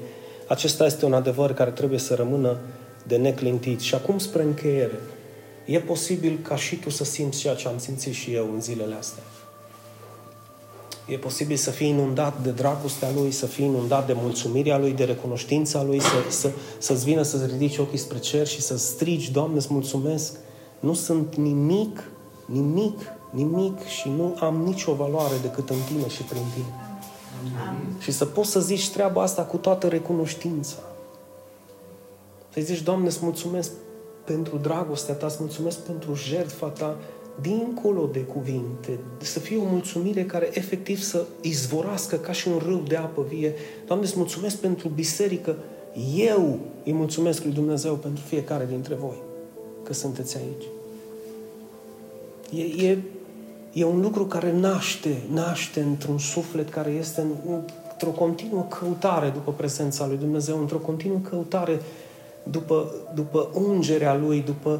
Acesta 0.48 0.86
este 0.86 1.06
un 1.06 1.14
adevăr 1.14 1.54
care 1.54 1.70
trebuie 1.70 2.00
să 2.00 2.14
rămână 2.14 2.58
de 3.08 3.18
neclintit. 3.18 3.80
Și 3.80 3.96
acum 3.96 4.18
spre 4.18 4.44
încheiere. 4.44 5.00
E 5.66 5.80
posibil 5.80 6.40
ca 6.42 6.56
și 6.56 6.76
tu 6.76 6.90
să 6.90 7.04
simți 7.04 7.40
ceea 7.40 7.56
ce 7.56 7.68
am 7.68 7.78
simțit 7.78 8.14
și 8.14 8.34
eu 8.34 8.50
în 8.54 8.62
zilele 8.62 8.96
astea. 8.96 9.24
E 11.08 11.18
posibil 11.18 11.56
să 11.56 11.72
fii 11.72 11.90
inundat 11.90 12.42
de 12.44 12.50
dragostea 12.50 13.10
Lui, 13.16 13.32
să 13.32 13.46
fii 13.46 13.66
inundat 13.66 14.08
de 14.08 14.14
mulțumirea 14.16 14.78
Lui, 14.78 14.92
de 14.92 15.04
recunoștința 15.04 15.84
Lui, 15.84 16.02
să, 16.02 16.08
să, 16.30 16.52
să-ți 16.78 17.04
vină 17.04 17.22
să-ți 17.22 17.46
ridici 17.52 17.78
ochii 17.78 17.98
spre 17.98 18.20
cer 18.20 18.48
și 18.48 18.62
să 18.62 18.78
strigi, 18.78 19.32
Doamne, 19.32 19.58
îți 19.58 19.68
mulțumesc. 19.70 20.34
Nu 20.80 20.94
sunt 20.94 21.36
nimic, 21.36 22.04
nimic, 22.46 23.00
nimic 23.30 23.86
și 23.86 24.10
nu 24.10 24.38
am 24.40 24.62
nicio 24.62 24.94
valoare 24.94 25.36
decât 25.42 25.70
în 25.70 25.78
Tine 25.88 26.10
și 26.10 26.22
prin 26.22 26.42
Tine. 26.54 26.74
Amin. 27.68 27.96
Și 28.00 28.12
să 28.12 28.26
poți 28.26 28.52
să 28.52 28.60
zici 28.60 28.90
treaba 28.90 29.22
asta 29.22 29.42
cu 29.42 29.58
toată 29.58 29.88
recunoștința. 29.88 30.76
Să 32.56 32.62
zici, 32.62 32.82
Doamne, 32.82 33.08
îți 33.08 33.20
mulțumesc 33.22 33.72
pentru 34.24 34.58
dragostea 34.58 35.14
Ta, 35.14 35.26
îți 35.26 35.38
mulțumesc 35.40 35.78
pentru 35.78 36.14
jertfa 36.14 36.68
Ta, 36.68 36.98
dincolo 37.42 38.10
de 38.12 38.20
cuvinte, 38.20 39.00
să 39.18 39.40
fie 39.40 39.58
o 39.58 39.64
mulțumire 39.64 40.26
care 40.26 40.50
efectiv 40.54 41.02
să 41.02 41.26
izvorască 41.42 42.16
ca 42.16 42.32
și 42.32 42.48
un 42.48 42.62
râu 42.66 42.84
de 42.88 42.96
apă 42.96 43.26
vie. 43.30 43.54
Doamne, 43.88 44.06
îți 44.06 44.18
mulțumesc 44.18 44.56
pentru 44.56 44.88
biserică. 44.88 45.56
Eu 46.16 46.60
îi 46.84 46.94
mulțumesc 46.94 47.44
lui 47.44 47.54
Dumnezeu 47.54 47.94
pentru 47.94 48.24
fiecare 48.24 48.68
dintre 48.70 48.96
voi 48.96 49.22
că 49.84 49.94
sunteți 49.94 50.38
aici. 50.38 50.66
E, 52.62 52.88
e, 52.88 52.98
e 53.74 53.84
un 53.84 54.02
lucru 54.02 54.26
care 54.26 54.52
naște, 54.52 55.22
naște 55.32 55.82
într-un 55.82 56.18
suflet 56.18 56.70
care 56.70 56.90
este 56.90 57.26
într-o 57.92 58.10
continuă 58.10 58.66
căutare 58.80 59.30
după 59.30 59.52
prezența 59.52 60.08
lui 60.08 60.18
Dumnezeu, 60.18 60.60
într-o 60.60 60.78
continuă 60.78 61.20
căutare 61.30 61.80
după, 62.52 62.94
după 63.14 63.50
ungerea 63.54 64.16
Lui, 64.16 64.42
după, 64.42 64.80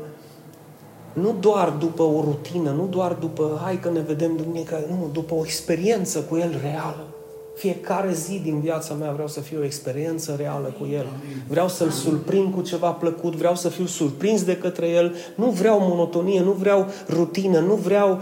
nu 1.14 1.36
doar 1.40 1.70
după 1.70 2.04
o 2.04 2.22
rutină, 2.22 2.72
nu 2.72 2.88
doar 2.90 3.14
după 3.14 3.60
hai 3.64 3.80
că 3.80 3.90
ne 3.90 4.00
vedem 4.00 4.36
duminica, 4.36 4.82
nu, 4.90 5.10
după 5.12 5.34
o 5.34 5.44
experiență 5.44 6.20
cu 6.20 6.38
El 6.38 6.60
reală. 6.62 7.06
Fiecare 7.56 8.14
zi 8.14 8.40
din 8.44 8.60
viața 8.60 8.94
mea 8.94 9.12
vreau 9.12 9.28
să 9.28 9.40
fie 9.40 9.58
o 9.58 9.64
experiență 9.64 10.36
reală 10.38 10.76
cu 10.80 10.88
El. 10.92 11.06
Vreau 11.48 11.68
să-L 11.68 11.90
surprind 11.90 12.54
cu 12.54 12.62
ceva 12.62 12.92
plăcut, 12.92 13.36
vreau 13.36 13.56
să 13.56 13.70
fiu 13.70 13.86
surprins 13.86 14.44
de 14.44 14.58
către 14.58 14.88
El. 14.88 15.16
Nu 15.36 15.50
vreau 15.50 15.80
monotonie, 15.80 16.42
nu 16.42 16.52
vreau 16.52 16.86
rutină, 17.10 17.60
nu 17.60 17.74
vreau... 17.74 18.22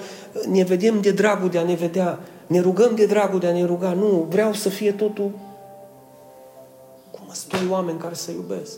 Ne 0.50 0.64
vedem 0.64 1.02
de 1.02 1.12
dragul 1.12 1.50
de 1.50 1.58
a 1.58 1.64
ne 1.64 1.74
vedea, 1.74 2.20
ne 2.48 2.60
rugăm 2.60 2.96
de 2.96 3.06
dragul 3.06 3.40
de 3.40 3.48
a 3.48 3.52
ne 3.52 3.66
ruga. 3.66 3.94
Nu, 3.94 4.28
vreau 4.30 4.54
să 4.54 4.70
fie 4.70 4.92
totul 4.92 5.32
cum 7.12 7.28
doi 7.50 7.68
oameni 7.72 8.00
care 8.00 8.14
să 8.14 8.32
iubesc. 8.32 8.78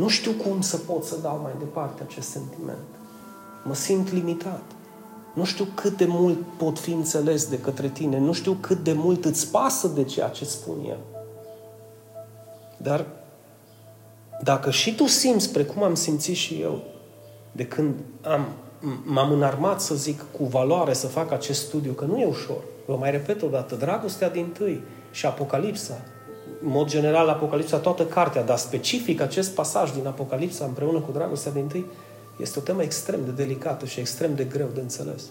Nu 0.00 0.08
știu 0.08 0.32
cum 0.32 0.60
să 0.60 0.76
pot 0.76 1.04
să 1.04 1.16
dau 1.22 1.40
mai 1.42 1.52
departe 1.58 2.02
acest 2.02 2.28
sentiment. 2.28 2.88
Mă 3.64 3.74
simt 3.74 4.12
limitat. 4.12 4.62
Nu 5.34 5.44
știu 5.44 5.66
cât 5.74 5.96
de 5.96 6.04
mult 6.08 6.38
pot 6.56 6.78
fi 6.78 6.90
înțeles 6.90 7.46
de 7.46 7.58
către 7.58 7.88
tine. 7.88 8.18
Nu 8.18 8.32
știu 8.32 8.52
cât 8.60 8.84
de 8.84 8.92
mult 8.92 9.24
îți 9.24 9.50
pasă 9.50 9.88
de 9.88 10.04
ceea 10.04 10.28
ce 10.28 10.44
spun 10.44 10.76
eu. 10.88 10.98
Dar 12.76 13.06
dacă 14.42 14.70
și 14.70 14.94
tu 14.94 15.06
simți 15.06 15.52
precum 15.52 15.82
am 15.82 15.94
simțit 15.94 16.36
și 16.36 16.54
eu 16.60 16.82
de 17.52 17.66
când 17.66 17.94
am, 18.22 18.46
m-am 19.04 19.32
înarmat 19.32 19.80
să 19.80 19.94
zic 19.94 20.24
cu 20.38 20.44
valoare 20.44 20.92
să 20.92 21.06
fac 21.06 21.32
acest 21.32 21.66
studiu, 21.66 21.92
că 21.92 22.04
nu 22.04 22.18
e 22.18 22.26
ușor. 22.26 22.62
Vă 22.86 22.96
mai 22.96 23.10
repet 23.10 23.42
o 23.42 23.48
dată, 23.48 23.74
dragostea 23.74 24.30
din 24.30 24.50
tâi 24.52 24.80
și 25.10 25.26
Apocalipsa 25.26 25.94
în 25.94 26.19
mod 26.62 26.88
general 26.88 27.28
Apocalipsa, 27.28 27.76
toată 27.76 28.04
cartea, 28.04 28.42
dar 28.42 28.56
specific 28.56 29.20
acest 29.20 29.54
pasaj 29.54 29.92
din 29.92 30.06
Apocalipsa 30.06 30.64
împreună 30.64 31.00
cu 31.00 31.12
dragostea 31.12 31.52
din 31.52 31.66
tâi, 31.66 31.86
este 32.38 32.58
o 32.58 32.62
temă 32.62 32.82
extrem 32.82 33.20
de 33.24 33.30
delicată 33.30 33.86
și 33.86 34.00
extrem 34.00 34.34
de 34.34 34.44
greu 34.44 34.68
de 34.74 34.80
înțeles. 34.80 35.22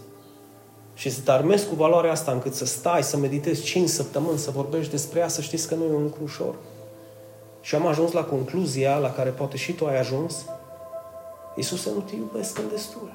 Și 0.93 1.09
să 1.09 1.21
te 1.21 1.32
armezi 1.32 1.67
cu 1.67 1.75
valoarea 1.75 2.11
asta 2.11 2.32
încât 2.32 2.53
să 2.53 2.65
stai, 2.65 3.03
să 3.03 3.17
meditezi 3.17 3.63
5 3.63 3.89
săptămâni, 3.89 4.38
să 4.38 4.51
vorbești 4.51 4.91
despre 4.91 5.19
ea, 5.19 5.27
să 5.27 5.41
știți 5.41 5.67
că 5.67 5.75
nu 5.75 5.84
e 5.84 5.95
un 5.95 6.03
lucru 6.03 6.23
ușor. 6.23 6.55
Și 7.61 7.75
am 7.75 7.88
ajuns 7.88 8.11
la 8.11 8.23
concluzia 8.23 8.97
la 8.97 9.11
care 9.11 9.30
poate 9.30 9.57
și 9.57 9.73
tu 9.73 9.86
ai 9.86 9.99
ajuns. 9.99 10.45
Iisuse, 11.55 11.89
nu 11.95 11.99
te 11.99 12.15
iubesc 12.15 12.57
în 12.57 12.63
destul. 12.71 13.11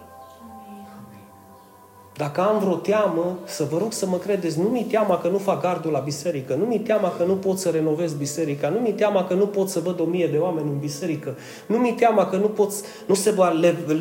Dacă 2.17 2.41
am 2.41 2.59
vreo 2.59 2.75
teamă, 2.75 3.39
să 3.45 3.67
vă 3.71 3.79
rog 3.79 3.93
să 3.93 4.07
mă 4.07 4.17
credeți, 4.17 4.59
nu 4.59 4.69
mi 4.69 4.87
teama 4.91 5.19
că 5.19 5.29
nu 5.29 5.39
fac 5.39 5.63
gardul 5.63 5.91
la 5.91 5.99
biserică, 5.99 6.55
nu 6.55 6.65
mi 6.65 6.79
teama 6.79 7.13
că 7.17 7.25
nu 7.25 7.35
pot 7.35 7.59
să 7.59 7.69
renovez 7.69 8.13
biserica, 8.13 8.69
nu 8.69 8.79
mi 8.79 8.93
teama 8.93 9.25
că 9.25 9.35
nu 9.35 9.47
pot 9.47 9.69
să 9.69 9.81
văd 9.81 10.01
o 10.01 10.05
mie 10.05 10.27
de 10.27 10.37
oameni 10.37 10.69
în 10.69 10.79
biserică, 10.79 11.37
nu 11.67 11.77
mi 11.77 11.95
teama 11.99 12.27
că 12.27 12.37
nu 12.37 12.47
pot, 12.47 12.71
nu 13.07 13.15
se 13.15 13.31
va 13.31 13.53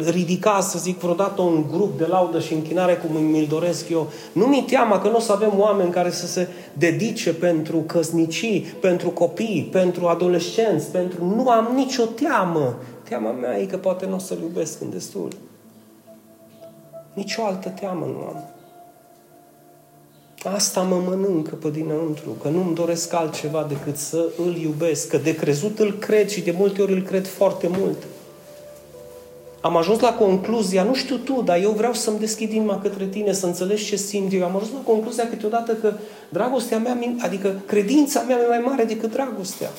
ridica, 0.10 0.60
să 0.62 0.80
zic, 0.80 1.00
vreodată 1.00 1.42
un 1.42 1.64
grup 1.72 1.98
de 1.98 2.06
laudă 2.06 2.40
și 2.40 2.54
închinare 2.54 2.94
cum 2.94 3.24
mi-l 3.24 3.48
doresc 3.50 3.90
eu, 3.90 4.08
nu 4.32 4.46
mi 4.46 4.64
teama 4.68 5.00
că 5.00 5.08
nu 5.08 5.16
o 5.16 5.20
să 5.20 5.32
avem 5.32 5.54
oameni 5.58 5.92
care 5.92 6.12
să 6.12 6.28
se 6.28 6.48
dedice 6.74 7.34
pentru 7.34 7.78
căsnicii, 7.78 8.60
pentru 8.82 9.10
copii, 9.10 9.70
pentru 9.72 10.06
adolescenți, 10.06 10.92
pentru... 10.92 11.26
Nu 11.26 11.50
am 11.50 11.72
nicio 11.76 12.04
teamă. 12.04 12.76
Teama 13.10 13.32
mea 13.32 13.60
e 13.60 13.66
că 13.66 13.78
poate 13.78 14.06
nu 14.06 14.16
o 14.16 14.20
să-L 14.20 14.42
iubesc 14.42 14.82
în 14.82 14.90
destul. 14.90 15.28
Nici 17.14 17.36
o 17.38 17.46
altă 17.46 17.70
teamă 17.70 18.06
nu 18.06 18.20
am. 18.20 18.54
Asta 20.54 20.82
mă 20.82 21.02
mănâncă 21.06 21.56
pe 21.56 21.70
dinăuntru, 21.70 22.30
că 22.42 22.50
nu-mi 22.50 22.76
doresc 22.76 23.14
altceva 23.14 23.66
decât 23.70 23.98
să 23.98 24.30
îl 24.46 24.56
iubesc, 24.56 25.08
că 25.08 25.18
de 25.18 25.36
crezut 25.36 25.80
îl 25.80 25.98
cred 25.98 26.30
și 26.30 26.42
de 26.42 26.56
multe 26.58 26.82
ori 26.82 26.94
îl 26.94 27.02
cred 27.02 27.28
foarte 27.28 27.68
mult. 27.68 27.98
Am 29.62 29.78
ajuns 29.78 30.00
la 30.00 30.14
concluzia, 30.14 30.84
nu 30.84 30.94
știu 30.94 31.18
tu, 31.18 31.42
dar 31.46 31.62
eu 31.62 31.72
vreau 31.72 31.94
să-mi 31.94 32.20
deschid 32.20 32.52
inima 32.52 32.80
către 32.80 33.06
tine, 33.06 33.34
să 33.34 33.46
înțelegi 33.46 33.86
ce 33.86 33.96
simt 33.96 34.34
eu. 34.34 34.44
Am 34.44 34.56
ajuns 34.56 34.72
la 34.72 34.80
concluzia 34.86 35.30
câteodată 35.30 35.74
că 35.74 35.94
dragostea 36.30 36.78
mea, 36.78 36.98
adică 37.20 37.62
credința 37.66 38.22
mea 38.22 38.38
e 38.44 38.48
mai 38.48 38.64
mare 38.66 38.84
decât 38.84 39.12
dragostea. 39.12 39.70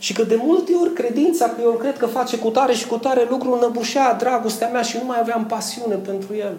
Și 0.00 0.12
că 0.12 0.22
de 0.22 0.40
multe 0.42 0.72
ori 0.80 0.92
credința 0.92 1.44
că 1.44 1.60
eu 1.62 1.70
cred 1.70 1.96
că 1.96 2.06
face 2.06 2.38
cu 2.38 2.48
tare 2.48 2.72
și 2.72 2.86
cu 2.86 2.96
tare 2.96 3.26
lucru 3.30 3.52
înăbușea 3.52 4.14
dragostea 4.14 4.68
mea 4.68 4.82
și 4.82 4.96
nu 4.96 5.04
mai 5.04 5.18
aveam 5.20 5.46
pasiune 5.46 5.94
pentru 5.94 6.34
el. 6.34 6.56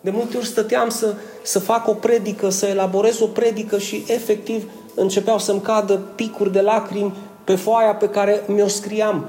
De 0.00 0.10
multe 0.10 0.36
ori 0.36 0.46
stăteam 0.46 0.88
să, 0.88 1.14
să 1.42 1.58
fac 1.58 1.88
o 1.88 1.92
predică, 1.92 2.48
să 2.48 2.66
elaborez 2.66 3.20
o 3.20 3.26
predică 3.26 3.78
și 3.78 4.04
efectiv 4.06 4.70
începeau 4.94 5.38
să-mi 5.38 5.60
cadă 5.60 5.94
picuri 6.14 6.52
de 6.52 6.60
lacrimi 6.60 7.14
pe 7.44 7.54
foaia 7.54 7.94
pe 7.94 8.08
care 8.08 8.42
mi-o 8.46 8.68
scriam. 8.68 9.28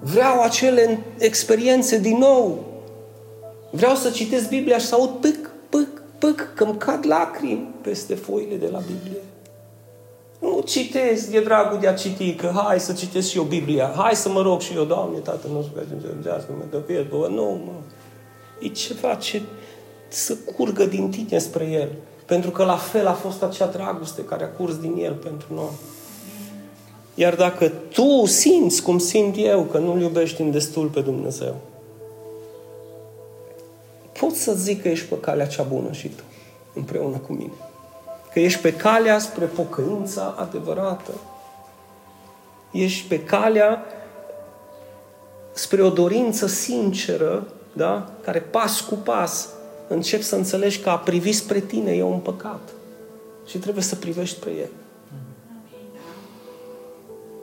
Vreau 0.00 0.40
acele 0.40 1.04
experiențe 1.18 1.98
din 1.98 2.18
nou. 2.18 2.64
Vreau 3.70 3.94
să 3.94 4.10
citesc 4.10 4.48
Biblia 4.48 4.78
și 4.78 4.86
să 4.86 4.94
aud 4.94 5.10
pâc, 5.20 5.50
pâc, 5.68 6.02
pâc, 6.18 6.52
că 6.54 6.64
îmi 6.64 6.78
cad 6.78 7.06
lacrimi 7.06 7.74
peste 7.80 8.14
foile 8.14 8.56
de 8.56 8.68
la 8.72 8.78
Biblie. 8.78 9.22
Nu 10.44 10.60
citesc 10.60 11.30
de 11.30 11.40
dragul 11.40 11.78
de 11.80 11.86
a 11.86 11.94
citi, 11.94 12.34
că 12.34 12.50
hai 12.54 12.80
să 12.80 12.92
citesc 12.92 13.28
și 13.28 13.36
eu 13.36 13.42
Biblia, 13.42 13.92
hai 13.96 14.14
să 14.14 14.28
mă 14.28 14.42
rog 14.42 14.60
și 14.60 14.74
eu, 14.74 14.84
Doamne, 14.84 15.18
Tatăl 15.18 15.50
nostru 15.50 15.72
care 15.72 15.86
te 15.86 15.94
înțelegească, 15.94 16.52
mă 16.56 16.64
dă 16.70 16.82
fie, 16.86 17.06
bă, 17.10 17.28
nu, 17.30 17.60
mă. 17.64 17.72
E 18.60 18.68
ceva 18.68 19.14
ce 19.14 19.42
să 20.08 20.34
curgă 20.56 20.84
din 20.84 21.10
tine 21.10 21.38
spre 21.38 21.70
El. 21.70 21.88
Pentru 22.26 22.50
că 22.50 22.64
la 22.64 22.76
fel 22.76 23.06
a 23.06 23.12
fost 23.12 23.42
acea 23.42 23.66
dragoste 23.66 24.24
care 24.24 24.44
a 24.44 24.48
curs 24.48 24.76
din 24.76 24.96
El 24.96 25.12
pentru 25.12 25.46
noi. 25.54 25.70
Iar 27.14 27.34
dacă 27.34 27.68
tu 27.68 28.26
simți 28.26 28.82
cum 28.82 28.98
simt 28.98 29.34
eu 29.38 29.62
că 29.62 29.78
nu-L 29.78 30.00
iubești 30.00 30.40
în 30.40 30.50
destul 30.50 30.86
pe 30.86 31.00
Dumnezeu, 31.00 31.56
pot 34.20 34.34
să 34.34 34.52
zic 34.52 34.82
că 34.82 34.88
ești 34.88 35.06
pe 35.06 35.20
calea 35.20 35.46
cea 35.46 35.62
bună 35.62 35.92
și 35.92 36.08
tu, 36.08 36.22
împreună 36.74 37.16
cu 37.16 37.32
mine 37.32 37.52
că 38.34 38.40
ești 38.40 38.60
pe 38.60 38.72
calea 38.72 39.18
spre 39.18 39.44
pocăința 39.44 40.34
adevărată. 40.38 41.10
Ești 42.70 43.08
pe 43.08 43.20
calea 43.20 43.84
spre 45.52 45.82
o 45.82 45.90
dorință 45.90 46.46
sinceră, 46.46 47.46
da? 47.72 48.10
care 48.24 48.38
pas 48.38 48.80
cu 48.80 48.94
pas 48.94 49.48
încep 49.88 50.22
să 50.22 50.36
înțelegi 50.36 50.80
că 50.80 50.90
a 50.90 50.98
privi 50.98 51.32
spre 51.32 51.60
tine 51.60 51.92
e 51.92 52.02
un 52.02 52.18
păcat. 52.18 52.68
Și 53.46 53.58
trebuie 53.58 53.82
să 53.82 53.94
privești 53.94 54.36
spre 54.36 54.50
El. 54.50 54.70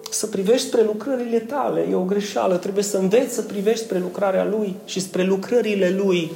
Să 0.09 0.27
privești 0.27 0.67
spre 0.67 0.83
lucrările 0.83 1.39
tale. 1.39 1.87
E 1.89 1.95
o 1.95 2.03
greșeală. 2.03 2.57
Trebuie 2.57 2.83
să 2.83 2.97
înveți 2.97 3.33
să 3.33 3.41
privești 3.41 3.83
spre 3.83 3.99
lucrarea 3.99 4.45
Lui 4.45 4.75
și 4.85 4.99
spre 4.99 5.23
lucrările 5.23 5.89
Lui 5.89 6.31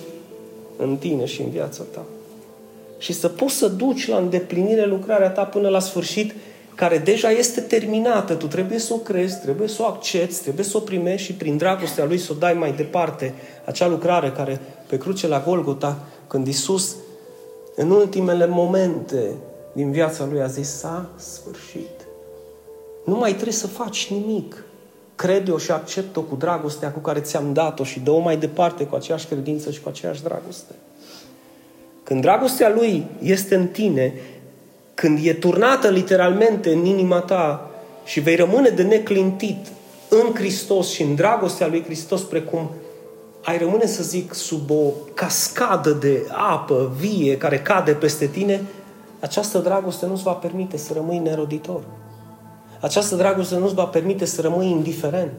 în 0.77 0.97
tine 0.97 1.25
și 1.25 1.41
în 1.41 1.49
viața 1.49 1.83
ta. 1.93 2.01
Și 3.05 3.13
să 3.13 3.27
poți 3.27 3.55
să 3.55 3.67
duci 3.67 4.07
la 4.07 4.17
îndeplinire 4.17 4.85
lucrarea 4.85 5.29
ta 5.29 5.43
până 5.43 5.69
la 5.69 5.79
sfârșit, 5.79 6.33
care 6.75 6.97
deja 6.97 7.29
este 7.29 7.61
terminată. 7.61 8.33
Tu 8.33 8.47
trebuie 8.47 8.79
să 8.79 8.93
o 8.93 8.97
crezi, 8.97 9.41
trebuie 9.41 9.67
să 9.67 9.81
o 9.81 9.85
accepti, 9.85 10.41
trebuie 10.41 10.65
să 10.65 10.77
o 10.77 10.79
primești 10.79 11.25
și 11.25 11.33
prin 11.33 11.57
dragostea 11.57 12.05
Lui 12.05 12.17
să 12.17 12.31
o 12.31 12.35
dai 12.35 12.53
mai 12.53 12.73
departe. 12.73 13.33
Acea 13.65 13.87
lucrare 13.87 14.31
care 14.31 14.59
pe 14.87 14.97
cruce 14.97 15.27
la 15.27 15.43
Golgota, 15.45 15.99
când 16.27 16.47
Isus 16.47 16.95
în 17.75 17.91
ultimele 17.91 18.45
momente 18.45 19.31
din 19.73 19.91
viața 19.91 20.27
Lui 20.31 20.41
a 20.41 20.47
zis 20.47 20.69
s-a 20.69 21.09
sfârșit. 21.15 22.07
Nu 23.03 23.15
mai 23.15 23.31
trebuie 23.31 23.53
să 23.53 23.67
faci 23.67 24.11
nimic. 24.11 24.63
Crede-o 25.15 25.57
și 25.57 25.71
acceptă-o 25.71 26.21
cu 26.21 26.35
dragostea 26.35 26.91
cu 26.91 26.99
care 26.99 27.19
ți-am 27.19 27.53
dat-o 27.53 27.83
și 27.83 27.99
dă-o 27.99 28.19
mai 28.19 28.37
departe 28.37 28.85
cu 28.85 28.95
aceeași 28.95 29.25
credință 29.25 29.71
și 29.71 29.81
cu 29.81 29.89
aceeași 29.89 30.23
dragoste. 30.23 30.73
Când 32.05 32.21
dragostea 32.21 32.69
Lui 32.69 33.05
este 33.21 33.55
în 33.55 33.67
tine, 33.67 34.13
când 34.93 35.19
e 35.25 35.33
turnată 35.33 35.89
literalmente 35.89 36.73
în 36.73 36.85
inima 36.85 37.19
ta 37.19 37.69
și 38.03 38.19
vei 38.19 38.35
rămâne 38.35 38.69
de 38.69 38.83
neclintit 38.83 39.67
în 40.09 40.33
Hristos 40.33 40.89
și 40.89 41.01
în 41.01 41.15
dragostea 41.15 41.67
lui 41.67 41.83
Hristos, 41.83 42.21
precum 42.21 42.69
ai 43.43 43.57
rămâne, 43.57 43.85
să 43.85 44.03
zic, 44.03 44.33
sub 44.33 44.69
o 44.69 44.89
cascadă 45.13 45.89
de 45.89 46.21
apă 46.31 46.91
vie 46.99 47.37
care 47.37 47.59
cade 47.59 47.91
peste 47.91 48.25
tine, 48.25 48.61
această 49.19 49.57
dragoste 49.57 50.05
nu-ți 50.05 50.23
va 50.23 50.31
permite 50.31 50.77
să 50.77 50.93
rămâi 50.93 51.17
neroditor. 51.17 51.81
Această 52.79 53.15
dragoste 53.15 53.57
nu-ți 53.57 53.73
va 53.73 53.85
permite 53.85 54.25
să 54.25 54.41
rămâi 54.41 54.69
indiferent. 54.69 55.33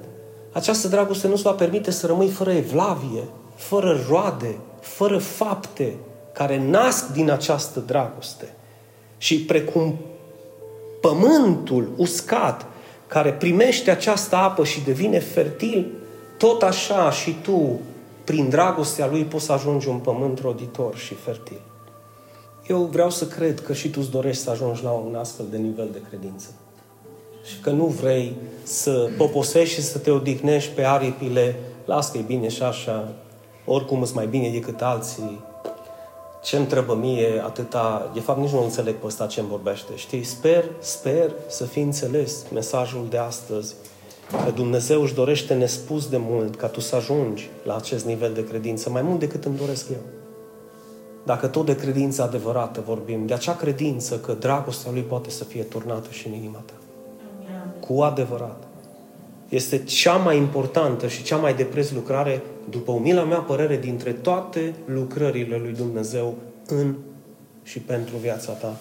Această 0.52 0.88
dragoste 0.88 1.28
nu-ți 1.28 1.42
va 1.42 1.50
permite 1.50 1.90
să 1.90 2.06
rămâi 2.06 2.28
fără 2.28 2.52
evlavie, 2.52 3.22
fără 3.54 3.98
roade, 4.08 4.56
fără 4.80 5.18
fapte 5.18 5.94
care 6.37 6.59
nasc 6.59 7.12
din 7.12 7.30
această 7.30 7.80
dragoste. 7.80 8.55
Și 9.18 9.41
precum 9.41 9.95
pământul 11.01 11.93
uscat 11.97 12.66
care 13.07 13.32
primește 13.32 13.91
această 13.91 14.37
apă 14.37 14.64
și 14.64 14.84
devine 14.84 15.18
fertil, 15.18 15.87
tot 16.39 16.62
așa 16.62 17.11
și 17.11 17.37
tu, 17.43 17.80
prin 18.24 18.49
dragostea 18.49 19.07
lui, 19.07 19.22
poți 19.22 19.45
să 19.45 19.53
ajungi 19.53 19.89
un 19.89 19.99
pământ 19.99 20.39
roditor 20.39 20.97
și 20.97 21.14
fertil. 21.14 21.61
Eu 22.66 22.82
vreau 22.82 23.11
să 23.11 23.26
cred 23.26 23.61
că 23.61 23.72
și 23.72 23.91
tu 23.91 23.99
îți 24.03 24.11
dorești 24.11 24.43
să 24.43 24.51
ajungi 24.51 24.82
la 24.82 24.91
un 24.91 25.14
astfel 25.14 25.47
de 25.51 25.57
nivel 25.57 25.89
de 25.93 26.03
credință. 26.09 26.49
Și 27.45 27.61
că 27.61 27.70
nu 27.70 27.87
vrei 27.87 28.37
să 28.62 29.11
poposești 29.16 29.74
și 29.74 29.82
să 29.82 29.99
te 29.99 30.11
odihnești 30.11 30.70
pe 30.74 30.84
aripile, 30.84 31.59
las 31.84 32.11
că 32.11 32.18
e 32.18 32.22
bine 32.26 32.49
și 32.49 32.62
așa, 32.62 33.12
oricum 33.64 34.01
îți 34.03 34.14
mai 34.14 34.26
bine 34.26 34.51
decât 34.51 34.82
alții, 34.82 35.41
ce 36.47 36.57
îmi 36.57 36.66
trebuie 36.66 36.97
mie 36.97 37.42
atâta, 37.44 38.11
de 38.14 38.20
fapt 38.20 38.38
nici 38.38 38.51
nu 38.51 38.62
înțeleg 38.62 38.94
pe 38.94 39.07
ăsta 39.07 39.26
ce 39.26 39.40
îmi 39.40 39.49
vorbește, 39.49 39.92
știi? 39.94 40.24
Sper, 40.24 40.64
sper 40.78 41.32
să 41.49 41.64
fi 41.64 41.80
înțeles 41.80 42.44
mesajul 42.53 43.07
de 43.11 43.16
astăzi, 43.16 43.74
că 44.44 44.51
Dumnezeu 44.51 45.03
își 45.03 45.14
dorește 45.14 45.55
nespus 45.55 46.09
de 46.09 46.16
mult 46.16 46.57
ca 46.57 46.66
tu 46.66 46.80
să 46.80 46.97
ajungi 46.97 47.51
la 47.64 47.76
acest 47.76 48.05
nivel 48.05 48.32
de 48.32 48.44
credință, 48.44 48.90
mai 48.90 49.03
mult 49.03 49.18
decât 49.18 49.44
îmi 49.44 49.57
doresc 49.57 49.88
eu. 49.90 50.03
Dacă 51.24 51.47
tot 51.47 51.66
de 51.66 51.76
credință 51.76 52.22
adevărată 52.22 52.82
vorbim, 52.86 53.26
de 53.26 53.34
acea 53.34 53.55
credință 53.57 54.18
că 54.18 54.32
dragostea 54.32 54.90
Lui 54.92 55.03
poate 55.03 55.30
să 55.30 55.44
fie 55.44 55.62
turnată 55.62 56.09
și 56.11 56.26
în 56.26 56.32
inima 56.32 56.62
ta. 56.66 56.74
Cu 57.86 58.01
adevărat. 58.01 58.62
Este 59.49 59.84
cea 59.84 60.16
mai 60.16 60.36
importantă 60.36 61.07
și 61.07 61.22
cea 61.22 61.36
mai 61.36 61.55
de 61.55 61.64
preț 61.64 61.90
lucrare 61.90 62.42
după 62.70 62.92
umila 62.92 63.22
mea 63.22 63.38
părere, 63.38 63.76
dintre 63.76 64.12
toate 64.12 64.74
lucrările 64.84 65.56
lui 65.56 65.72
Dumnezeu 65.72 66.34
în 66.68 66.94
și 67.62 67.78
pentru 67.78 68.16
viața 68.16 68.52
ta. 68.52 68.80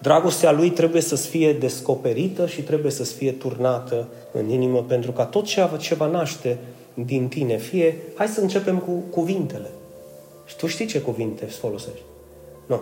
Dragostea 0.00 0.52
lui 0.52 0.70
trebuie 0.70 1.00
să 1.00 1.16
fie 1.16 1.52
descoperită 1.52 2.46
și 2.46 2.62
trebuie 2.62 2.92
să 2.92 3.04
fie 3.04 3.32
turnată 3.32 4.08
în 4.32 4.48
inimă, 4.48 4.82
pentru 4.82 5.12
ca 5.12 5.24
tot 5.24 5.44
ce 5.78 5.94
va 5.94 6.06
naște 6.06 6.58
din 6.94 7.28
tine, 7.28 7.56
fie, 7.56 7.96
hai 8.14 8.26
să 8.26 8.40
începem 8.40 8.78
cu 8.78 8.90
cuvintele. 9.10 9.70
Și 10.46 10.56
tu 10.56 10.66
știi 10.66 10.86
ce 10.86 11.00
cuvinte 11.00 11.44
îți 11.44 11.56
folosești. 11.56 12.02
Nu. 12.66 12.80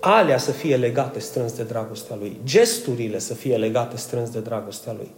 Alea 0.00 0.38
să 0.38 0.50
fie 0.50 0.76
legate 0.76 1.18
strâns 1.18 1.52
de 1.52 1.62
dragostea 1.62 2.16
lui. 2.18 2.40
Gesturile 2.44 3.18
să 3.18 3.34
fie 3.34 3.56
legate 3.56 3.96
strâns 3.96 4.30
de 4.30 4.40
dragostea 4.40 4.92
lui 4.92 5.10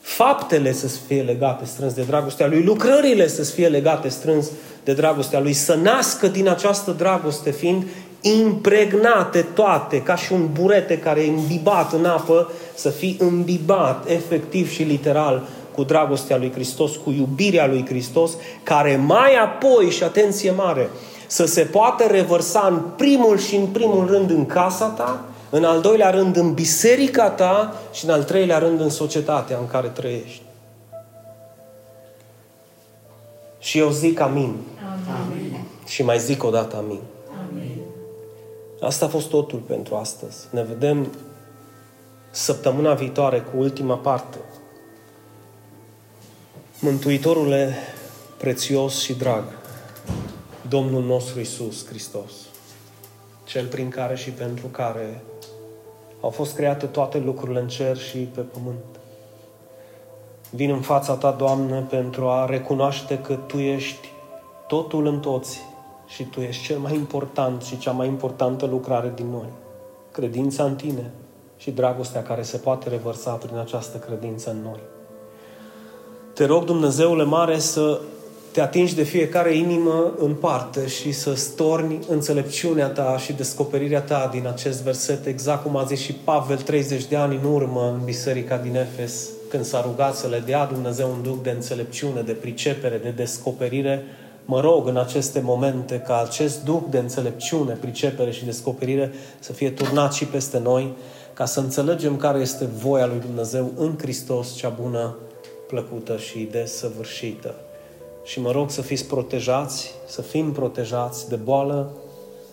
faptele 0.00 0.72
să 0.72 0.86
fie 1.06 1.22
legate 1.22 1.64
strâns 1.64 1.92
de 1.92 2.02
dragostea 2.02 2.46
Lui, 2.46 2.62
lucrările 2.62 3.28
să 3.28 3.42
fie 3.42 3.68
legate 3.68 4.08
strâns 4.08 4.50
de 4.84 4.92
dragostea 4.92 5.40
Lui, 5.40 5.52
să 5.52 5.74
nască 5.74 6.26
din 6.26 6.48
această 6.48 6.90
dragoste, 6.90 7.50
fiind 7.50 7.84
impregnate 8.20 9.46
toate, 9.54 10.02
ca 10.02 10.16
și 10.16 10.32
un 10.32 10.48
burete 10.52 10.98
care 10.98 11.20
e 11.20 11.28
îmbibat 11.28 11.92
în 11.92 12.04
apă, 12.04 12.50
să 12.74 12.88
fii 12.88 13.16
îmbibat 13.20 14.08
efectiv 14.08 14.70
și 14.70 14.82
literal 14.82 15.48
cu 15.74 15.84
dragostea 15.84 16.36
lui 16.36 16.52
Hristos, 16.52 16.96
cu 17.04 17.10
iubirea 17.10 17.66
lui 17.66 17.84
Hristos, 17.88 18.32
care 18.62 18.96
mai 19.06 19.34
apoi, 19.34 19.90
și 19.90 20.02
atenție 20.02 20.50
mare, 20.50 20.90
să 21.26 21.46
se 21.46 21.60
poată 21.60 22.04
revărsa 22.10 22.66
în 22.70 22.80
primul 22.96 23.38
și 23.38 23.56
în 23.56 23.66
primul 23.66 24.06
rând 24.06 24.30
în 24.30 24.46
casa 24.46 24.86
ta, 24.86 25.24
în 25.50 25.64
al 25.64 25.80
doilea 25.80 26.10
rând 26.10 26.36
în 26.36 26.54
biserica 26.54 27.30
ta 27.30 27.74
și 27.92 28.04
în 28.04 28.10
al 28.10 28.24
treilea 28.24 28.58
rând 28.58 28.80
în 28.80 28.90
societatea 28.90 29.58
în 29.58 29.66
care 29.66 29.88
trăiești. 29.88 30.42
Și 33.58 33.78
eu 33.78 33.90
zic 33.90 34.20
amin. 34.20 34.56
amin. 35.24 35.66
Și 35.86 36.02
mai 36.02 36.18
zic 36.18 36.44
o 36.44 36.50
dată 36.50 36.76
amin. 36.76 37.00
amin. 37.50 37.78
Asta 38.80 39.04
a 39.04 39.08
fost 39.08 39.28
totul 39.28 39.58
pentru 39.58 39.94
astăzi. 39.94 40.46
Ne 40.50 40.62
vedem 40.62 41.12
săptămâna 42.30 42.94
viitoare 42.94 43.40
cu 43.40 43.56
ultima 43.56 43.96
parte. 43.96 44.38
Mântuitorule 46.80 47.76
prețios 48.36 49.00
și 49.00 49.12
drag, 49.14 49.44
Domnul 50.68 51.02
nostru 51.02 51.40
Isus 51.40 51.86
Hristos, 51.86 52.32
Cel 53.44 53.66
prin 53.66 53.88
care 53.88 54.16
și 54.16 54.30
pentru 54.30 54.66
care 54.66 55.22
au 56.20 56.30
fost 56.30 56.54
create 56.54 56.86
toate 56.86 57.18
lucrurile 57.18 57.60
în 57.60 57.68
cer 57.68 57.96
și 57.96 58.18
pe 58.18 58.40
pământ. 58.40 58.84
Vin 60.50 60.70
în 60.70 60.80
fața 60.80 61.14
Ta, 61.14 61.30
Doamne, 61.30 61.86
pentru 61.90 62.26
a 62.26 62.46
recunoaște 62.46 63.18
că 63.18 63.34
Tu 63.34 63.56
ești 63.58 64.08
totul 64.66 65.06
în 65.06 65.20
toți 65.20 65.60
și 66.06 66.24
Tu 66.24 66.40
ești 66.40 66.64
cel 66.64 66.78
mai 66.78 66.94
important 66.94 67.62
și 67.62 67.78
cea 67.78 67.92
mai 67.92 68.06
importantă 68.06 68.66
lucrare 68.66 69.12
din 69.14 69.26
noi. 69.30 69.48
Credința 70.12 70.64
în 70.64 70.74
Tine 70.74 71.10
și 71.56 71.70
dragostea 71.70 72.22
care 72.22 72.42
se 72.42 72.56
poate 72.56 72.88
revărsa 72.88 73.32
prin 73.32 73.56
această 73.56 73.98
credință 73.98 74.50
în 74.50 74.62
noi. 74.62 74.80
Te 76.32 76.44
rog, 76.44 76.64
Dumnezeule 76.64 77.24
Mare, 77.24 77.58
să 77.58 78.00
te 78.58 78.64
atingi 78.64 78.94
de 78.94 79.02
fiecare 79.02 79.56
inimă 79.56 80.12
în 80.18 80.34
parte 80.34 80.86
și 80.86 81.12
să 81.12 81.34
storni 81.34 81.98
înțelepciunea 82.08 82.86
ta 82.86 83.18
și 83.18 83.32
descoperirea 83.32 84.00
ta 84.00 84.28
din 84.32 84.46
acest 84.46 84.82
verset, 84.82 85.26
exact 85.26 85.62
cum 85.62 85.76
a 85.76 85.84
zis 85.84 86.00
și 86.00 86.12
Pavel 86.12 86.56
30 86.56 87.04
de 87.04 87.16
ani 87.16 87.40
în 87.42 87.52
urmă 87.52 87.94
în 87.94 88.04
biserica 88.04 88.56
din 88.56 88.76
Efes, 88.76 89.28
când 89.50 89.64
s-a 89.64 89.82
rugat 89.82 90.14
să 90.14 90.28
le 90.28 90.42
dea 90.46 90.66
Dumnezeu 90.66 91.10
un 91.10 91.22
duc 91.22 91.42
de 91.42 91.50
înțelepciune, 91.50 92.20
de 92.20 92.32
pricepere, 92.32 92.96
de 93.02 93.10
descoperire. 93.10 94.04
Mă 94.44 94.60
rog 94.60 94.88
în 94.88 94.96
aceste 94.96 95.40
momente 95.40 95.98
ca 95.98 96.22
acest 96.26 96.64
duc 96.64 96.90
de 96.90 96.98
înțelepciune, 96.98 97.72
pricepere 97.72 98.30
și 98.30 98.44
descoperire 98.44 99.12
să 99.38 99.52
fie 99.52 99.70
turnat 99.70 100.12
și 100.12 100.24
peste 100.24 100.58
noi, 100.58 100.92
ca 101.34 101.44
să 101.44 101.60
înțelegem 101.60 102.16
care 102.16 102.38
este 102.38 102.68
voia 102.78 103.06
lui 103.06 103.20
Dumnezeu 103.20 103.72
în 103.76 103.94
Hristos, 103.98 104.54
cea 104.54 104.68
bună, 104.80 105.16
plăcută 105.66 106.16
și 106.16 106.48
desăvârșită 106.50 107.54
și 108.28 108.40
mă 108.40 108.50
rog 108.50 108.70
să 108.70 108.82
fiți 108.82 109.04
protejați, 109.04 109.94
să 110.06 110.22
fim 110.22 110.52
protejați 110.52 111.28
de 111.28 111.36
boală, 111.36 111.92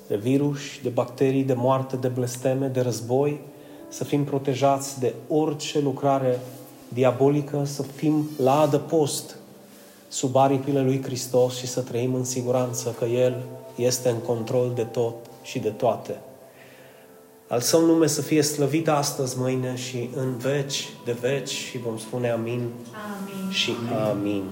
de 0.07 0.15
virus, 0.15 0.59
de 0.83 0.89
bacterii, 0.89 1.43
de 1.43 1.53
moarte, 1.53 1.95
de 1.95 2.07
blesteme, 2.07 2.67
de 2.67 2.81
război, 2.81 3.41
să 3.89 4.03
fim 4.03 4.23
protejați 4.23 4.99
de 4.99 5.13
orice 5.27 5.79
lucrare 5.79 6.39
diabolică, 6.87 7.63
să 7.63 7.81
fim 7.83 8.29
la 8.37 8.59
adăpost 8.59 9.35
sub 10.07 10.35
aripile 10.35 10.81
lui 10.81 11.01
Hristos 11.03 11.57
și 11.57 11.67
să 11.67 11.81
trăim 11.81 12.13
în 12.13 12.23
siguranță 12.23 12.95
că 12.97 13.05
El 13.05 13.43
este 13.75 14.09
în 14.09 14.17
control 14.17 14.71
de 14.75 14.83
tot 14.83 15.15
și 15.41 15.59
de 15.59 15.69
toate. 15.69 16.19
Al 17.47 17.59
său 17.59 17.85
nume 17.85 18.07
să 18.07 18.21
fie 18.21 18.41
slăvit 18.41 18.89
astăzi, 18.89 19.37
mâine 19.37 19.75
și 19.75 20.09
în 20.15 20.37
veci 20.37 20.89
de 21.05 21.11
veci 21.11 21.49
și 21.49 21.77
vom 21.77 21.97
spune 21.97 22.29
amin, 22.31 22.61
amin. 22.61 23.51
și 23.51 23.71
amin. 24.09 24.43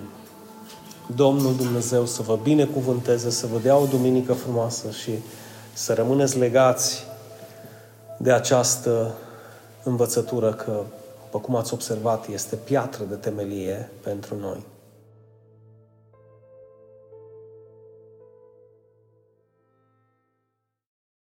Domnul 1.16 1.56
Dumnezeu 1.56 2.06
să 2.06 2.22
vă 2.22 2.39
binecuvânteze, 2.43 3.30
să 3.30 3.47
vă 3.47 3.60
dea 3.60 3.78
o 3.78 3.86
duminică 3.86 4.34
frumoasă 4.34 4.91
și 4.91 5.12
să 5.74 5.93
rămâneți 5.93 6.38
legați 6.38 7.06
de 8.18 8.32
această 8.32 9.14
învățătură 9.84 10.54
că, 10.54 10.82
după 11.24 11.39
cum 11.39 11.56
ați 11.56 11.74
observat, 11.74 12.28
este 12.28 12.56
piatră 12.56 13.04
de 13.10 13.16
temelie 13.16 13.89
pentru 14.04 14.36
noi. 14.39 14.64